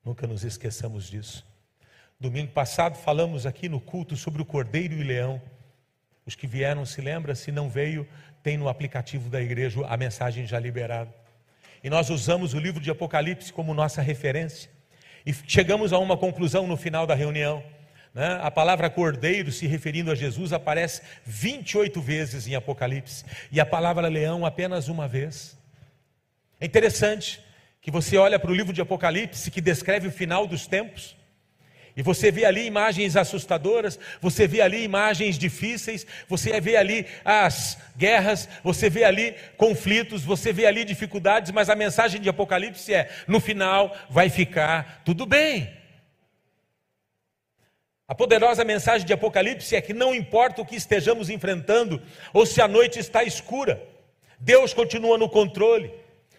Nunca 0.05 0.27
nos 0.27 0.45
esqueçamos 0.45 1.09
disso. 1.09 1.45
Domingo 2.19 2.53
passado 2.53 2.97
falamos 2.97 3.45
aqui 3.45 3.69
no 3.69 3.81
culto 3.81 4.17
sobre 4.17 4.41
o 4.41 4.45
cordeiro 4.45 4.95
e 4.95 5.01
o 5.01 5.07
leão. 5.07 5.41
Os 6.27 6.35
que 6.35 6.47
vieram 6.47 6.85
se 6.85 7.01
lembram, 7.01 7.35
se 7.35 7.53
não 7.53 7.71
veio, 7.71 8.07
tem 8.43 8.57
no 8.57 8.69
aplicativo 8.69 9.31
da 9.31 9.41
igreja 9.41 9.87
a 9.87 9.97
mensagem 9.97 10.47
já 10.47 10.59
liberada. 10.59 11.15
E 11.83 11.89
nós 11.89 12.11
usamos 12.11 12.53
o 12.53 12.59
livro 12.59 12.81
de 12.81 12.91
Apocalipse 12.91 13.53
como 13.53 13.73
nossa 13.73 14.03
referência. 14.03 14.69
E 15.25 15.33
chegamos 15.33 15.93
a 15.93 15.99
uma 15.99 16.17
conclusão 16.17 16.67
no 16.67 16.77
final 16.77 17.07
da 17.07 17.15
reunião. 17.15 17.63
Né? 18.13 18.39
A 18.43 18.51
palavra 18.51 18.91
cordeiro, 18.91 19.53
se 19.53 19.67
referindo 19.67 20.11
a 20.11 20.15
Jesus, 20.15 20.53
aparece 20.53 21.03
28 21.25 22.01
vezes 22.01 22.49
em 22.49 22.55
Apocalipse. 22.55 23.25
E 23.53 23.61
a 23.61 23.67
palavra 23.67 24.09
leão 24.09 24.45
apenas 24.45 24.89
uma 24.89 25.07
vez. 25.07 25.57
É 26.61 26.67
interessante 26.67 27.41
que 27.81 27.91
você 27.91 28.17
olha 28.17 28.39
para 28.39 28.51
o 28.51 28.55
livro 28.55 28.73
de 28.73 28.81
Apocalipse, 28.81 29.51
que 29.51 29.61
descreve 29.61 30.09
o 30.09 30.13
final 30.13 30.47
dos 30.47 30.67
tempos. 30.67 31.17
E 31.97 32.03
você 32.03 32.31
vê 32.31 32.45
ali 32.45 32.67
imagens 32.67 33.17
assustadoras, 33.17 33.99
você 34.21 34.47
vê 34.47 34.61
ali 34.61 34.83
imagens 34.85 35.39
difíceis, 35.39 36.07
você 36.29 36.61
vê 36.61 36.77
ali 36.77 37.07
as 37.25 37.79
guerras, 37.97 38.47
você 38.63 38.91
vê 38.91 39.03
ali 39.03 39.35
conflitos, 39.57 40.23
você 40.23 40.53
vê 40.53 40.67
ali 40.67 40.85
dificuldades, 40.85 41.51
mas 41.53 41.71
a 41.71 41.75
mensagem 41.75 42.21
de 42.21 42.29
Apocalipse 42.29 42.93
é: 42.93 43.11
no 43.27 43.41
final 43.41 43.97
vai 44.11 44.29
ficar 44.29 45.01
tudo 45.07 45.25
bem. 45.25 45.75
A 48.07 48.15
poderosa 48.15 48.63
mensagem 48.63 49.07
de 49.07 49.15
Apocalipse 49.15 49.75
é 49.75 49.81
que 49.81 49.95
não 49.95 50.15
importa 50.15 50.61
o 50.61 50.67
que 50.67 50.77
estejamos 50.77 51.31
enfrentando, 51.31 52.01
ou 52.33 52.45
se 52.45 52.61
a 52.61 52.69
noite 52.69 52.99
está 52.99 53.25
escura, 53.25 53.83
Deus 54.39 54.75
continua 54.75 55.17
no 55.17 55.31
controle. 55.31 55.91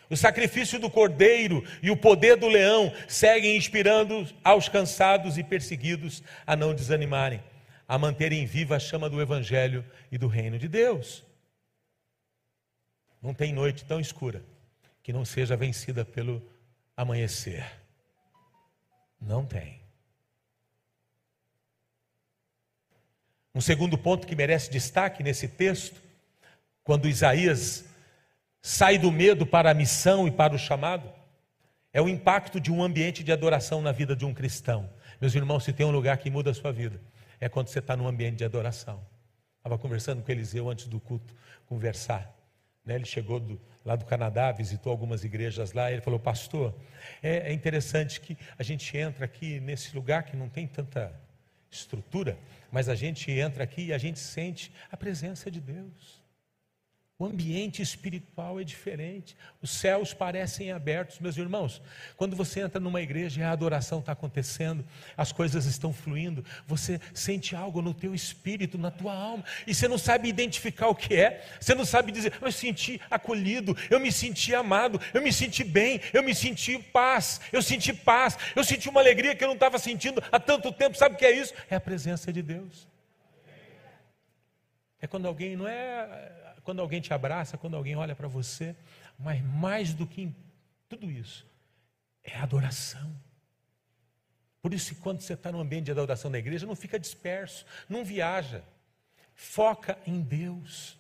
O 0.10 0.16
sacrifício 0.16 0.80
do 0.80 0.90
cordeiro 0.90 1.64
e 1.82 1.92
o 1.92 1.98
poder 1.98 2.38
do 2.38 2.48
leão 2.48 2.94
seguem 3.08 3.58
inspirando 3.58 4.28
aos 4.44 4.70
cansados 4.70 5.38
e 5.38 5.44
perseguidos 5.44 6.24
a 6.46 6.56
não 6.56 6.74
desanimarem, 6.74 7.44
a 7.88 7.98
manterem 7.98 8.46
viva 8.46 8.78
a 8.78 8.80
chama 8.80 9.10
do 9.10 9.22
evangelho 9.22 9.84
e 10.12 10.18
do 10.18 10.28
reino 10.28 10.58
de 10.58 10.68
Deus. 10.68 11.26
Não 13.22 13.34
tem 13.34 13.52
noite 13.52 13.84
tão 13.84 14.00
escura 14.00 14.44
que 15.04 15.12
não 15.12 15.26
seja 15.26 15.58
vencida 15.58 16.06
pelo 16.06 16.42
amanhecer. 16.96 17.66
Não 19.20 19.46
tem. 19.46 19.82
Um 23.54 23.62
segundo 23.62 23.98
ponto 23.98 24.28
que 24.28 24.36
merece 24.36 24.70
destaque 24.70 25.24
nesse 25.24 25.48
texto, 25.48 26.00
quando 26.84 27.10
Isaías 27.10 27.87
sai 28.68 28.98
do 28.98 29.10
medo 29.14 29.46
para 29.46 29.72
a 29.72 29.74
missão 29.74 30.28
e 30.28 30.32
para 30.32 30.54
o 30.54 30.60
chamado, 30.60 31.10
é 31.94 32.02
o 32.02 32.10
impacto 32.10 32.60
de 32.60 32.70
um 32.70 32.84
ambiente 32.84 33.24
de 33.24 33.32
adoração 33.32 33.82
na 33.82 33.94
vida 33.94 34.14
de 34.14 34.26
um 34.26 34.34
cristão. 34.34 34.90
Meus 35.22 35.34
irmãos, 35.34 35.64
se 35.64 35.72
tem 35.72 35.86
um 35.86 35.92
lugar 35.92 36.18
que 36.18 36.30
muda 36.30 36.52
a 36.52 36.54
sua 36.54 36.74
vida, 36.74 37.00
é 37.40 37.48
quando 37.48 37.70
você 37.70 37.80
está 37.80 37.96
num 37.96 38.10
ambiente 38.10 38.36
de 38.36 38.44
adoração. 38.44 39.02
Estava 39.56 39.78
conversando 39.78 40.22
com 40.22 40.30
Eliseu 40.30 40.70
antes 40.70 40.86
do 40.88 41.00
culto, 41.00 41.34
conversar. 41.66 42.30
Né? 42.84 42.96
Ele 42.96 43.06
chegou 43.06 43.40
do, 43.40 43.58
lá 43.86 43.96
do 43.96 44.04
Canadá, 44.04 44.52
visitou 44.52 44.92
algumas 44.92 45.24
igrejas 45.24 45.72
lá, 45.72 45.90
ele 45.90 46.02
falou, 46.02 46.20
pastor, 46.20 46.76
é, 47.24 47.50
é 47.50 47.54
interessante 47.54 48.20
que 48.20 48.38
a 48.60 48.64
gente 48.64 48.98
entra 48.98 49.24
aqui 49.24 49.62
nesse 49.62 49.96
lugar 49.96 50.24
que 50.24 50.36
não 50.36 50.50
tem 50.50 50.68
tanta 50.68 51.18
estrutura, 51.72 52.38
mas 52.70 52.90
a 52.90 52.96
gente 52.96 53.32
entra 53.32 53.64
aqui 53.64 53.86
e 53.86 53.94
a 53.94 53.98
gente 53.98 54.20
sente 54.20 54.74
a 54.92 54.98
presença 54.98 55.50
de 55.50 55.62
Deus. 55.62 56.17
O 57.20 57.26
ambiente 57.26 57.82
espiritual 57.82 58.60
é 58.60 58.64
diferente. 58.64 59.36
Os 59.60 59.72
céus 59.72 60.14
parecem 60.14 60.72
abertos, 60.72 61.18
meus 61.18 61.36
irmãos. 61.36 61.82
Quando 62.16 62.36
você 62.36 62.60
entra 62.60 62.80
numa 62.80 63.02
igreja 63.02 63.42
e 63.42 63.44
a 63.44 63.50
adoração 63.50 64.00
está 64.00 64.12
acontecendo, 64.12 64.86
as 65.16 65.32
coisas 65.32 65.66
estão 65.66 65.92
fluindo, 65.92 66.46
você 66.68 67.02
sente 67.16 67.56
algo 67.56 67.82
no 67.82 67.92
teu 67.92 68.14
espírito, 68.14 68.78
na 68.78 68.92
tua 68.92 69.16
alma, 69.16 69.44
e 69.66 69.74
você 69.74 69.88
não 69.88 69.98
sabe 69.98 70.30
identificar 70.30 70.90
o 70.90 70.96
que 70.96 71.16
é. 71.16 71.44
Você 71.60 71.74
não 71.74 71.86
sabe 71.86 72.12
dizer, 72.12 72.34
eu 72.40 72.46
me 72.46 72.54
senti 72.54 73.02
acolhido, 73.10 73.76
eu 73.90 74.00
me 74.00 74.12
senti 74.12 74.54
amado, 74.54 75.02
eu 75.12 75.24
me 75.24 75.34
senti 75.34 75.64
bem, 75.64 76.00
eu 76.14 76.22
me 76.22 76.36
senti 76.36 76.78
paz, 76.78 77.42
eu 77.52 77.64
senti 77.64 77.94
paz, 77.94 78.38
eu 78.56 78.64
senti 78.64 78.90
uma 78.90 79.02
alegria 79.02 79.36
que 79.36 79.44
eu 79.44 79.48
não 79.48 79.56
estava 79.56 79.80
sentindo 79.80 80.24
há 80.32 80.40
tanto 80.40 80.72
tempo. 80.72 80.96
Sabe 80.96 81.16
o 81.16 81.18
que 81.18 81.26
é 81.26 81.32
isso? 81.32 81.52
É 81.68 81.76
a 81.76 81.82
presença 81.82 82.32
de 82.32 82.44
Deus. 82.44 82.88
É 85.02 85.08
quando 85.08 85.28
alguém 85.28 85.56
não 85.56 85.68
é 85.68 86.46
quando 86.68 86.82
alguém 86.82 87.00
te 87.00 87.14
abraça, 87.14 87.58
quando 87.58 87.78
alguém 87.78 87.96
olha 87.96 88.14
para 88.14 88.28
você, 88.28 88.76
mas 89.18 89.42
mais 89.42 89.94
do 89.94 90.06
que 90.06 90.36
tudo 90.90 91.10
isso, 91.10 91.48
é 92.22 92.36
adoração. 92.40 93.10
Por 94.62 94.74
isso 94.74 94.94
quando 94.96 95.22
você 95.22 95.32
está 95.32 95.50
no 95.50 95.62
ambiente 95.62 95.86
de 95.86 95.92
adoração 95.92 96.30
da 96.30 96.38
igreja, 96.38 96.66
não 96.66 96.76
fica 96.76 97.00
disperso, 97.00 97.66
não 97.88 98.04
viaja. 98.04 98.66
Foca 99.34 99.98
em 100.06 100.20
Deus. 100.22 100.98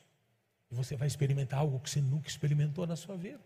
E 0.72 0.76
você 0.76 0.96
vai 0.96 1.06
experimentar 1.06 1.60
algo 1.60 1.82
que 1.82 1.90
você 1.90 2.00
nunca 2.00 2.30
experimentou 2.30 2.88
na 2.88 2.96
sua 2.96 3.18
vida. 3.18 3.44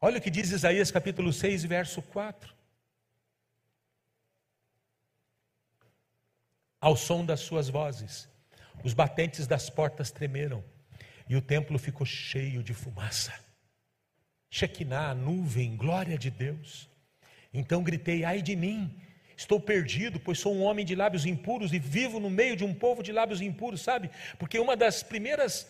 Olha 0.00 0.18
o 0.18 0.22
que 0.22 0.30
diz 0.30 0.52
Isaías 0.52 0.92
capítulo 0.92 1.32
6, 1.32 1.64
verso 1.64 2.00
4. 2.00 2.54
Ao 6.80 6.96
som 6.96 7.26
das 7.26 7.40
suas 7.40 7.68
vozes, 7.68 8.29
os 8.82 8.94
batentes 8.94 9.46
das 9.46 9.68
portas 9.70 10.10
tremeram 10.10 10.62
e 11.28 11.36
o 11.36 11.42
templo 11.42 11.78
ficou 11.78 12.04
cheio 12.06 12.62
de 12.62 12.74
fumaça. 12.74 13.32
Shekinah, 14.50 15.14
nuvem, 15.14 15.76
glória 15.76 16.18
de 16.18 16.30
Deus. 16.30 16.88
Então 17.54 17.82
gritei: 17.82 18.24
ai 18.24 18.42
de 18.42 18.56
mim, 18.56 19.00
estou 19.36 19.60
perdido, 19.60 20.18
pois 20.18 20.38
sou 20.38 20.54
um 20.54 20.62
homem 20.62 20.84
de 20.84 20.94
lábios 20.94 21.24
impuros 21.24 21.72
e 21.72 21.78
vivo 21.78 22.18
no 22.18 22.28
meio 22.28 22.56
de 22.56 22.64
um 22.64 22.74
povo 22.74 23.02
de 23.02 23.12
lábios 23.12 23.40
impuros, 23.40 23.80
sabe? 23.80 24.10
Porque 24.38 24.58
uma 24.58 24.76
das 24.76 25.02
primeiras. 25.02 25.68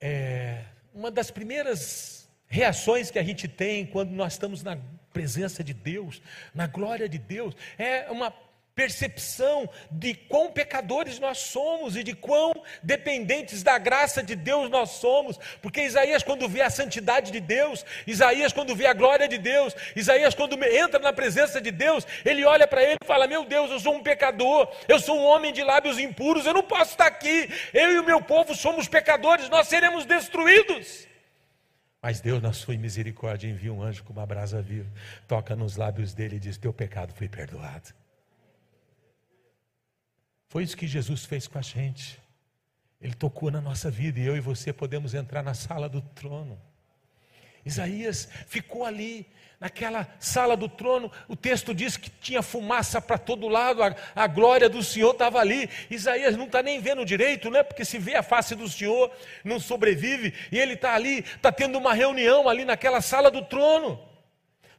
É, 0.00 0.64
uma 0.92 1.10
das 1.10 1.30
primeiras 1.30 2.28
reações 2.48 3.10
que 3.10 3.18
a 3.18 3.22
gente 3.22 3.46
tem 3.46 3.86
quando 3.86 4.10
nós 4.10 4.32
estamos 4.32 4.62
na 4.62 4.76
presença 5.12 5.62
de 5.62 5.72
Deus, 5.72 6.20
na 6.52 6.66
glória 6.66 7.08
de 7.08 7.18
Deus, 7.18 7.54
é 7.78 8.10
uma 8.10 8.34
percepção 8.74 9.68
de 9.90 10.14
quão 10.14 10.50
pecadores 10.50 11.18
nós 11.18 11.38
somos 11.38 11.96
e 11.96 12.02
de 12.02 12.14
quão 12.14 12.52
dependentes 12.82 13.62
da 13.62 13.78
graça 13.78 14.22
de 14.22 14.34
Deus 14.34 14.70
nós 14.70 14.90
somos, 14.90 15.38
porque 15.60 15.82
Isaías, 15.82 16.22
quando 16.22 16.48
vê 16.48 16.62
a 16.62 16.70
santidade 16.70 17.30
de 17.30 17.40
Deus, 17.40 17.84
Isaías, 18.06 18.52
quando 18.52 18.74
vê 18.74 18.86
a 18.86 18.94
glória 18.94 19.28
de 19.28 19.38
Deus, 19.38 19.74
Isaías, 19.94 20.34
quando 20.34 20.62
entra 20.64 20.98
na 20.98 21.12
presença 21.12 21.60
de 21.60 21.70
Deus, 21.70 22.06
ele 22.24 22.44
olha 22.44 22.66
para 22.66 22.82
ele 22.82 22.98
e 23.02 23.06
fala: 23.06 23.26
Meu 23.26 23.44
Deus, 23.44 23.70
eu 23.70 23.80
sou 23.80 23.94
um 23.94 24.02
pecador, 24.02 24.70
eu 24.88 24.98
sou 24.98 25.18
um 25.18 25.24
homem 25.24 25.52
de 25.52 25.62
lábios 25.62 25.98
impuros, 25.98 26.46
eu 26.46 26.54
não 26.54 26.62
posso 26.62 26.92
estar 26.92 27.06
aqui, 27.06 27.48
eu 27.74 27.92
e 27.92 27.98
o 27.98 28.04
meu 28.04 28.22
povo 28.22 28.54
somos 28.54 28.88
pecadores, 28.88 29.48
nós 29.48 29.68
seremos 29.68 30.04
destruídos. 30.04 31.06
Mas 32.02 32.20
Deus, 32.20 32.40
na 32.40 32.52
sua 32.52 32.76
misericórdia, 32.76 33.46
envia 33.46 33.72
um 33.72 33.82
anjo 33.82 34.02
com 34.04 34.12
uma 34.12 34.24
brasa 34.24 34.62
viva, 34.62 34.90
toca 35.28 35.54
nos 35.54 35.76
lábios 35.76 36.14
dele 36.14 36.36
e 36.36 36.40
diz: 36.40 36.56
Teu 36.56 36.72
pecado 36.72 37.12
foi 37.12 37.28
perdoado. 37.28 37.90
Foi 40.50 40.64
isso 40.64 40.76
que 40.76 40.86
Jesus 40.86 41.24
fez 41.24 41.46
com 41.46 41.58
a 41.58 41.62
gente. 41.62 42.20
Ele 43.00 43.14
tocou 43.14 43.50
na 43.50 43.60
nossa 43.60 43.90
vida 43.90 44.20
e 44.20 44.26
eu 44.26 44.36
e 44.36 44.40
você 44.40 44.72
podemos 44.72 45.14
entrar 45.14 45.42
na 45.42 45.54
sala 45.54 45.88
do 45.88 46.02
trono. 46.02 46.60
Isaías 47.64 48.28
ficou 48.48 48.84
ali, 48.84 49.26
naquela 49.60 50.08
sala 50.18 50.56
do 50.56 50.68
trono. 50.68 51.12
O 51.28 51.36
texto 51.36 51.72
diz 51.72 51.96
que 51.96 52.10
tinha 52.10 52.42
fumaça 52.42 53.00
para 53.00 53.16
todo 53.16 53.46
lado, 53.46 53.80
a, 53.80 53.94
a, 54.12 54.26
glória 54.26 54.68
do 54.68 54.82
Senhor 54.82 55.12
estava 55.12 55.38
ali. 55.38 55.70
Isaías 55.88 56.36
não 56.36 56.46
está 56.46 56.64
nem 56.64 56.80
vendo 56.80 57.04
direito, 57.04 57.48
né? 57.48 57.62
Porque 57.62 57.84
se 57.84 57.96
vê 57.96 58.16
a 58.16 58.22
face 58.22 58.56
do 58.56 58.68
Senhor, 58.68 59.08
não 59.44 59.60
sobrevive. 59.60 60.34
E 60.50 60.58
ele 60.58 60.72
está 60.72 60.94
ali, 60.96 61.18
está 61.18 61.52
tendo 61.52 61.78
uma 61.78 61.94
reunião 61.94 62.48
ali 62.48 62.64
naquela 62.64 63.00
sala 63.00 63.30
do 63.30 63.44
trono. 63.44 64.09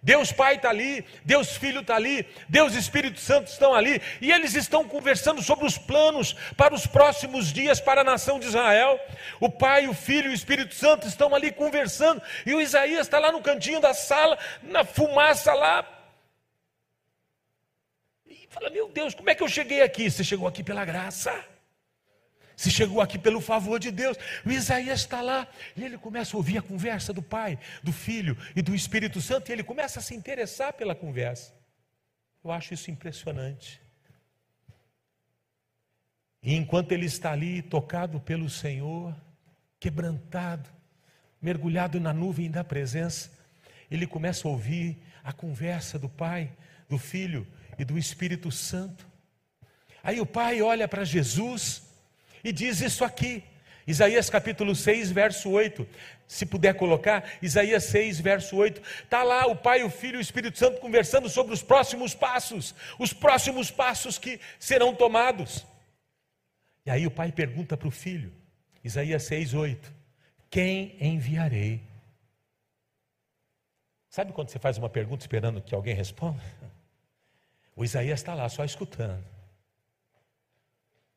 Deus 0.03 0.31
Pai 0.31 0.55
está 0.55 0.69
ali, 0.69 1.05
Deus 1.23 1.55
Filho 1.55 1.81
está 1.81 1.95
ali, 1.95 2.27
Deus 2.49 2.73
Espírito 2.73 3.19
Santo 3.19 3.47
estão 3.47 3.75
ali, 3.75 4.01
e 4.19 4.31
eles 4.31 4.55
estão 4.55 4.83
conversando 4.83 5.43
sobre 5.43 5.65
os 5.65 5.77
planos 5.77 6.33
para 6.57 6.73
os 6.73 6.87
próximos 6.87 7.53
dias 7.53 7.79
para 7.79 8.01
a 8.01 8.03
nação 8.03 8.39
de 8.39 8.47
Israel. 8.47 8.99
O 9.39 9.47
Pai, 9.47 9.87
o 9.87 9.93
Filho 9.93 10.29
e 10.29 10.31
o 10.31 10.33
Espírito 10.33 10.73
Santo 10.73 11.07
estão 11.07 11.35
ali 11.35 11.51
conversando, 11.51 12.19
e 12.47 12.53
o 12.53 12.59
Isaías 12.59 13.05
está 13.05 13.19
lá 13.19 13.31
no 13.31 13.41
cantinho 13.41 13.79
da 13.79 13.93
sala, 13.93 14.39
na 14.63 14.83
fumaça 14.83 15.53
lá. 15.53 15.87
E 18.27 18.47
fala: 18.49 18.71
Meu 18.71 18.89
Deus, 18.89 19.13
como 19.13 19.29
é 19.29 19.35
que 19.35 19.43
eu 19.43 19.49
cheguei 19.49 19.83
aqui? 19.83 20.09
Você 20.09 20.23
chegou 20.23 20.47
aqui 20.47 20.63
pela 20.63 20.83
graça. 20.83 21.50
Se 22.61 22.69
chegou 22.69 23.01
aqui 23.01 23.17
pelo 23.17 23.41
favor 23.41 23.79
de 23.79 23.89
Deus. 23.89 24.15
O 24.45 24.51
Isaías 24.51 24.99
está 24.99 25.19
lá 25.19 25.47
e 25.75 25.83
ele 25.83 25.97
começa 25.97 26.35
a 26.35 26.37
ouvir 26.37 26.59
a 26.59 26.61
conversa 26.61 27.11
do 27.11 27.19
Pai, 27.19 27.57
do 27.81 27.91
Filho 27.91 28.37
e 28.55 28.61
do 28.61 28.75
Espírito 28.75 29.19
Santo 29.19 29.49
e 29.49 29.51
ele 29.51 29.63
começa 29.63 29.99
a 29.99 30.03
se 30.03 30.13
interessar 30.13 30.71
pela 30.73 30.93
conversa. 30.93 31.55
Eu 32.43 32.51
acho 32.51 32.71
isso 32.75 32.91
impressionante. 32.91 33.81
E 36.43 36.53
enquanto 36.53 36.91
ele 36.91 37.07
está 37.07 37.31
ali, 37.31 37.63
tocado 37.63 38.19
pelo 38.19 38.47
Senhor, 38.47 39.15
quebrantado, 39.79 40.69
mergulhado 41.41 41.99
na 41.99 42.13
nuvem 42.13 42.51
da 42.51 42.63
presença, 42.63 43.31
ele 43.89 44.05
começa 44.05 44.47
a 44.47 44.51
ouvir 44.51 45.01
a 45.23 45.33
conversa 45.33 45.97
do 45.97 46.07
Pai, 46.07 46.51
do 46.87 46.99
Filho 46.99 47.47
e 47.79 47.83
do 47.83 47.97
Espírito 47.97 48.51
Santo. 48.51 49.07
Aí 50.03 50.21
o 50.21 50.27
Pai 50.27 50.61
olha 50.61 50.87
para 50.87 51.03
Jesus 51.03 51.89
e 52.43 52.51
diz 52.51 52.81
isso 52.81 53.03
aqui. 53.03 53.43
Isaías 53.85 54.29
capítulo 54.29 54.75
6, 54.75 55.11
verso 55.11 55.49
8. 55.49 55.87
Se 56.27 56.45
puder 56.45 56.75
colocar, 56.75 57.29
Isaías 57.41 57.83
6, 57.85 58.19
verso 58.19 58.55
8. 58.55 58.81
Está 59.03 59.23
lá 59.23 59.47
o 59.47 59.55
Pai, 59.55 59.83
o 59.83 59.89
Filho 59.89 60.15
e 60.15 60.19
o 60.19 60.21
Espírito 60.21 60.57
Santo 60.57 60.79
conversando 60.79 61.27
sobre 61.27 61.53
os 61.53 61.61
próximos 61.61 62.13
passos, 62.13 62.73
os 62.97 63.11
próximos 63.11 63.69
passos 63.69 64.17
que 64.17 64.39
serão 64.59 64.95
tomados. 64.95 65.65
E 66.85 66.91
aí 66.91 67.05
o 67.05 67.11
Pai 67.11 67.31
pergunta 67.31 67.75
para 67.75 67.87
o 67.87 67.91
Filho, 67.91 68.31
Isaías 68.83 69.23
6, 69.23 69.53
8: 69.53 69.93
Quem 70.49 70.95
enviarei? 70.99 71.81
Sabe 74.09 74.33
quando 74.33 74.49
você 74.49 74.59
faz 74.59 74.77
uma 74.77 74.89
pergunta 74.89 75.23
esperando 75.23 75.61
que 75.61 75.75
alguém 75.75 75.95
responda? 75.95 76.41
O 77.73 77.85
Isaías 77.85 78.19
está 78.19 78.33
lá 78.33 78.49
só 78.49 78.65
escutando. 78.65 79.23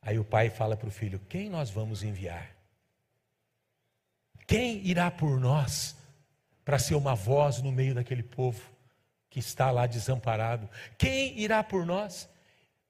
Aí 0.05 0.19
o 0.19 0.25
pai 0.25 0.51
fala 0.51 0.77
para 0.77 0.89
o 0.89 0.93
filho: 0.93 1.19
Quem 1.29 1.49
nós 1.49 1.71
vamos 1.71 2.03
enviar? 2.03 2.55
Quem 4.47 4.87
irá 4.87 5.11
por 5.11 5.41
nós 5.41 5.97
para 6.65 6.79
ser 6.79 6.95
uma 6.95 7.15
voz 7.15 7.63
no 7.63 7.73
meio 7.73 7.95
daquele 7.95 8.23
povo 8.23 8.61
que 9.31 9.39
está 9.39 9.71
lá 9.71 9.87
desamparado? 9.87 10.69
Quem 10.99 11.39
irá 11.41 11.65
por 11.65 11.87
nós? 11.87 12.29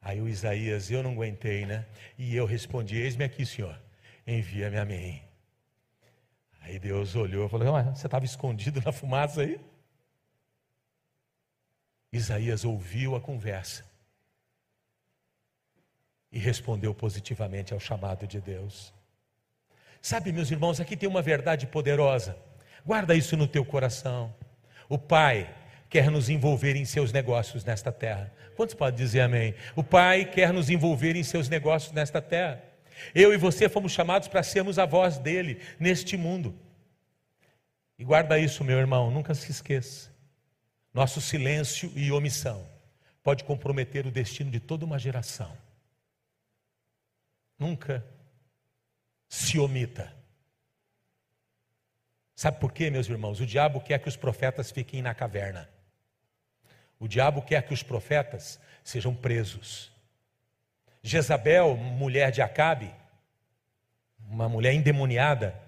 Aí 0.03 0.20
o 0.20 0.29
Isaías, 0.29 0.90
eu 0.90 1.03
não 1.03 1.12
aguentei, 1.12 1.64
né? 1.64 1.87
E 2.18 2.35
eu 2.35 2.44
respondi: 2.44 2.96
Eis-me 2.96 3.24
aqui, 3.24 3.46
Senhor, 3.46 3.81
envia-me 4.27 4.77
a 4.77 4.85
mim. 4.85 5.22
Aí 6.62 6.81
Deus 6.81 7.14
olhou 7.14 7.46
e 7.46 7.48
falou: 7.48 7.72
Você 7.94 8.07
estava 8.07 8.24
escondido 8.24 8.83
na 8.85 8.90
fumaça 8.90 9.42
aí? 9.42 9.61
Isaías 12.12 12.64
ouviu 12.64 13.14
a 13.14 13.20
conversa 13.20 13.93
e 16.34 16.38
respondeu 16.40 16.92
positivamente 16.92 17.72
ao 17.72 17.78
chamado 17.78 18.26
de 18.26 18.40
Deus. 18.40 18.92
Sabe, 20.02 20.32
meus 20.32 20.50
irmãos, 20.50 20.80
aqui 20.80 20.96
tem 20.96 21.08
uma 21.08 21.22
verdade 21.22 21.64
poderosa. 21.64 22.36
Guarda 22.84 23.14
isso 23.14 23.36
no 23.36 23.46
teu 23.46 23.64
coração. 23.64 24.34
O 24.88 24.98
Pai 24.98 25.54
quer 25.88 26.10
nos 26.10 26.28
envolver 26.28 26.74
em 26.74 26.84
seus 26.84 27.12
negócios 27.12 27.64
nesta 27.64 27.92
terra. 27.92 28.32
Quantos 28.56 28.74
podem 28.74 28.98
dizer 28.98 29.20
amém? 29.20 29.54
O 29.76 29.84
Pai 29.84 30.24
quer 30.24 30.52
nos 30.52 30.68
envolver 30.68 31.14
em 31.14 31.22
seus 31.22 31.48
negócios 31.48 31.92
nesta 31.92 32.20
terra. 32.20 32.60
Eu 33.14 33.32
e 33.32 33.36
você 33.36 33.68
fomos 33.68 33.92
chamados 33.92 34.26
para 34.26 34.42
sermos 34.42 34.76
a 34.76 34.84
voz 34.84 35.18
dele 35.18 35.60
neste 35.78 36.16
mundo. 36.16 36.52
E 37.96 38.02
guarda 38.02 38.40
isso, 38.40 38.64
meu 38.64 38.78
irmão, 38.78 39.08
nunca 39.08 39.34
se 39.34 39.52
esqueça. 39.52 40.10
Nosso 40.92 41.20
silêncio 41.20 41.92
e 41.94 42.10
omissão 42.10 42.66
pode 43.22 43.44
comprometer 43.44 44.04
o 44.04 44.10
destino 44.10 44.50
de 44.50 44.58
toda 44.58 44.84
uma 44.84 44.98
geração. 44.98 45.63
Nunca 47.58 48.04
se 49.28 49.58
omita. 49.58 50.14
Sabe 52.34 52.58
por 52.58 52.72
quê, 52.72 52.90
meus 52.90 53.08
irmãos? 53.08 53.40
O 53.40 53.46
diabo 53.46 53.80
quer 53.80 53.98
que 53.98 54.08
os 54.08 54.16
profetas 54.16 54.70
fiquem 54.70 55.00
na 55.00 55.14
caverna. 55.14 55.68
O 56.98 57.06
diabo 57.06 57.42
quer 57.42 57.62
que 57.66 57.74
os 57.74 57.82
profetas 57.82 58.60
sejam 58.82 59.14
presos. 59.14 59.92
Jezabel, 61.02 61.76
mulher 61.76 62.32
de 62.32 62.42
Acabe, 62.42 62.94
uma 64.18 64.48
mulher 64.48 64.72
endemoniada, 64.72 65.60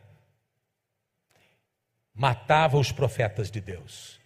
matava 2.15 2.79
os 2.79 2.91
profetas 2.91 3.51
de 3.51 3.61
Deus. 3.61 4.19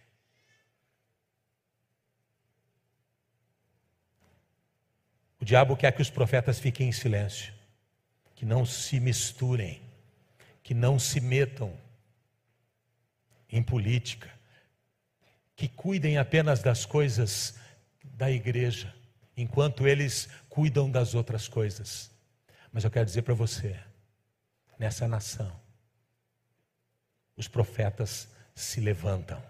O 5.40 5.44
diabo 5.44 5.76
quer 5.76 5.92
que 5.92 6.03
os 6.03 6.11
profetas 6.11 6.59
fiquem 6.59 6.88
em 6.88 6.92
silêncio, 6.92 7.53
que 8.35 8.44
não 8.44 8.66
se 8.66 9.00
misturem, 9.00 9.81
que 10.62 10.74
não 10.74 10.98
se 10.98 11.20
metam 11.20 11.74
em 13.48 13.62
política, 13.62 14.31
que 15.57 15.66
cuidem 15.66 16.18
apenas 16.18 16.62
das 16.62 16.85
coisas 16.85 17.59
da 18.05 18.31
igreja, 18.31 18.94
enquanto 19.37 19.88
eles 19.88 20.29
cuidam 20.48 20.90
das 20.90 21.14
outras 21.14 21.48
coisas. 21.48 22.11
Mas 22.72 22.85
eu 22.85 22.90
quero 22.90 23.07
dizer 23.07 23.22
para 23.22 23.35
você, 23.35 23.79
nessa 24.79 25.09
nação, 25.09 25.59
os 27.37 27.48
profetas 27.48 28.29
se 28.55 28.81
levantam. 28.81 29.50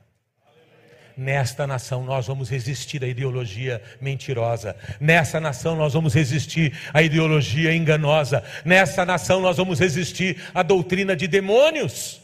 Nesta 1.20 1.66
nação 1.66 2.02
nós 2.02 2.28
vamos 2.28 2.48
resistir 2.48 3.04
à 3.04 3.06
ideologia 3.06 3.82
mentirosa. 4.00 4.74
Nessa 4.98 5.38
nação 5.38 5.76
nós 5.76 5.92
vamos 5.92 6.14
resistir 6.14 6.72
à 6.94 7.02
ideologia 7.02 7.74
enganosa. 7.74 8.42
Nessa 8.64 9.04
nação 9.04 9.38
nós 9.38 9.58
vamos 9.58 9.78
resistir 9.78 10.42
à 10.54 10.62
doutrina 10.62 11.14
de 11.14 11.28
demônios. 11.28 12.22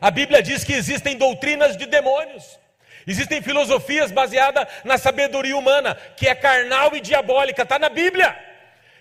A 0.00 0.10
Bíblia 0.10 0.42
diz 0.42 0.64
que 0.64 0.72
existem 0.72 1.16
doutrinas 1.16 1.76
de 1.76 1.86
demônios. 1.86 2.58
Existem 3.06 3.40
filosofias 3.40 4.10
baseadas 4.10 4.66
na 4.82 4.98
sabedoria 4.98 5.56
humana, 5.56 5.96
que 6.16 6.26
é 6.26 6.34
carnal 6.34 6.96
e 6.96 7.00
diabólica, 7.00 7.62
está 7.62 7.78
na 7.78 7.88
Bíblia. 7.88 8.36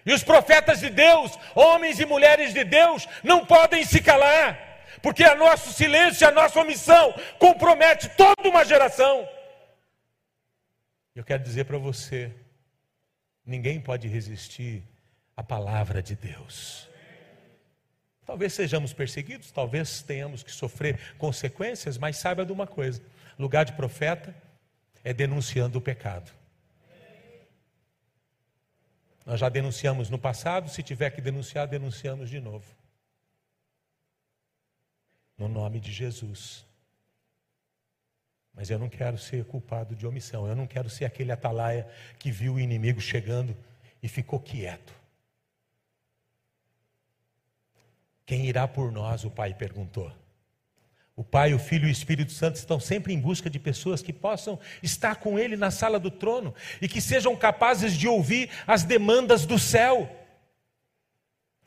E 0.05 0.13
os 0.13 0.21
profetas 0.21 0.79
de 0.79 0.91
Deus, 0.91 1.31
homens 1.55 1.99
e 1.99 2.05
mulheres 2.05 2.53
de 2.53 2.63
Deus, 2.63 3.07
não 3.23 3.43
podem 3.43 3.83
se 3.83 3.99
calar, 3.99 4.66
porque 5.07 5.23
a 5.23 5.35
nosso 5.35 5.71
silêncio, 5.71 6.27
a 6.27 6.31
nossa 6.31 6.59
omissão 6.59 7.13
compromete 7.39 8.09
toda 8.17 8.49
uma 8.49 8.65
geração. 8.65 9.25
Eu 11.15 11.23
quero 11.23 11.41
dizer 11.41 11.63
para 11.63 11.77
você: 11.77 12.35
ninguém 13.45 13.79
pode 13.79 14.05
resistir 14.09 14.83
à 15.33 15.41
palavra 15.41 16.03
de 16.03 16.13
Deus. 16.13 16.89
Talvez 18.25 18.51
sejamos 18.51 18.91
perseguidos, 18.91 19.49
talvez 19.49 20.01
tenhamos 20.01 20.43
que 20.43 20.51
sofrer 20.51 21.15
consequências, 21.17 21.97
mas 21.97 22.17
saiba 22.17 22.45
de 22.45 22.51
uma 22.51 22.67
coisa: 22.67 23.01
lugar 23.39 23.63
de 23.63 23.71
profeta 23.71 24.35
é 25.05 25.13
denunciando 25.13 25.77
o 25.77 25.81
pecado. 25.81 26.29
Nós 29.25 29.39
já 29.39 29.47
denunciamos 29.47 30.09
no 30.09 30.19
passado, 30.19 30.69
se 30.69 30.83
tiver 30.83 31.11
que 31.11 31.21
denunciar, 31.21 31.65
denunciamos 31.65 32.29
de 32.29 32.41
novo. 32.41 32.65
No 35.37 35.47
nome 35.47 35.79
de 35.79 35.91
Jesus. 35.91 36.65
Mas 38.53 38.69
eu 38.69 38.79
não 38.79 38.89
quero 38.89 39.17
ser 39.17 39.45
culpado 39.45 39.95
de 39.95 40.07
omissão. 40.07 40.47
Eu 40.47 40.55
não 40.55 40.65
quero 40.65 40.89
ser 40.89 41.05
aquele 41.05 41.31
atalaia 41.31 41.87
que 42.17 42.31
viu 42.31 42.55
o 42.55 42.59
inimigo 42.59 42.99
chegando 42.99 43.55
e 44.01 44.07
ficou 44.07 44.39
quieto. 44.39 44.93
Quem 48.25 48.47
irá 48.47 48.67
por 48.67 48.91
nós? 48.91 49.23
O 49.23 49.29
pai 49.29 49.53
perguntou. 49.53 50.11
O 51.17 51.23
Pai, 51.23 51.51
o 51.51 51.57
Filho 51.57 51.87
e 51.87 51.89
o 51.89 51.91
Espírito 51.91 52.31
Santo 52.31 52.57
estão 52.57 52.79
sempre 52.79 53.11
em 53.11 53.19
busca 53.19 53.49
de 53.49 53.57
pessoas 53.57 54.03
que 54.03 54.13
possam 54.13 54.59
estar 54.83 55.15
com 55.15 55.39
Ele 55.39 55.57
na 55.57 55.71
sala 55.71 55.99
do 55.99 56.11
trono 56.11 56.53
e 56.79 56.87
que 56.87 57.01
sejam 57.01 57.35
capazes 57.35 57.93
de 57.97 58.07
ouvir 58.07 58.51
as 58.67 58.83
demandas 58.83 59.43
do 59.43 59.57
céu. 59.57 60.07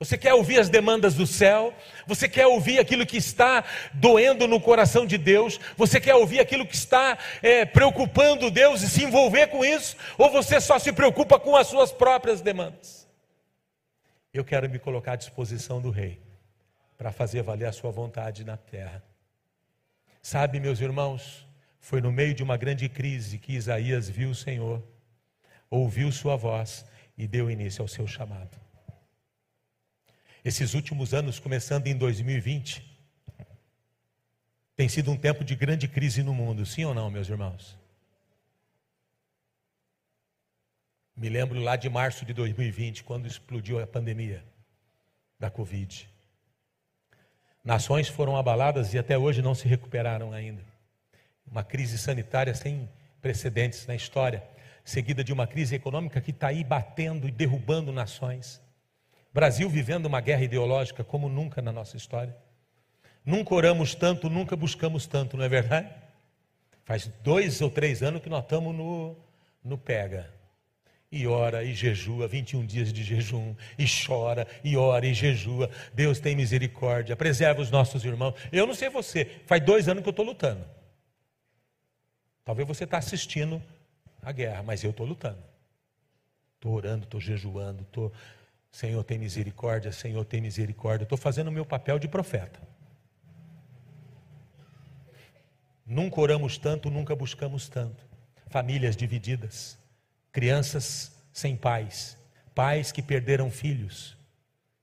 Você 0.01 0.17
quer 0.17 0.33
ouvir 0.33 0.59
as 0.59 0.71
demandas 0.71 1.15
do 1.15 1.27
céu? 1.27 1.75
Você 2.07 2.27
quer 2.27 2.47
ouvir 2.47 2.79
aquilo 2.79 3.05
que 3.05 3.19
está 3.19 3.63
doendo 3.93 4.49
no 4.49 4.59
coração 4.59 5.05
de 5.05 5.19
Deus? 5.19 5.61
Você 5.77 6.01
quer 6.01 6.15
ouvir 6.15 6.41
aquilo 6.41 6.67
que 6.67 6.75
está 6.75 7.19
é, 7.43 7.67
preocupando 7.67 8.51
Deus 8.51 8.81
e 8.81 8.89
se 8.89 9.05
envolver 9.05 9.49
com 9.49 9.63
isso? 9.63 9.95
Ou 10.17 10.31
você 10.31 10.59
só 10.59 10.79
se 10.79 10.91
preocupa 10.91 11.39
com 11.39 11.55
as 11.55 11.67
suas 11.67 11.93
próprias 11.93 12.41
demandas? 12.41 13.07
Eu 14.33 14.43
quero 14.43 14.71
me 14.71 14.79
colocar 14.79 15.13
à 15.13 15.17
disposição 15.17 15.83
do 15.83 15.91
Rei 15.91 16.19
para 16.97 17.13
fazer 17.13 17.43
valer 17.43 17.67
a 17.67 17.73
sua 17.73 17.91
vontade 17.91 18.43
na 18.43 18.57
terra. 18.57 19.05
Sabe, 20.23 20.61
meus 20.61 20.81
irmãos, 20.81 21.47
foi 21.79 22.01
no 22.01 22.11
meio 22.11 22.33
de 22.33 22.43
uma 22.43 22.57
grande 22.57 22.89
crise 22.89 23.37
que 23.37 23.53
Isaías 23.53 24.09
viu 24.09 24.31
o 24.31 24.35
Senhor, 24.35 24.83
ouviu 25.69 26.11
sua 26.11 26.37
voz 26.37 26.87
e 27.19 27.27
deu 27.27 27.51
início 27.51 27.83
ao 27.83 27.89
seu 27.89 28.07
chamado. 28.07 28.70
Esses 30.45 30.75
últimos 30.75 31.13
anos, 31.13 31.39
começando 31.39 31.87
em 31.87 31.97
2020, 31.97 32.83
tem 34.75 34.89
sido 34.89 35.11
um 35.11 35.17
tempo 35.17 35.45
de 35.45 35.55
grande 35.55 35.87
crise 35.87 36.23
no 36.23 36.33
mundo, 36.33 36.65
sim 36.65 36.85
ou 36.85 36.95
não, 36.95 37.11
meus 37.11 37.29
irmãos? 37.29 37.79
Me 41.15 41.29
lembro 41.29 41.61
lá 41.61 41.77
de 41.77 41.91
março 41.91 42.25
de 42.25 42.33
2020, 42.33 43.05
quando 43.05 43.27
explodiu 43.27 43.79
a 43.79 43.87
pandemia 43.87 44.43
da 45.39 45.51
Covid. 45.51 46.09
Nações 47.63 48.09
foram 48.09 48.39
abaladas 48.39 48.95
e 48.95 48.99
até 48.99 49.19
hoje 49.19 49.43
não 49.43 49.55
se 49.55 49.69
recuperaram 49.69 50.33
ainda. 50.33 50.65
Uma 51.47 51.63
crise 51.63 51.99
sanitária 51.99 52.55
sem 52.55 52.89
precedentes 53.21 53.87
na 53.87 53.95
história, 53.95 54.43
seguida 54.83 55.23
de 55.23 55.31
uma 55.31 55.47
crise 55.47 55.75
econômica 55.75 56.23
que 56.23 56.31
está 56.31 56.49
aí 56.49 56.65
batendo 56.65 57.29
e 57.29 57.31
derrubando 57.31 57.93
nações. 57.93 58.63
Brasil 59.33 59.69
vivendo 59.69 60.07
uma 60.07 60.21
guerra 60.21 60.43
ideológica 60.43 61.05
como 61.05 61.29
nunca 61.29 61.63
na 61.63 61.73
nossa 61.73 61.97
história. 61.97 62.37
Nunca 63.25 63.55
oramos 63.55 63.95
tanto, 63.95 64.29
nunca 64.29 64.57
buscamos 64.57 65.07
tanto, 65.07 65.37
não 65.37 65.45
é 65.45 65.49
verdade? 65.49 65.91
Faz 66.85 67.07
dois 67.23 67.61
ou 67.61 67.71
três 67.71 68.03
anos 68.03 68.23
que 68.23 68.29
nós 68.29 68.43
estamos 68.43 68.75
no, 68.75 69.17
no 69.63 69.79
pega 69.79 70.41
e 71.13 71.27
ora 71.27 71.65
e 71.65 71.75
jejua, 71.75 72.29
21 72.29 72.65
dias 72.65 72.93
de 72.93 73.03
jejum, 73.03 73.55
e 73.77 73.85
chora, 73.85 74.47
e 74.63 74.77
ora 74.77 75.05
e 75.05 75.13
jejua. 75.13 75.69
Deus 75.93 76.21
tem 76.21 76.37
misericórdia, 76.37 77.17
preserva 77.17 77.61
os 77.61 77.71
nossos 77.71 78.05
irmãos. 78.05 78.35
Eu 78.53 78.67
não 78.67 78.75
sei 78.75 78.89
você, 78.89 79.25
faz 79.45 79.63
dois 79.65 79.89
anos 79.89 80.03
que 80.03 80.09
eu 80.09 80.13
estou 80.13 80.25
lutando. 80.25 80.65
Talvez 82.45 82.67
você 82.67 82.85
está 82.85 82.99
assistindo 82.99 83.61
a 84.23 84.31
guerra, 84.31 84.63
mas 84.63 84.85
eu 84.85 84.91
estou 84.91 85.05
lutando. 85.05 85.43
Estou 86.55 86.75
orando, 86.75 87.05
estou 87.05 87.21
jejuando, 87.21 87.83
estou. 87.83 88.13
Senhor, 88.71 89.03
tem 89.05 89.19
misericórdia, 89.19 89.93
Senhor, 89.93 90.25
tem 90.25 90.41
misericórdia. 90.41 91.05
Estou 91.05 91.19
fazendo 91.19 91.49
o 91.49 91.53
meu 91.53 91.67
papel 91.67 91.99
de 91.99 92.09
profeta. 92.09 92.61
Nunca 95.85 96.21
oramos 96.21 96.57
tanto, 96.57 96.89
nunca 96.91 97.17
buscamos 97.17 97.69
tanto. 97.69 98.05
Famílias 98.49 98.97
divididas 98.97 99.81
crianças 100.33 101.13
sem 101.33 101.57
pais, 101.57 102.17
pais 102.55 102.93
que 102.93 103.03
perderam 103.03 103.51
filhos, 103.51 104.17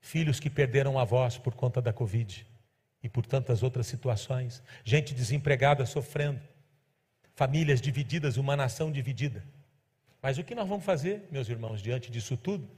filhos 0.00 0.38
que 0.38 0.50
perderam 0.50 0.98
avós 0.98 1.38
por 1.38 1.54
conta 1.54 1.80
da 1.80 1.92
Covid 1.92 2.46
e 3.02 3.08
por 3.08 3.24
tantas 3.24 3.62
outras 3.62 3.86
situações, 3.86 4.62
gente 4.84 5.14
desempregada 5.14 5.86
sofrendo, 5.86 6.40
famílias 7.34 7.80
divididas, 7.80 8.36
uma 8.36 8.56
nação 8.56 8.90
dividida. 8.90 9.44
Mas 10.20 10.36
o 10.36 10.44
que 10.44 10.54
nós 10.54 10.68
vamos 10.68 10.84
fazer, 10.84 11.28
meus 11.30 11.48
irmãos, 11.48 11.80
diante 11.80 12.10
disso 12.10 12.36
tudo? 12.36 12.68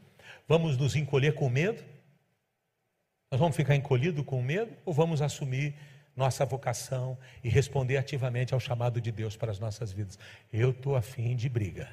Vamos 0.47 0.77
nos 0.77 0.97
encolher 0.97 1.35
com 1.35 1.49
medo? 1.49 1.83
Nós 3.31 3.39
vamos 3.39 3.57
ficar 3.57 3.77
encolhidos 3.77 4.25
com 4.25 4.43
medo 4.43 4.77
ou 4.85 4.93
vamos 4.93 5.23
assumir 5.23 5.75
nossa 6.17 6.45
vocação 6.45 7.17
e 7.43 7.49
responder 7.49 7.97
ativamente 7.97 8.53
ao 8.53 8.61
chamado 8.61 9.01
de 9.01 9.13
Deus 9.13 9.37
para 9.37 9.51
as 9.51 9.59
nossas 9.59 9.93
vidas? 9.93 10.19
Eu 10.53 10.71
estou 10.71 10.97
afim 10.97 11.37
de 11.37 11.49
briga. 11.49 11.89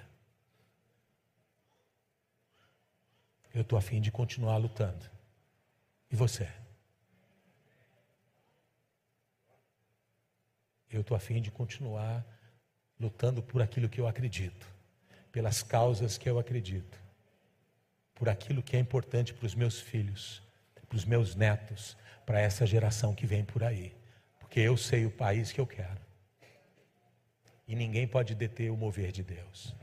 Eu 3.54 3.62
estou 3.62 3.78
afim 3.78 4.02
de 4.02 4.12
continuar 4.12 4.58
lutando. 4.58 5.10
E 6.12 6.16
você? 6.16 6.48
Eu 10.90 11.02
estou 11.02 11.16
afim 11.16 11.42
de 11.42 11.52
continuar 11.52 12.26
lutando 13.00 13.44
por 13.44 13.62
aquilo 13.62 13.90
que 13.90 14.00
eu 14.00 14.08
acredito, 14.08 14.68
pelas 15.32 15.62
causas 15.62 16.18
que 16.18 16.30
eu 16.30 16.40
acredito, 16.40 17.00
por 18.17 18.27
aquilo 18.27 18.63
que 18.63 18.75
é 18.75 18.80
importante 18.80 19.32
para 19.32 19.45
os 19.45 19.53
meus 19.53 19.80
filhos, 19.80 20.41
para 20.89 20.97
os 20.97 21.06
meus 21.06 21.36
netos, 21.36 21.95
para 22.25 22.41
essa 22.41 22.65
geração 22.65 23.13
que 23.13 23.27
vem 23.27 23.45
por 23.45 23.63
aí, 23.63 23.93
porque 24.39 24.60
eu 24.60 24.75
sei 24.75 25.06
o 25.06 25.12
país 25.12 25.51
que 25.51 25.62
eu 25.62 25.67
quero. 25.67 26.01
E 27.67 27.75
ninguém 27.75 28.08
pode 28.08 28.34
deter 28.34 28.71
o 28.71 28.77
mover 28.77 29.12
de 29.12 29.21
Deus. 29.21 29.75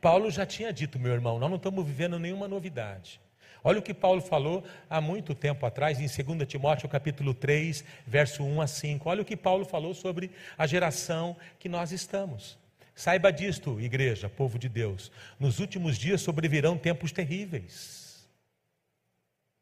Paulo 0.00 0.30
já 0.30 0.44
tinha 0.44 0.72
dito, 0.72 0.98
meu 0.98 1.12
irmão, 1.12 1.38
nós 1.38 1.48
não 1.48 1.58
estamos 1.58 1.86
vivendo 1.86 2.18
nenhuma 2.18 2.48
novidade. 2.48 3.20
Olha 3.62 3.78
o 3.78 3.82
que 3.82 3.94
Paulo 3.94 4.20
falou 4.20 4.64
há 4.88 5.00
muito 5.00 5.34
tempo 5.34 5.64
atrás, 5.64 6.00
em 6.00 6.24
2 6.24 6.48
Timóteo 6.48 6.88
capítulo 6.88 7.34
3, 7.34 7.84
verso 8.06 8.42
1 8.42 8.62
a 8.62 8.66
5. 8.66 9.08
Olha 9.08 9.22
o 9.22 9.24
que 9.24 9.36
Paulo 9.36 9.64
falou 9.64 9.94
sobre 9.94 10.30
a 10.56 10.66
geração 10.66 11.36
que 11.58 11.68
nós 11.68 11.92
estamos. 11.92 12.58
Saiba 13.00 13.32
disto, 13.32 13.80
igreja, 13.80 14.28
povo 14.28 14.58
de 14.58 14.68
Deus. 14.68 15.10
Nos 15.38 15.58
últimos 15.58 15.96
dias 15.96 16.20
sobrevirão 16.20 16.76
tempos 16.76 17.10
terríveis. 17.10 18.28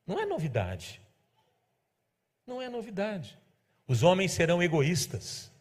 Não 0.05 0.18
é 0.18 0.27
novidade. 0.27 1.01
Não 2.44 2.61
é 2.61 2.68
novidade. 2.68 3.38
Os 3.87 4.03
homens 4.03 4.33
serão 4.33 4.61
egoístas, 4.61 5.53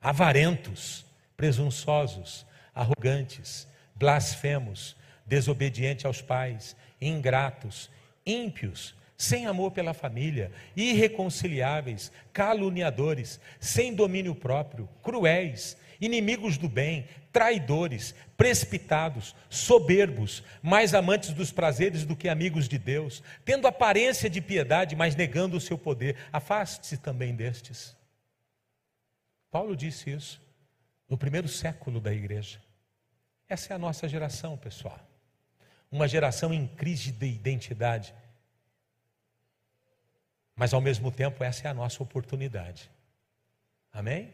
avarentos, 0.00 1.04
presunçosos, 1.36 2.46
arrogantes, 2.72 3.66
blasfemos, 3.96 4.94
desobedientes 5.26 6.04
aos 6.04 6.22
pais, 6.22 6.76
ingratos, 7.00 7.90
ímpios, 8.24 8.94
sem 9.16 9.46
amor 9.46 9.72
pela 9.72 9.92
família, 9.92 10.52
irreconciliáveis, 10.76 12.12
caluniadores, 12.32 13.40
sem 13.58 13.92
domínio 13.92 14.36
próprio, 14.36 14.88
cruéis, 15.02 15.76
inimigos 16.00 16.58
do 16.58 16.68
bem, 16.68 17.06
traidores, 17.32 18.14
precipitados, 18.36 19.34
soberbos, 19.48 20.42
mais 20.62 20.94
amantes 20.94 21.32
dos 21.32 21.52
prazeres 21.52 22.04
do 22.04 22.16
que 22.16 22.28
amigos 22.28 22.68
de 22.68 22.78
Deus, 22.78 23.22
tendo 23.44 23.66
aparência 23.66 24.28
de 24.28 24.40
piedade, 24.40 24.96
mas 24.96 25.14
negando 25.14 25.56
o 25.56 25.60
seu 25.60 25.78
poder. 25.78 26.16
Afaste-se 26.32 26.96
também 26.96 27.34
destes. 27.34 27.96
Paulo 29.50 29.76
disse 29.76 30.10
isso 30.10 30.40
no 31.08 31.16
primeiro 31.16 31.48
século 31.48 32.00
da 32.00 32.12
igreja. 32.12 32.60
Essa 33.48 33.72
é 33.72 33.76
a 33.76 33.78
nossa 33.78 34.08
geração, 34.08 34.56
pessoal 34.56 35.00
uma 35.90 36.08
geração 36.08 36.52
em 36.52 36.66
crise 36.66 37.12
de 37.12 37.26
identidade. 37.26 38.14
Mas 40.54 40.72
ao 40.72 40.80
mesmo 40.80 41.10
tempo, 41.12 41.44
essa 41.44 41.68
é 41.68 41.70
a 41.70 41.74
nossa 41.74 42.02
oportunidade. 42.02 42.90
Amém? 43.92 44.32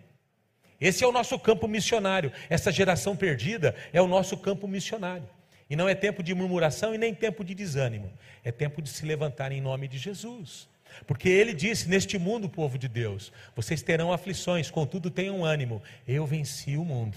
Esse 0.82 1.04
é 1.04 1.06
o 1.06 1.12
nosso 1.12 1.38
campo 1.38 1.68
missionário. 1.68 2.32
Essa 2.50 2.72
geração 2.72 3.14
perdida 3.14 3.72
é 3.92 4.02
o 4.02 4.08
nosso 4.08 4.36
campo 4.36 4.66
missionário. 4.66 5.28
E 5.70 5.76
não 5.76 5.88
é 5.88 5.94
tempo 5.94 6.24
de 6.24 6.34
murmuração 6.34 6.92
e 6.92 6.98
nem 6.98 7.14
tempo 7.14 7.44
de 7.44 7.54
desânimo. 7.54 8.12
É 8.42 8.50
tempo 8.50 8.82
de 8.82 8.88
se 8.88 9.06
levantar 9.06 9.52
em 9.52 9.60
nome 9.60 9.86
de 9.86 9.96
Jesus. 9.96 10.68
Porque 11.06 11.28
ele 11.28 11.54
disse: 11.54 11.88
Neste 11.88 12.18
mundo, 12.18 12.48
povo 12.48 12.76
de 12.76 12.88
Deus, 12.88 13.32
vocês 13.54 13.80
terão 13.80 14.12
aflições, 14.12 14.72
contudo 14.72 15.08
tenham 15.08 15.44
ânimo. 15.44 15.80
Eu 16.06 16.26
venci 16.26 16.76
o 16.76 16.84
mundo. 16.84 17.16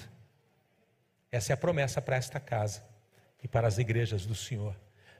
Essa 1.32 1.52
é 1.52 1.56
a 1.56 1.58
promessa 1.58 2.00
para 2.00 2.18
esta 2.18 2.40
casa 2.40 2.84
e 3.44 3.48
para 3.48 3.68
as 3.68 3.80
igrejas 3.80 4.28
do 4.28 4.36
Senhor. 4.36 4.76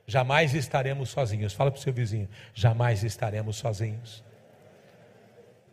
Jamais 0.06 0.54
estaremos 0.54 1.08
sozinhos. 1.08 1.52
Fala 1.52 1.72
para 1.72 1.80
o 1.80 1.82
seu 1.82 1.92
vizinho: 1.92 2.28
jamais 2.54 3.02
estaremos 3.02 3.56
sozinhos. 3.56 4.24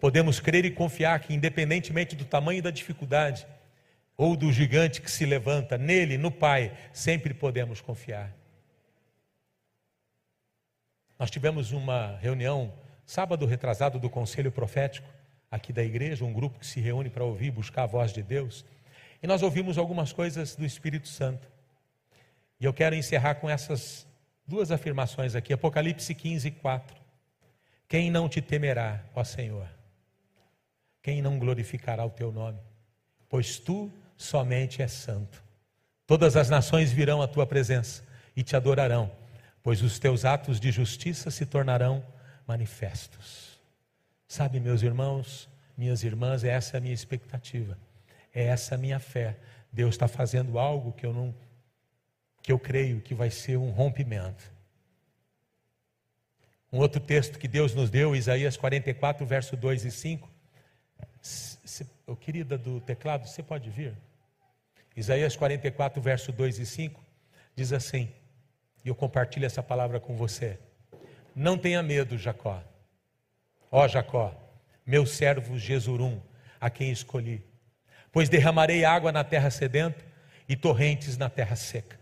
Podemos 0.04 0.38
crer 0.42 0.66
e 0.66 0.70
confiar 0.70 1.18
que, 1.22 1.34
independentemente 1.34 2.14
do 2.14 2.26
tamanho 2.26 2.62
da 2.62 2.70
dificuldade 2.70 3.48
ou 4.18 4.36
do 4.36 4.52
gigante 4.52 5.02
que 5.02 5.10
se 5.10 5.26
levanta, 5.26 5.78
nele, 5.78 6.18
no 6.18 6.30
Pai, 6.30 6.78
sempre 6.92 7.34
podemos 7.34 7.80
confiar. 7.80 8.36
Nós 11.18 11.32
tivemos 11.32 11.72
uma 11.72 12.18
reunião 12.18 12.74
sábado 13.06 13.46
retrasado 13.46 13.98
do 13.98 14.10
Conselho 14.10 14.52
Profético 14.52 15.08
aqui 15.50 15.72
da 15.72 15.82
igreja, 15.82 16.26
um 16.26 16.34
grupo 16.34 16.60
que 16.60 16.68
se 16.68 16.82
reúne 16.82 17.10
para 17.10 17.24
ouvir, 17.24 17.52
buscar 17.52 17.84
a 17.84 17.88
voz 17.88 18.12
de 18.12 18.22
Deus. 18.22 18.66
E 19.22 19.26
nós 19.26 19.42
ouvimos 19.42 19.78
algumas 19.78 20.12
coisas 20.12 20.54
do 20.54 20.66
Espírito 20.66 21.08
Santo. 21.08 21.48
E 22.60 22.66
eu 22.66 22.74
quero 22.74 22.94
encerrar 22.94 23.36
com 23.36 23.50
essas 23.50 24.06
duas 24.46 24.70
afirmações 24.70 25.34
aqui, 25.34 25.54
Apocalipse 25.54 26.14
15, 26.14 26.52
4. 26.52 26.98
Quem 27.88 28.12
não 28.12 28.28
te 28.28 28.42
temerá, 28.42 29.02
ó 29.16 29.24
Senhor? 29.24 29.82
Quem 31.04 31.22
não 31.22 31.38
glorificará 31.38 32.06
o 32.06 32.10
teu 32.10 32.32
nome? 32.32 32.60
Pois 33.28 33.60
tu 33.60 33.92
somente 34.18 34.82
és 34.82 34.94
santo. 34.94 35.44
Todas 36.08 36.38
as 36.38 36.50
nações 36.50 36.92
virão 36.92 37.22
à 37.22 37.28
tua 37.28 37.46
presença 37.46 38.04
e 38.36 38.42
te 38.42 38.56
adorarão, 38.56 39.12
pois 39.62 39.82
os 39.82 40.00
teus 40.00 40.24
atos 40.24 40.60
de 40.62 40.72
justiça 40.72 41.30
se 41.30 41.46
tornarão 41.46 42.04
manifestos. 42.48 43.60
Sabe, 44.28 44.62
meus 44.62 44.82
irmãos, 44.82 45.50
minhas 45.78 46.04
irmãs, 46.04 46.44
essa 46.44 46.76
é 46.76 46.80
a 46.80 46.82
minha 46.82 46.94
expectativa, 46.94 47.78
é 48.34 48.46
essa 48.46 48.76
a 48.76 48.78
minha 48.78 49.00
fé. 49.00 49.38
Deus 49.72 49.96
está 49.96 50.08
fazendo 50.08 50.58
algo 50.58 50.94
que 50.94 51.06
eu 51.06 51.14
não 51.14 51.36
que 52.42 52.52
eu 52.52 52.60
creio 52.60 53.00
que 53.00 53.14
vai 53.14 53.30
ser 53.30 53.56
um 53.56 53.72
rompimento. 53.72 54.52
Um 56.72 56.80
outro 56.80 57.00
texto 57.00 57.40
que 57.40 57.48
Deus 57.48 57.74
nos 57.74 57.90
deu, 57.90 58.14
Isaías 58.14 58.58
44, 58.58 59.26
verso 59.26 59.56
2 59.56 59.86
e 59.86 59.92
5. 59.92 60.33
Se, 61.24 61.88
oh, 62.06 62.18
querida 62.18 62.58
do 62.58 62.82
teclado, 62.82 63.26
você 63.26 63.42
pode 63.42 63.70
vir? 63.70 63.98
Isaías 64.96 65.36
44, 65.38 66.02
verso 66.02 66.32
2 66.34 66.60
e 66.60 66.66
5, 66.66 67.02
diz 67.56 67.72
assim, 67.72 68.12
e 68.84 68.90
eu 68.90 68.96
compartilho 68.96 69.46
essa 69.46 69.64
palavra 69.64 70.02
com 70.02 70.16
você. 70.16 70.60
Não 71.34 71.58
tenha 71.58 71.82
medo, 71.82 72.18
Jacó. 72.18 72.62
Ó 73.72 73.88
Jacó, 73.88 74.36
meu 74.86 75.06
servo 75.06 75.58
Jesurum, 75.58 76.20
a 76.60 76.70
quem 76.70 76.92
escolhi. 76.92 77.42
Pois 78.12 78.28
derramarei 78.28 78.84
água 78.84 79.12
na 79.12 79.24
terra 79.24 79.50
sedenta 79.50 80.04
e 80.48 80.58
torrentes 80.58 81.18
na 81.18 81.30
terra 81.30 81.56
seca. 81.56 81.98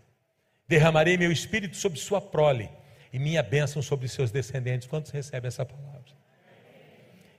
Derramarei 0.66 1.16
meu 1.16 1.30
espírito 1.30 1.76
sobre 1.76 1.98
sua 1.98 2.20
prole 2.20 2.68
e 3.12 3.18
minha 3.18 3.42
bênção 3.42 3.80
sobre 3.80 4.08
seus 4.08 4.32
descendentes. 4.32 4.88
Quantos 4.88 5.12
recebem 5.12 5.48
essa 5.48 5.64
palavra? 5.64 6.02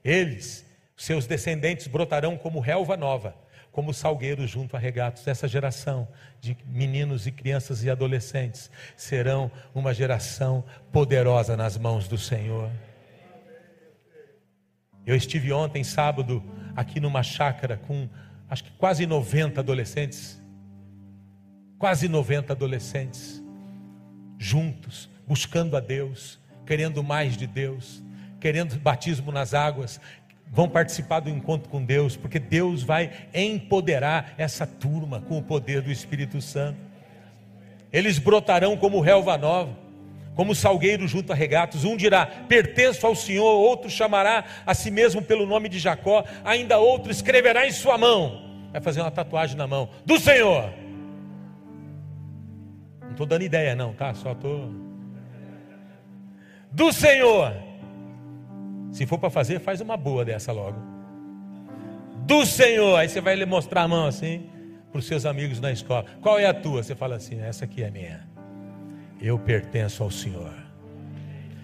Eles, 0.04 0.66
seus 1.06 1.26
descendentes, 1.26 1.88
brotarão 1.88 2.38
como 2.38 2.60
relva 2.60 2.96
nova, 2.96 3.36
como 3.72 3.94
salgueiros 3.94 4.50
junto 4.50 4.76
a 4.76 4.80
regatos. 4.80 5.28
Essa 5.28 5.48
geração 5.48 6.08
de 6.40 6.58
meninos 6.66 7.26
e 7.28 7.32
crianças 7.32 7.84
e 7.84 7.90
adolescentes 7.90 8.70
serão 8.96 9.52
uma 9.74 9.94
geração 9.94 10.64
poderosa 10.92 11.58
nas 11.58 11.78
mãos 11.78 12.08
do 12.08 12.18
Senhor. 12.18 12.70
Eu 15.06 15.16
estive 15.16 15.52
ontem, 15.52 15.84
sábado, 15.84 16.44
aqui 16.76 17.00
numa 17.00 17.24
chácara 17.24 17.78
com 17.78 18.08
acho 18.50 18.64
que 18.64 18.72
quase 18.72 19.06
90 19.06 19.60
adolescentes 19.60 20.42
quase 21.84 22.08
90 22.08 22.54
adolescentes, 22.54 23.44
juntos, 24.38 25.10
buscando 25.28 25.76
a 25.76 25.82
Deus, 25.82 26.40
querendo 26.66 27.04
mais 27.04 27.36
de 27.36 27.46
Deus, 27.46 28.02
querendo 28.40 28.80
batismo 28.80 29.34
nas 29.34 29.54
águas, 29.54 30.00
vão 30.54 30.70
participar 30.70 31.20
do 31.20 31.32
encontro 31.32 31.68
com 31.68 31.84
Deus, 31.84 32.16
porque 32.16 32.38
Deus 32.38 32.84
vai 32.84 33.12
empoderar 33.34 34.36
essa 34.38 34.68
turma 34.68 35.20
com 35.20 35.40
o 35.40 35.42
poder 35.42 35.82
do 35.82 35.92
Espírito 35.92 36.40
Santo. 36.40 36.78
Eles 37.92 38.20
brotarão 38.20 38.78
como 38.78 39.02
relva 39.02 39.36
nova, 39.36 39.76
como 40.36 40.54
salgueiro 40.54 41.08
junto 41.08 41.32
a 41.32 41.36
regatos. 41.36 41.84
Um 41.84 41.98
dirá: 41.98 42.28
Pertenço 42.28 43.08
ao 43.08 43.16
Senhor, 43.16 43.44
outro 43.44 43.90
chamará 43.90 44.46
a 44.64 44.76
si 44.76 44.92
mesmo 44.92 45.24
pelo 45.24 45.48
nome 45.48 45.68
de 45.68 45.80
Jacó, 45.80 46.24
ainda 46.46 46.78
outro 46.78 47.12
escreverá 47.12 47.68
em 47.68 47.72
sua 47.72 47.98
mão, 47.98 48.68
vai 48.72 48.80
fazer 48.80 49.02
uma 49.02 49.12
tatuagem 49.12 49.58
na 49.58 49.66
mão, 49.66 49.90
do 50.06 50.20
Senhor. 50.20 50.72
Não 53.02 53.12
estou 53.12 53.26
dando 53.26 53.42
ideia, 53.42 53.76
não, 53.76 53.92
tá? 53.94 54.14
Só 54.14 54.34
estou. 54.34 54.72
Do 56.72 56.94
Senhor. 56.94 57.73
Se 58.94 59.08
for 59.08 59.18
para 59.18 59.32
fazer, 59.32 59.60
faz 59.60 59.82
uma 59.82 59.98
boa 59.98 60.24
dessa 60.24 60.52
logo. 60.52 60.80
Do 62.28 62.46
Senhor. 62.46 62.96
Aí 62.96 63.10
você 63.10 63.20
vai 63.20 63.36
lhe 63.36 63.46
mostrar 63.46 63.82
a 63.82 63.88
mão 63.88 64.06
assim 64.06 64.48
para 64.92 65.00
os 65.00 65.06
seus 65.06 65.26
amigos 65.26 65.60
na 65.60 65.72
escola. 65.72 66.06
Qual 66.22 66.38
é 66.38 66.46
a 66.46 66.54
tua? 66.54 66.84
Você 66.84 66.94
fala 66.94 67.16
assim: 67.16 67.42
essa 67.42 67.66
aqui 67.66 67.84
é 67.84 67.90
minha. 67.90 68.26
Eu 69.20 69.40
pertenço 69.40 70.04
ao 70.04 70.12
Senhor. 70.12 70.54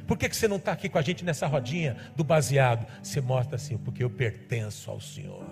Por 0.08 0.18
que, 0.18 0.28
que 0.28 0.36
você 0.36 0.48
não 0.48 0.58
está 0.58 0.72
aqui 0.72 0.90
com 0.90 0.98
a 0.98 1.04
gente 1.04 1.24
nessa 1.24 1.46
rodinha 1.46 1.96
do 2.16 2.24
baseado? 2.24 2.88
Você 3.02 3.22
mostra 3.22 3.58
assim, 3.58 3.78
porque 3.78 4.04
eu 4.04 4.10
pertenço 4.10 4.90
ao 4.90 5.00
Senhor. 5.00 5.46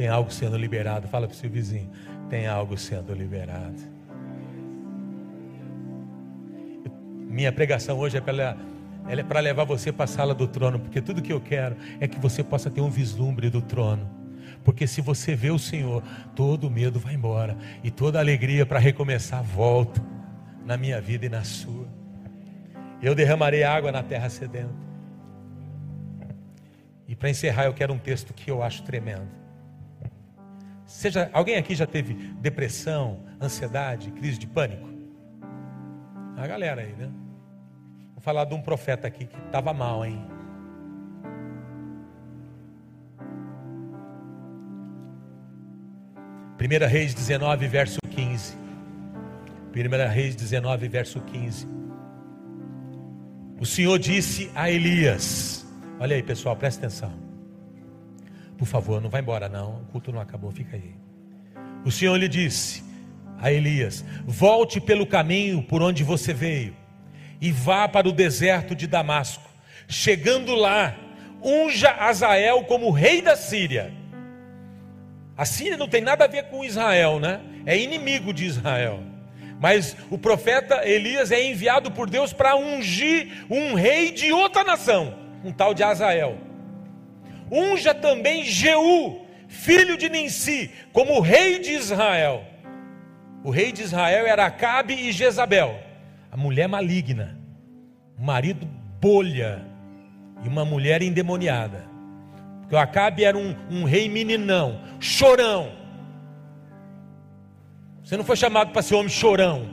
Tem 0.00 0.08
algo 0.08 0.30
sendo 0.30 0.56
liberado. 0.56 1.08
Fala 1.08 1.26
para 1.26 1.34
o 1.34 1.36
seu 1.36 1.50
vizinho. 1.50 1.90
Tem 2.30 2.46
algo 2.46 2.78
sendo 2.78 3.12
liberado. 3.12 3.99
Minha 7.40 7.52
pregação 7.52 7.98
hoje 7.98 8.18
é 8.18 8.20
ela 8.28 8.58
é 9.08 9.24
para 9.24 9.40
levar 9.40 9.64
você 9.64 9.90
para 9.90 10.04
a 10.04 10.06
sala 10.06 10.34
do 10.34 10.46
trono, 10.46 10.78
porque 10.78 11.00
tudo 11.00 11.22
que 11.22 11.32
eu 11.32 11.40
quero 11.40 11.74
é 11.98 12.06
que 12.06 12.20
você 12.20 12.44
possa 12.44 12.70
ter 12.70 12.82
um 12.82 12.90
vislumbre 12.90 13.48
do 13.48 13.62
trono. 13.62 14.06
Porque 14.62 14.86
se 14.86 15.00
você 15.00 15.34
vê 15.34 15.50
o 15.50 15.58
Senhor, 15.58 16.02
todo 16.36 16.70
medo 16.70 17.00
vai 17.00 17.14
embora 17.14 17.56
e 17.82 17.90
toda 17.90 18.18
alegria 18.18 18.66
para 18.66 18.78
recomeçar 18.78 19.42
volta 19.42 20.02
na 20.66 20.76
minha 20.76 21.00
vida 21.00 21.24
e 21.24 21.28
na 21.30 21.42
sua. 21.42 21.88
Eu 23.00 23.14
derramarei 23.14 23.62
água 23.62 23.90
na 23.90 24.02
terra 24.02 24.28
sedenta. 24.28 24.74
E 27.08 27.16
para 27.16 27.30
encerrar, 27.30 27.64
eu 27.64 27.72
quero 27.72 27.94
um 27.94 27.98
texto 27.98 28.34
que 28.34 28.50
eu 28.50 28.62
acho 28.62 28.82
tremendo. 28.82 29.30
Seja, 30.84 31.30
alguém 31.32 31.56
aqui 31.56 31.74
já 31.74 31.86
teve 31.86 32.12
depressão, 32.12 33.20
ansiedade, 33.40 34.10
crise 34.10 34.38
de 34.38 34.46
pânico? 34.46 34.90
A 36.36 36.46
galera 36.46 36.82
aí, 36.82 36.92
né? 36.92 37.10
Vou 38.20 38.24
falar 38.26 38.44
de 38.44 38.52
um 38.52 38.60
profeta 38.60 39.08
aqui 39.08 39.24
que 39.24 39.38
estava 39.46 39.72
mal, 39.72 40.04
hein? 40.04 40.22
Primeira 46.58 46.86
Reis 46.86 47.14
19, 47.14 47.66
verso 47.66 47.98
15. 48.10 48.58
Primeira 49.72 50.06
Reis 50.06 50.36
19, 50.36 50.86
verso 50.86 51.18
15. 51.22 51.66
O 53.58 53.64
Senhor 53.64 53.98
disse 53.98 54.50
a 54.54 54.70
Elias: 54.70 55.66
Olha 55.98 56.14
aí, 56.14 56.22
pessoal, 56.22 56.54
presta 56.54 56.84
atenção. 56.84 57.14
Por 58.58 58.66
favor, 58.66 59.00
não 59.00 59.08
vá 59.08 59.18
embora 59.18 59.48
não, 59.48 59.80
o 59.80 59.84
culto 59.86 60.12
não 60.12 60.20
acabou, 60.20 60.50
fica 60.50 60.76
aí. 60.76 60.94
O 61.86 61.90
Senhor 61.90 62.18
lhe 62.18 62.28
disse 62.28 62.84
a 63.38 63.50
Elias: 63.50 64.04
Volte 64.26 64.78
pelo 64.78 65.06
caminho 65.06 65.62
por 65.62 65.80
onde 65.80 66.04
você 66.04 66.34
veio 66.34 66.79
e 67.40 67.50
vá 67.50 67.88
para 67.88 68.08
o 68.08 68.12
deserto 68.12 68.74
de 68.74 68.86
Damasco. 68.86 69.48
Chegando 69.88 70.54
lá, 70.54 70.94
unja 71.42 71.90
Azael 71.90 72.62
como 72.64 72.90
rei 72.90 73.22
da 73.22 73.34
Síria. 73.34 73.92
A 75.36 75.44
Síria 75.46 75.76
não 75.76 75.88
tem 75.88 76.02
nada 76.02 76.24
a 76.24 76.28
ver 76.28 76.44
com 76.44 76.64
Israel, 76.64 77.18
né? 77.18 77.40
É 77.64 77.76
inimigo 77.78 78.32
de 78.32 78.44
Israel. 78.44 79.00
Mas 79.58 79.96
o 80.10 80.18
profeta 80.18 80.86
Elias 80.86 81.32
é 81.32 81.42
enviado 81.42 81.90
por 81.90 82.08
Deus 82.08 82.32
para 82.32 82.56
ungir 82.56 83.44
um 83.48 83.74
rei 83.74 84.10
de 84.10 84.32
outra 84.32 84.62
nação, 84.62 85.18
um 85.42 85.52
tal 85.52 85.72
de 85.72 85.82
Azael. 85.82 86.38
Unja 87.50 87.94
também 87.94 88.44
Jeú, 88.44 89.26
filho 89.48 89.96
de 89.96 90.08
Ninsi, 90.08 90.70
como 90.92 91.20
rei 91.20 91.58
de 91.58 91.72
Israel. 91.72 92.44
O 93.42 93.50
rei 93.50 93.72
de 93.72 93.82
Israel 93.82 94.26
era 94.26 94.44
Acabe 94.44 94.94
e 94.94 95.10
Jezabel 95.10 95.89
a 96.30 96.36
mulher 96.36 96.68
maligna, 96.68 97.36
o 98.18 98.22
marido 98.22 98.66
bolha 99.00 99.64
e 100.44 100.48
uma 100.48 100.64
mulher 100.64 101.02
endemoniada. 101.02 101.84
Porque 102.60 102.74
o 102.74 102.78
Acabe 102.78 103.24
era 103.24 103.36
um, 103.36 103.54
um 103.70 103.84
rei 103.84 104.08
meninão, 104.08 104.80
chorão. 105.00 105.72
Você 108.04 108.16
não 108.16 108.24
foi 108.24 108.36
chamado 108.36 108.70
para 108.70 108.82
ser 108.82 108.94
homem 108.94 109.08
chorão, 109.08 109.68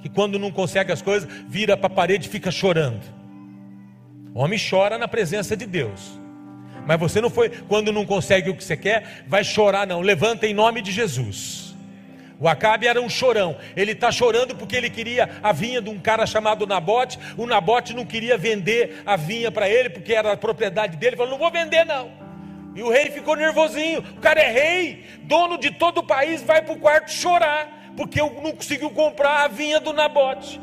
que 0.00 0.08
quando 0.08 0.38
não 0.38 0.50
consegue 0.50 0.92
as 0.92 1.02
coisas, 1.02 1.28
vira 1.48 1.76
para 1.76 1.86
a 1.86 1.90
parede 1.90 2.28
e 2.28 2.30
fica 2.30 2.50
chorando. 2.50 3.02
O 4.34 4.40
homem 4.40 4.58
chora 4.58 4.96
na 4.96 5.08
presença 5.08 5.56
de 5.56 5.66
Deus. 5.66 6.18
Mas 6.86 6.98
você 6.98 7.20
não 7.20 7.30
foi, 7.30 7.50
quando 7.50 7.92
não 7.92 8.04
consegue 8.04 8.50
o 8.50 8.56
que 8.56 8.64
você 8.64 8.76
quer, 8.76 9.24
vai 9.26 9.44
chorar, 9.44 9.86
não. 9.86 10.00
Levanta 10.00 10.46
em 10.46 10.54
nome 10.54 10.80
de 10.82 10.90
Jesus. 10.90 11.71
O 12.38 12.48
Acabe 12.48 12.86
era 12.86 13.00
um 13.00 13.08
chorão. 13.08 13.56
Ele 13.76 13.92
está 13.92 14.10
chorando 14.10 14.54
porque 14.56 14.76
ele 14.76 14.90
queria 14.90 15.28
a 15.42 15.52
vinha 15.52 15.80
de 15.80 15.90
um 15.90 15.98
cara 15.98 16.26
chamado 16.26 16.66
Nabote. 16.66 17.18
O 17.36 17.46
Nabote 17.46 17.94
não 17.94 18.04
queria 18.04 18.36
vender 18.36 19.02
a 19.06 19.16
vinha 19.16 19.50
para 19.50 19.68
ele 19.68 19.90
porque 19.90 20.12
era 20.12 20.32
a 20.32 20.36
propriedade 20.36 20.96
dele. 20.96 21.10
Ele 21.10 21.16
falou: 21.16 21.32
Não 21.32 21.38
vou 21.38 21.50
vender, 21.50 21.84
não. 21.84 22.10
E 22.74 22.82
o 22.82 22.90
rei 22.90 23.10
ficou 23.10 23.36
nervosinho. 23.36 24.00
O 24.00 24.20
cara 24.20 24.40
é 24.40 24.50
rei, 24.50 25.04
dono 25.22 25.58
de 25.58 25.70
todo 25.70 25.98
o 25.98 26.06
país, 26.06 26.42
vai 26.42 26.62
para 26.62 26.74
o 26.74 26.78
quarto 26.78 27.10
chorar 27.10 27.82
porque 27.96 28.20
não 28.20 28.52
conseguiu 28.52 28.90
comprar 28.90 29.44
a 29.44 29.48
vinha 29.48 29.78
do 29.78 29.92
Nabote. 29.92 30.60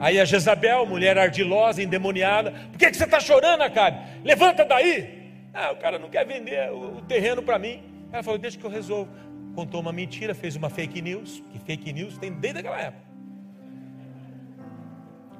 Aí 0.00 0.20
a 0.20 0.24
Jezabel, 0.24 0.84
mulher 0.86 1.16
ardilosa, 1.18 1.82
endemoniada: 1.82 2.52
Por 2.70 2.78
que, 2.78 2.90
que 2.90 2.96
você 2.96 3.04
está 3.04 3.20
chorando, 3.20 3.62
Acabe? 3.62 3.98
Levanta 4.24 4.64
daí. 4.64 5.22
Ah, 5.52 5.70
o 5.72 5.76
cara 5.76 5.98
não 5.98 6.08
quer 6.08 6.26
vender 6.26 6.70
o 6.72 7.00
terreno 7.02 7.42
para 7.42 7.58
mim. 7.58 7.82
Ela 8.12 8.22
falou: 8.22 8.38
Deixa 8.38 8.58
que 8.58 8.64
eu 8.64 8.70
resolvo 8.70 9.08
contou 9.54 9.80
uma 9.80 9.92
mentira, 9.92 10.34
fez 10.34 10.56
uma 10.56 10.68
fake 10.68 11.00
news, 11.00 11.42
que 11.50 11.58
fake 11.58 11.92
news 11.92 12.18
tem 12.18 12.32
desde 12.32 12.60
aquela 12.60 12.80
época. 12.80 13.04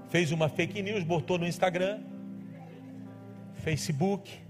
Fez 0.09 0.31
uma 0.31 0.49
fake 0.49 0.81
news, 0.83 1.03
botou 1.03 1.39
no 1.39 1.47
Instagram, 1.47 2.01
Facebook. 3.55 4.41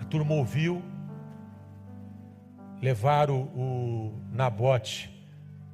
A 0.00 0.04
turma 0.04 0.34
ouviu, 0.34 0.82
levaram 2.80 3.42
o, 3.54 4.18
Nabote 4.32 5.10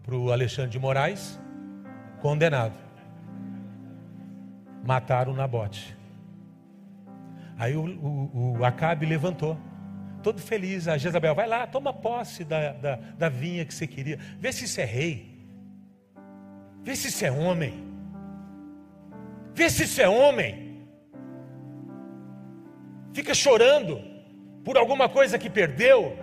para 0.02 0.14
o 0.14 0.32
Alexandre 0.32 0.70
de 0.70 0.78
Moraes, 0.78 1.40
condenado. 2.20 2.74
Mataram 4.84 5.32
o 5.32 5.36
Nabote. 5.36 5.96
Aí 7.56 7.76
o, 7.76 7.84
o, 7.84 8.58
o 8.58 8.64
Acabe 8.64 9.06
levantou 9.06 9.56
todo 10.20 10.40
feliz. 10.40 10.88
A 10.88 10.96
Jezabel, 10.96 11.34
vai 11.34 11.46
lá, 11.46 11.66
toma 11.66 11.92
posse 11.92 12.44
da, 12.44 12.72
da, 12.72 12.96
da 12.96 13.28
vinha 13.28 13.64
que 13.64 13.74
você 13.74 13.86
queria. 13.86 14.18
Vê 14.38 14.52
se 14.52 14.64
isso 14.64 14.80
é 14.80 14.84
rei. 14.84 15.30
Vê 16.82 16.94
se 16.96 17.08
isso 17.08 17.24
é 17.24 17.30
homem. 17.30 17.86
Vê 19.54 19.68
se 19.68 19.84
isso 19.84 20.00
é 20.00 20.08
homem. 20.08 20.86
Fica 23.12 23.34
chorando 23.34 24.00
por 24.64 24.76
alguma 24.76 25.08
coisa 25.08 25.38
que 25.38 25.50
perdeu, 25.50 26.16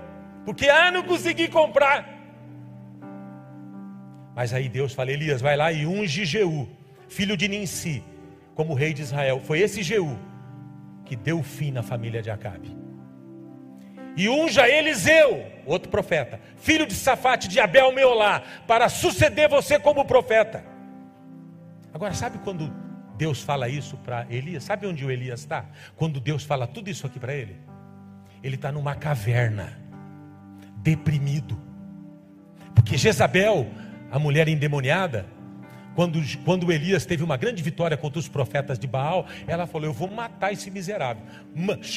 porque 0.45 0.69
ah, 0.69 0.91
não 0.91 1.03
consegui 1.03 1.47
comprar. 1.47 2.15
Mas 4.35 4.53
aí 4.53 4.69
Deus 4.69 4.93
fala: 4.93 5.11
Elias, 5.11 5.41
vai 5.41 5.57
lá 5.57 5.71
e 5.71 5.85
unge 5.85 6.25
Jeú, 6.25 6.67
filho 7.09 7.35
de 7.35 7.47
Ninsi, 7.47 8.03
como 8.55 8.73
rei 8.73 8.93
de 8.93 9.01
Israel. 9.01 9.41
Foi 9.41 9.59
esse 9.59 9.83
Jeú 9.83 10.17
que 11.03 11.15
deu 11.15 11.43
fim 11.43 11.71
na 11.71 11.83
família 11.83 12.21
de 12.21 12.29
Acabe 12.29 12.86
e 14.17 14.27
unja 14.27 14.67
Eliseu, 14.67 15.45
outro 15.63 15.89
profeta, 15.89 16.41
filho 16.57 16.87
de 16.87 16.95
Safate 16.95 17.47
de 17.47 17.59
Abel 17.59 17.93
Meolá, 17.93 18.41
para 18.65 18.89
suceder 18.89 19.47
você 19.47 19.79
como 19.79 20.03
profeta. 20.03 20.65
Agora, 21.93 22.15
sabe 22.15 22.39
quando 22.39 22.73
Deus 23.15 23.41
fala 23.43 23.69
isso 23.69 23.95
para 23.97 24.25
Elias? 24.27 24.63
Sabe 24.63 24.87
onde 24.87 25.05
o 25.05 25.11
Elias 25.11 25.41
está? 25.41 25.65
Quando 25.95 26.19
Deus 26.19 26.43
fala 26.43 26.65
tudo 26.65 26.89
isso 26.89 27.05
aqui 27.05 27.19
para 27.19 27.35
ele? 27.35 27.57
Ele 28.43 28.55
está 28.55 28.71
numa 28.71 28.95
caverna, 28.95 29.79
deprimido, 30.77 31.61
porque 32.73 32.97
Jezabel, 32.97 33.67
a 34.11 34.17
mulher 34.17 34.47
endemoniada, 34.47 35.27
quando, 35.97 36.21
quando 36.45 36.71
Elias 36.71 37.07
teve 37.07 37.23
uma 37.23 37.35
grande 37.37 37.63
vitória 37.63 37.97
contra 37.97 38.19
os 38.19 38.27
profetas 38.27 38.77
de 38.77 38.85
Baal, 38.85 39.25
ela 39.47 39.65
falou: 39.65 39.87
Eu 39.87 39.93
vou 39.93 40.07
matar 40.07 40.53
esse 40.53 40.69
miserável. 40.69 41.23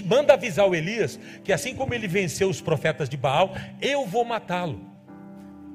Manda 0.07 0.33
avisar 0.33 0.67
o 0.67 0.75
Elias 0.75 1.21
que 1.45 1.53
assim 1.53 1.75
como 1.75 1.93
ele 1.93 2.09
venceu 2.09 2.49
os 2.49 2.63
profetas 2.63 3.11
de 3.11 3.19
Baal, 3.19 3.55
eu 3.79 4.07
vou 4.07 4.25
matá-lo. 4.25 4.81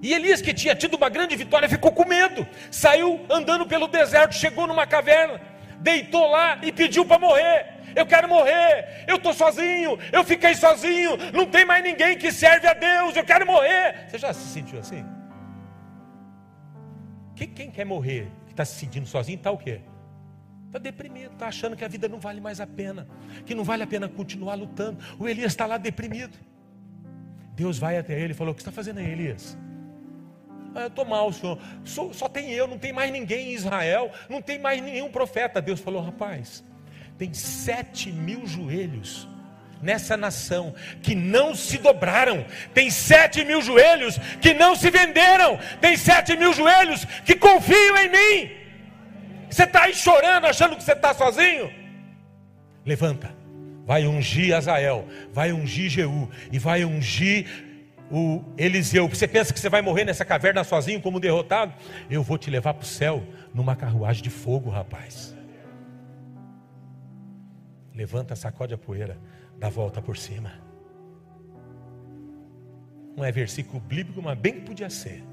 E 0.02 0.12
Elias, 0.12 0.42
que 0.42 0.56
tinha 0.56 0.74
tido 0.74 0.98
uma 0.98 1.08
grande 1.08 1.36
vitória, 1.36 1.70
ficou 1.70 1.92
com 1.92 2.04
medo, 2.04 2.48
saiu 2.72 3.24
andando 3.30 3.68
pelo 3.68 3.88
deserto, 3.88 4.34
chegou 4.34 4.66
numa 4.66 4.88
caverna, 4.88 5.40
deitou 5.80 6.28
lá 6.28 6.58
e 6.64 6.72
pediu 6.72 7.06
para 7.06 7.20
morrer. 7.20 7.76
Eu 7.96 8.08
quero 8.08 8.28
morrer, 8.28 9.06
eu 9.08 9.18
estou 9.18 9.36
sozinho, 9.36 10.00
eu 10.12 10.24
fiquei 10.24 10.56
sozinho, 10.56 11.16
não 11.32 11.46
tem 11.46 11.64
mais 11.64 11.84
ninguém 11.84 12.18
que 12.18 12.32
serve 12.32 12.68
a 12.68 12.74
Deus, 12.74 13.16
eu 13.16 13.24
quero 13.24 13.46
morrer. 13.46 14.08
Você 14.08 14.18
já 14.18 14.34
se 14.34 14.48
sentiu 14.48 14.80
assim? 14.80 15.06
Quem, 17.36 17.48
quem 17.50 17.70
quer 17.70 17.86
morrer, 17.86 18.28
que 18.46 18.54
está 18.54 18.64
se 18.64 18.80
sentindo 18.80 19.06
sozinho, 19.06 19.38
está 19.38 19.52
o 19.52 19.58
quê? 19.58 19.82
Está 20.68 20.80
deprimido, 20.80 21.32
está 21.34 21.48
achando 21.48 21.76
que 21.76 21.86
a 21.86 21.88
vida 21.88 22.08
não 22.08 22.20
vale 22.20 22.42
mais 22.42 22.60
a 22.60 22.68
pena, 22.68 23.08
que 23.46 23.54
não 23.54 23.64
vale 23.64 23.84
a 23.84 23.88
pena 23.88 24.08
continuar 24.08 24.56
lutando. 24.56 25.00
O 25.20 25.28
Elias 25.28 25.52
está 25.52 25.66
lá 25.66 25.78
deprimido. 25.78 26.38
Deus 27.54 27.78
vai 27.78 27.98
até 27.98 28.20
ele 28.20 28.32
e 28.32 28.36
falou: 28.36 28.52
O 28.52 28.56
que 28.56 28.62
está 28.62 28.72
fazendo 28.72 29.00
aí, 29.00 29.10
Elias? 29.10 29.58
Ah, 30.74 30.82
eu 30.82 30.88
estou 30.88 31.06
mal, 31.06 31.32
senhor. 31.32 31.58
Só, 31.86 32.12
só 32.12 32.28
tem 32.28 32.52
eu, 32.52 32.68
não 32.68 32.78
tem 32.78 32.92
mais 32.92 33.12
ninguém 33.12 33.52
em 33.52 33.54
Israel, 33.54 34.12
não 34.30 34.42
tem 34.42 34.60
mais 34.60 34.82
nenhum 34.82 35.10
profeta. 35.10 35.62
Deus 35.62 35.80
falou: 35.80 36.02
Rapaz, 36.02 36.64
tem 37.18 37.34
sete 37.34 38.12
mil 38.12 38.46
joelhos 38.46 39.28
nessa 39.86 40.18
nação 40.18 40.74
que 41.02 41.14
não 41.14 41.56
se 41.56 41.78
dobraram. 41.78 42.44
Tem 42.74 42.90
sete 42.90 43.46
mil 43.46 43.62
joelhos 43.62 44.18
que 44.42 44.54
não 44.54 44.76
se 44.76 44.90
venderam. 44.90 45.60
Tem 45.80 45.96
sete 45.96 46.36
mil 46.36 46.52
joelhos 46.52 47.06
que 47.24 47.36
confiam 47.36 47.98
em 47.98 48.10
mim. 48.10 48.52
Você 49.50 49.64
está 49.64 49.84
aí 49.84 49.94
chorando, 49.94 50.48
achando 50.48 50.76
que 50.76 50.84
você 50.84 50.94
está 50.94 51.14
sozinho? 51.14 51.72
Levanta, 52.84 53.34
vai 53.86 54.06
ungir 54.06 54.56
Azael, 54.56 55.08
vai 55.32 55.52
ungir 55.54 55.90
Jeú 55.90 56.30
e 56.52 56.58
vai 56.58 56.84
ungir 56.84 57.48
o 58.12 58.44
Eliseu: 58.58 59.08
Você 59.08 59.28
pensa 59.28 59.54
que 59.54 59.60
você 59.60 59.70
vai 59.70 59.82
morrer 59.82 60.04
nessa 60.04 60.26
caverna 60.26 60.64
sozinho, 60.64 61.02
como 61.02 61.20
derrotado? 61.20 61.74
Eu 62.10 62.24
vou 62.24 62.38
te 62.38 62.50
levar 62.50 62.74
para 62.74 62.84
o 62.84 62.88
céu 62.88 63.24
numa 63.54 63.76
carruagem 63.76 64.24
de 64.24 64.30
fogo, 64.30 64.70
rapaz. 64.70 65.36
Levanta, 67.94 68.36
sacode 68.36 68.74
a 68.74 68.78
poeira, 68.78 69.18
dá 69.66 69.70
volta 69.70 70.00
por 70.00 70.16
cima. 70.16 70.52
Não 73.18 73.26
é 73.26 73.32
versículo 73.32 73.80
bíblico, 73.80 74.22
mas 74.22 74.38
bem 74.38 74.54
que 74.54 74.62
podia 74.62 74.90
ser. 74.92 75.24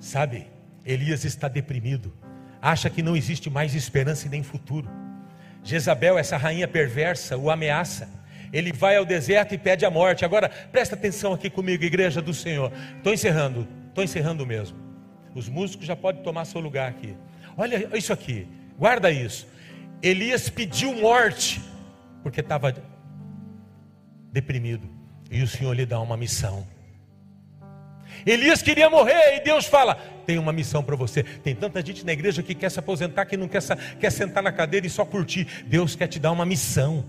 Sabe, 0.00 0.46
Elias 0.86 1.24
está 1.24 1.48
deprimido, 1.48 2.14
acha 2.62 2.88
que 2.88 3.02
não 3.02 3.14
existe 3.14 3.50
mais 3.50 3.74
esperança 3.74 4.26
e 4.26 4.30
nem 4.30 4.42
futuro. 4.42 4.88
Jezabel, 5.62 6.16
essa 6.16 6.38
rainha 6.38 6.66
perversa, 6.66 7.36
o 7.36 7.50
ameaça. 7.50 8.08
Ele 8.50 8.72
vai 8.72 8.96
ao 8.96 9.04
deserto 9.04 9.54
e 9.54 9.58
pede 9.58 9.84
a 9.84 9.90
morte. 9.90 10.24
Agora, 10.24 10.48
presta 10.48 10.94
atenção 10.94 11.34
aqui 11.34 11.50
comigo, 11.50 11.84
igreja 11.84 12.22
do 12.22 12.32
Senhor. 12.32 12.72
Estou 12.96 13.12
encerrando, 13.12 13.68
estou 13.88 14.02
encerrando 14.02 14.46
mesmo. 14.46 14.78
Os 15.34 15.46
músicos 15.46 15.84
já 15.84 15.94
podem 15.94 16.22
tomar 16.22 16.46
seu 16.46 16.60
lugar 16.60 16.88
aqui. 16.88 17.14
Olha 17.54 17.94
isso 17.98 18.14
aqui, 18.14 18.48
guarda 18.78 19.10
isso. 19.10 19.46
Elias 20.02 20.48
pediu 20.48 20.94
morte, 20.94 21.60
porque 22.22 22.40
estava 22.40 22.74
deprimido. 24.32 24.88
E 25.30 25.42
o 25.42 25.46
Senhor 25.46 25.72
lhe 25.74 25.84
dá 25.84 26.00
uma 26.00 26.16
missão. 26.16 26.66
Elias 28.24 28.62
queria 28.62 28.88
morrer 28.88 29.36
e 29.36 29.40
Deus 29.40 29.66
fala: 29.66 29.94
tem 30.26 30.38
uma 30.38 30.52
missão 30.52 30.82
para 30.82 30.96
você. 30.96 31.22
Tem 31.22 31.54
tanta 31.54 31.84
gente 31.84 32.04
na 32.04 32.12
igreja 32.12 32.42
que 32.42 32.54
quer 32.54 32.70
se 32.70 32.78
aposentar, 32.78 33.26
que 33.26 33.36
não 33.36 33.48
quer, 33.48 33.62
quer 33.98 34.10
sentar 34.10 34.42
na 34.42 34.52
cadeira 34.52 34.86
e 34.86 34.90
só 34.90 35.04
curtir. 35.04 35.64
Deus 35.66 35.94
quer 35.94 36.06
te 36.06 36.18
dar 36.18 36.32
uma 36.32 36.46
missão. 36.46 37.04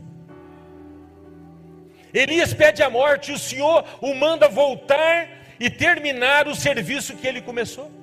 Elias 2.13 2.53
pede 2.53 2.81
a 2.81 2.89
morte, 2.89 3.31
e 3.31 3.35
o 3.35 3.39
Senhor 3.39 3.85
o 4.01 4.15
manda 4.15 4.49
voltar 4.49 5.27
e 5.59 5.69
terminar 5.69 6.47
o 6.47 6.55
serviço 6.55 7.15
que 7.15 7.27
ele 7.27 7.41
começou. 7.41 7.98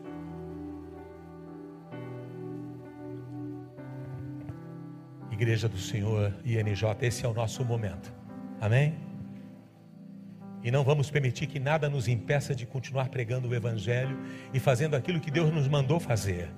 Igreja 5.36 5.68
do 5.68 5.76
Senhor, 5.76 6.32
INJ, 6.46 6.96
esse 7.02 7.26
é 7.26 7.28
o 7.28 7.34
nosso 7.34 7.62
momento. 7.62 8.10
Amém? 8.58 8.94
E 10.64 10.70
não 10.70 10.82
vamos 10.82 11.10
permitir 11.10 11.46
que 11.46 11.60
nada 11.60 11.90
nos 11.90 12.08
impeça 12.08 12.54
de 12.54 12.64
continuar 12.64 13.10
pregando 13.10 13.46
o 13.46 13.54
Evangelho 13.54 14.18
e 14.54 14.58
fazendo 14.58 14.96
aquilo 14.96 15.20
que 15.20 15.30
Deus 15.30 15.52
nos 15.52 15.68
mandou 15.68 16.00
fazer, 16.00 16.48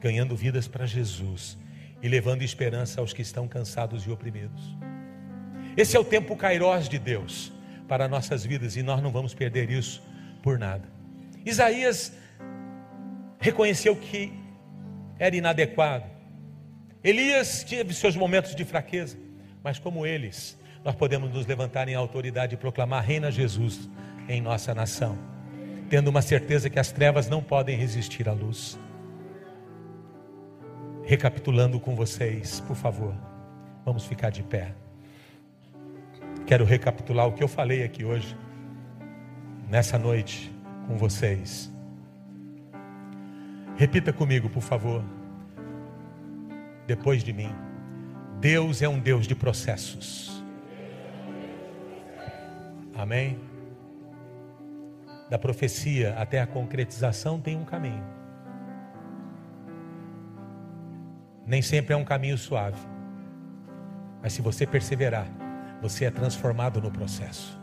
ganhando 0.00 0.34
vidas 0.34 0.66
para 0.66 0.86
Jesus 0.86 1.58
e 2.02 2.08
levando 2.08 2.40
esperança 2.40 3.02
aos 3.02 3.12
que 3.12 3.20
estão 3.20 3.46
cansados 3.46 4.04
e 4.04 4.10
oprimidos. 4.10 4.74
Esse 5.76 5.94
é 5.94 6.00
o 6.00 6.04
tempo 6.04 6.34
kairós 6.34 6.88
de 6.88 6.98
Deus 6.98 7.52
para 7.86 8.08
nossas 8.08 8.42
vidas 8.42 8.74
e 8.74 8.82
nós 8.82 9.02
não 9.02 9.12
vamos 9.12 9.34
perder 9.34 9.70
isso 9.70 10.02
por 10.42 10.58
nada. 10.58 10.88
Isaías 11.44 12.10
reconheceu 13.38 13.94
que 13.94 14.32
era 15.18 15.36
inadequado. 15.36 16.17
Elias 17.02 17.62
teve 17.62 17.94
seus 17.94 18.16
momentos 18.16 18.54
de 18.54 18.64
fraqueza, 18.64 19.16
mas 19.62 19.78
como 19.78 20.04
eles, 20.04 20.58
nós 20.84 20.94
podemos 20.94 21.32
nos 21.32 21.46
levantar 21.46 21.88
em 21.88 21.94
autoridade 21.94 22.54
e 22.54 22.58
proclamar: 22.58 23.04
Reina 23.04 23.30
Jesus 23.30 23.88
em 24.28 24.40
nossa 24.40 24.74
nação, 24.74 25.16
tendo 25.88 26.08
uma 26.08 26.22
certeza 26.22 26.68
que 26.68 26.78
as 26.78 26.90
trevas 26.90 27.28
não 27.28 27.42
podem 27.42 27.76
resistir 27.76 28.28
à 28.28 28.32
luz. 28.32 28.78
Recapitulando 31.04 31.80
com 31.80 31.94
vocês, 31.94 32.60
por 32.60 32.76
favor, 32.76 33.14
vamos 33.84 34.04
ficar 34.04 34.30
de 34.30 34.42
pé. 34.42 34.74
Quero 36.46 36.64
recapitular 36.64 37.26
o 37.26 37.32
que 37.32 37.42
eu 37.42 37.48
falei 37.48 37.84
aqui 37.84 38.04
hoje, 38.04 38.36
nessa 39.68 39.98
noite, 39.98 40.52
com 40.86 40.96
vocês. 40.98 41.72
Repita 43.76 44.12
comigo, 44.12 44.50
por 44.50 44.62
favor, 44.62 45.04
depois 46.88 47.22
de 47.22 47.34
mim. 47.34 47.54
Deus 48.40 48.80
é 48.80 48.88
um 48.88 48.98
Deus 48.98 49.26
de 49.26 49.34
processos. 49.34 50.42
Amém? 52.96 53.38
Da 55.28 55.38
profecia 55.38 56.14
até 56.18 56.40
a 56.40 56.46
concretização 56.46 57.38
tem 57.38 57.56
um 57.56 57.64
caminho. 57.64 58.02
Nem 61.46 61.60
sempre 61.60 61.92
é 61.92 61.96
um 61.96 62.04
caminho 62.04 62.38
suave. 62.38 62.80
Mas 64.22 64.32
se 64.32 64.40
você 64.40 64.66
perseverar, 64.66 65.28
você 65.82 66.06
é 66.06 66.10
transformado 66.10 66.80
no 66.80 66.90
processo. 66.90 67.60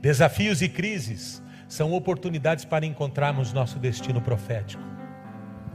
Desafios 0.00 0.62
e 0.62 0.68
crises 0.68 1.42
são 1.66 1.92
oportunidades 1.92 2.64
para 2.64 2.86
encontrarmos 2.86 3.52
nosso 3.52 3.80
destino 3.80 4.20
profético. 4.20 4.82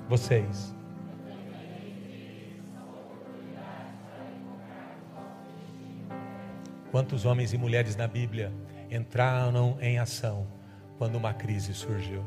Vocês. 0.08 0.79
Quantos 6.92 7.24
homens 7.24 7.54
e 7.54 7.58
mulheres 7.58 7.96
na 7.96 8.08
Bíblia 8.08 8.52
entraram 8.90 9.78
em 9.80 10.00
ação 10.00 10.48
quando 10.98 11.16
uma 11.16 11.34
crise 11.34 11.72
surgiu? 11.72 12.26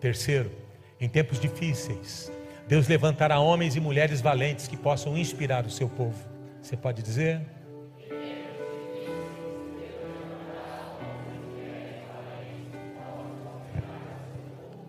Terceiro, 0.00 0.50
em 0.98 1.06
tempos 1.06 1.38
difíceis, 1.38 2.32
Deus 2.66 2.88
levantará 2.88 3.38
homens 3.38 3.76
e 3.76 3.80
mulheres 3.80 4.22
valentes 4.22 4.66
que 4.66 4.76
possam 4.76 5.18
inspirar 5.18 5.66
o 5.66 5.70
seu 5.70 5.86
povo. 5.86 6.16
Você 6.62 6.78
pode 6.78 7.02
dizer? 7.02 7.42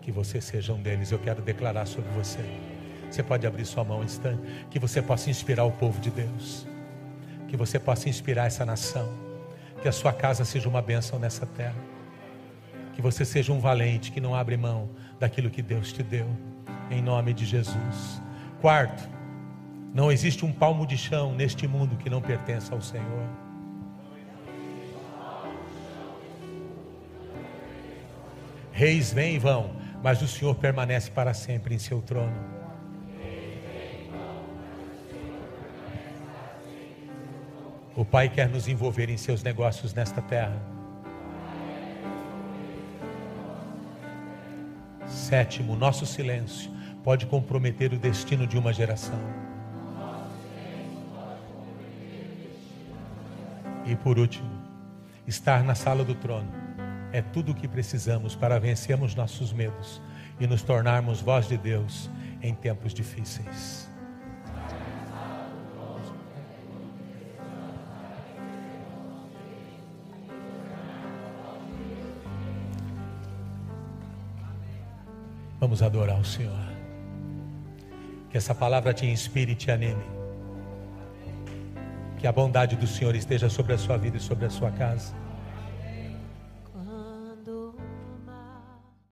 Que 0.00 0.10
você 0.10 0.40
seja 0.40 0.72
um 0.72 0.80
deles, 0.80 1.12
eu 1.12 1.18
quero 1.18 1.42
declarar 1.42 1.84
sobre 1.84 2.10
você. 2.12 2.40
Você 3.10 3.22
pode 3.22 3.46
abrir 3.46 3.66
sua 3.66 3.84
mão 3.84 4.00
um 4.00 4.04
instante, 4.04 4.40
que 4.70 4.78
você 4.78 5.02
possa 5.02 5.28
inspirar 5.28 5.64
o 5.64 5.72
povo 5.72 6.00
de 6.00 6.10
Deus 6.10 6.66
que 7.48 7.56
você 7.56 7.78
possa 7.78 8.08
inspirar 8.08 8.46
essa 8.46 8.64
nação, 8.64 9.08
que 9.82 9.88
a 9.88 9.92
sua 9.92 10.12
casa 10.12 10.44
seja 10.44 10.68
uma 10.68 10.82
bênção 10.82 11.18
nessa 11.18 11.46
terra, 11.46 11.76
que 12.94 13.02
você 13.02 13.24
seja 13.24 13.52
um 13.52 13.58
valente 13.58 14.12
que 14.12 14.20
não 14.20 14.34
abre 14.34 14.56
mão 14.56 14.90
daquilo 15.18 15.50
que 15.50 15.62
Deus 15.62 15.92
te 15.92 16.02
deu, 16.02 16.28
em 16.90 17.02
nome 17.02 17.32
de 17.32 17.44
Jesus. 17.46 18.22
Quarto, 18.60 19.08
não 19.94 20.12
existe 20.12 20.44
um 20.44 20.52
palmo 20.52 20.86
de 20.86 20.98
chão 20.98 21.34
neste 21.34 21.66
mundo 21.66 21.96
que 21.96 22.10
não 22.10 22.20
pertença 22.20 22.74
ao 22.74 22.82
Senhor. 22.82 23.28
Reis 28.72 29.12
vêm 29.12 29.36
e 29.36 29.38
vão, 29.38 29.72
mas 30.02 30.22
o 30.22 30.28
Senhor 30.28 30.54
permanece 30.54 31.10
para 31.10 31.34
sempre 31.34 31.74
em 31.74 31.78
seu 31.78 32.00
trono. 32.00 32.57
O 37.98 38.04
Pai 38.04 38.28
quer 38.28 38.48
nos 38.48 38.68
envolver 38.68 39.10
em 39.10 39.16
seus 39.16 39.42
negócios 39.42 39.92
nesta 39.92 40.22
terra. 40.22 40.56
Sétimo, 45.04 45.74
nosso 45.74 46.06
silêncio 46.06 46.70
pode 47.02 47.26
comprometer 47.26 47.92
o 47.92 47.98
destino 47.98 48.46
de 48.46 48.56
uma 48.56 48.72
geração. 48.72 49.18
E 53.84 53.96
por 53.96 54.16
último, 54.16 54.48
estar 55.26 55.64
na 55.64 55.74
sala 55.74 56.04
do 56.04 56.14
trono 56.14 56.52
é 57.10 57.20
tudo 57.20 57.50
o 57.50 57.54
que 57.54 57.66
precisamos 57.66 58.36
para 58.36 58.60
vencermos 58.60 59.16
nossos 59.16 59.52
medos 59.52 60.00
e 60.38 60.46
nos 60.46 60.62
tornarmos 60.62 61.20
voz 61.20 61.48
de 61.48 61.58
Deus 61.58 62.08
em 62.40 62.54
tempos 62.54 62.94
difíceis. 62.94 63.87
Vamos 75.78 75.94
adorar 75.94 76.18
o 76.18 76.24
Senhor. 76.24 76.58
Que 78.30 78.36
essa 78.36 78.52
palavra 78.52 78.92
te 78.92 79.06
inspire 79.06 79.52
e 79.52 79.54
te 79.54 79.70
anime. 79.70 80.02
Que 82.18 82.26
a 82.26 82.32
bondade 82.32 82.74
do 82.74 82.86
Senhor 82.86 83.14
esteja 83.14 83.48
sobre 83.48 83.74
a 83.74 83.78
sua 83.78 83.96
vida 83.96 84.16
e 84.16 84.20
sobre 84.20 84.46
a 84.46 84.50
sua 84.50 84.72
casa. 84.72 85.14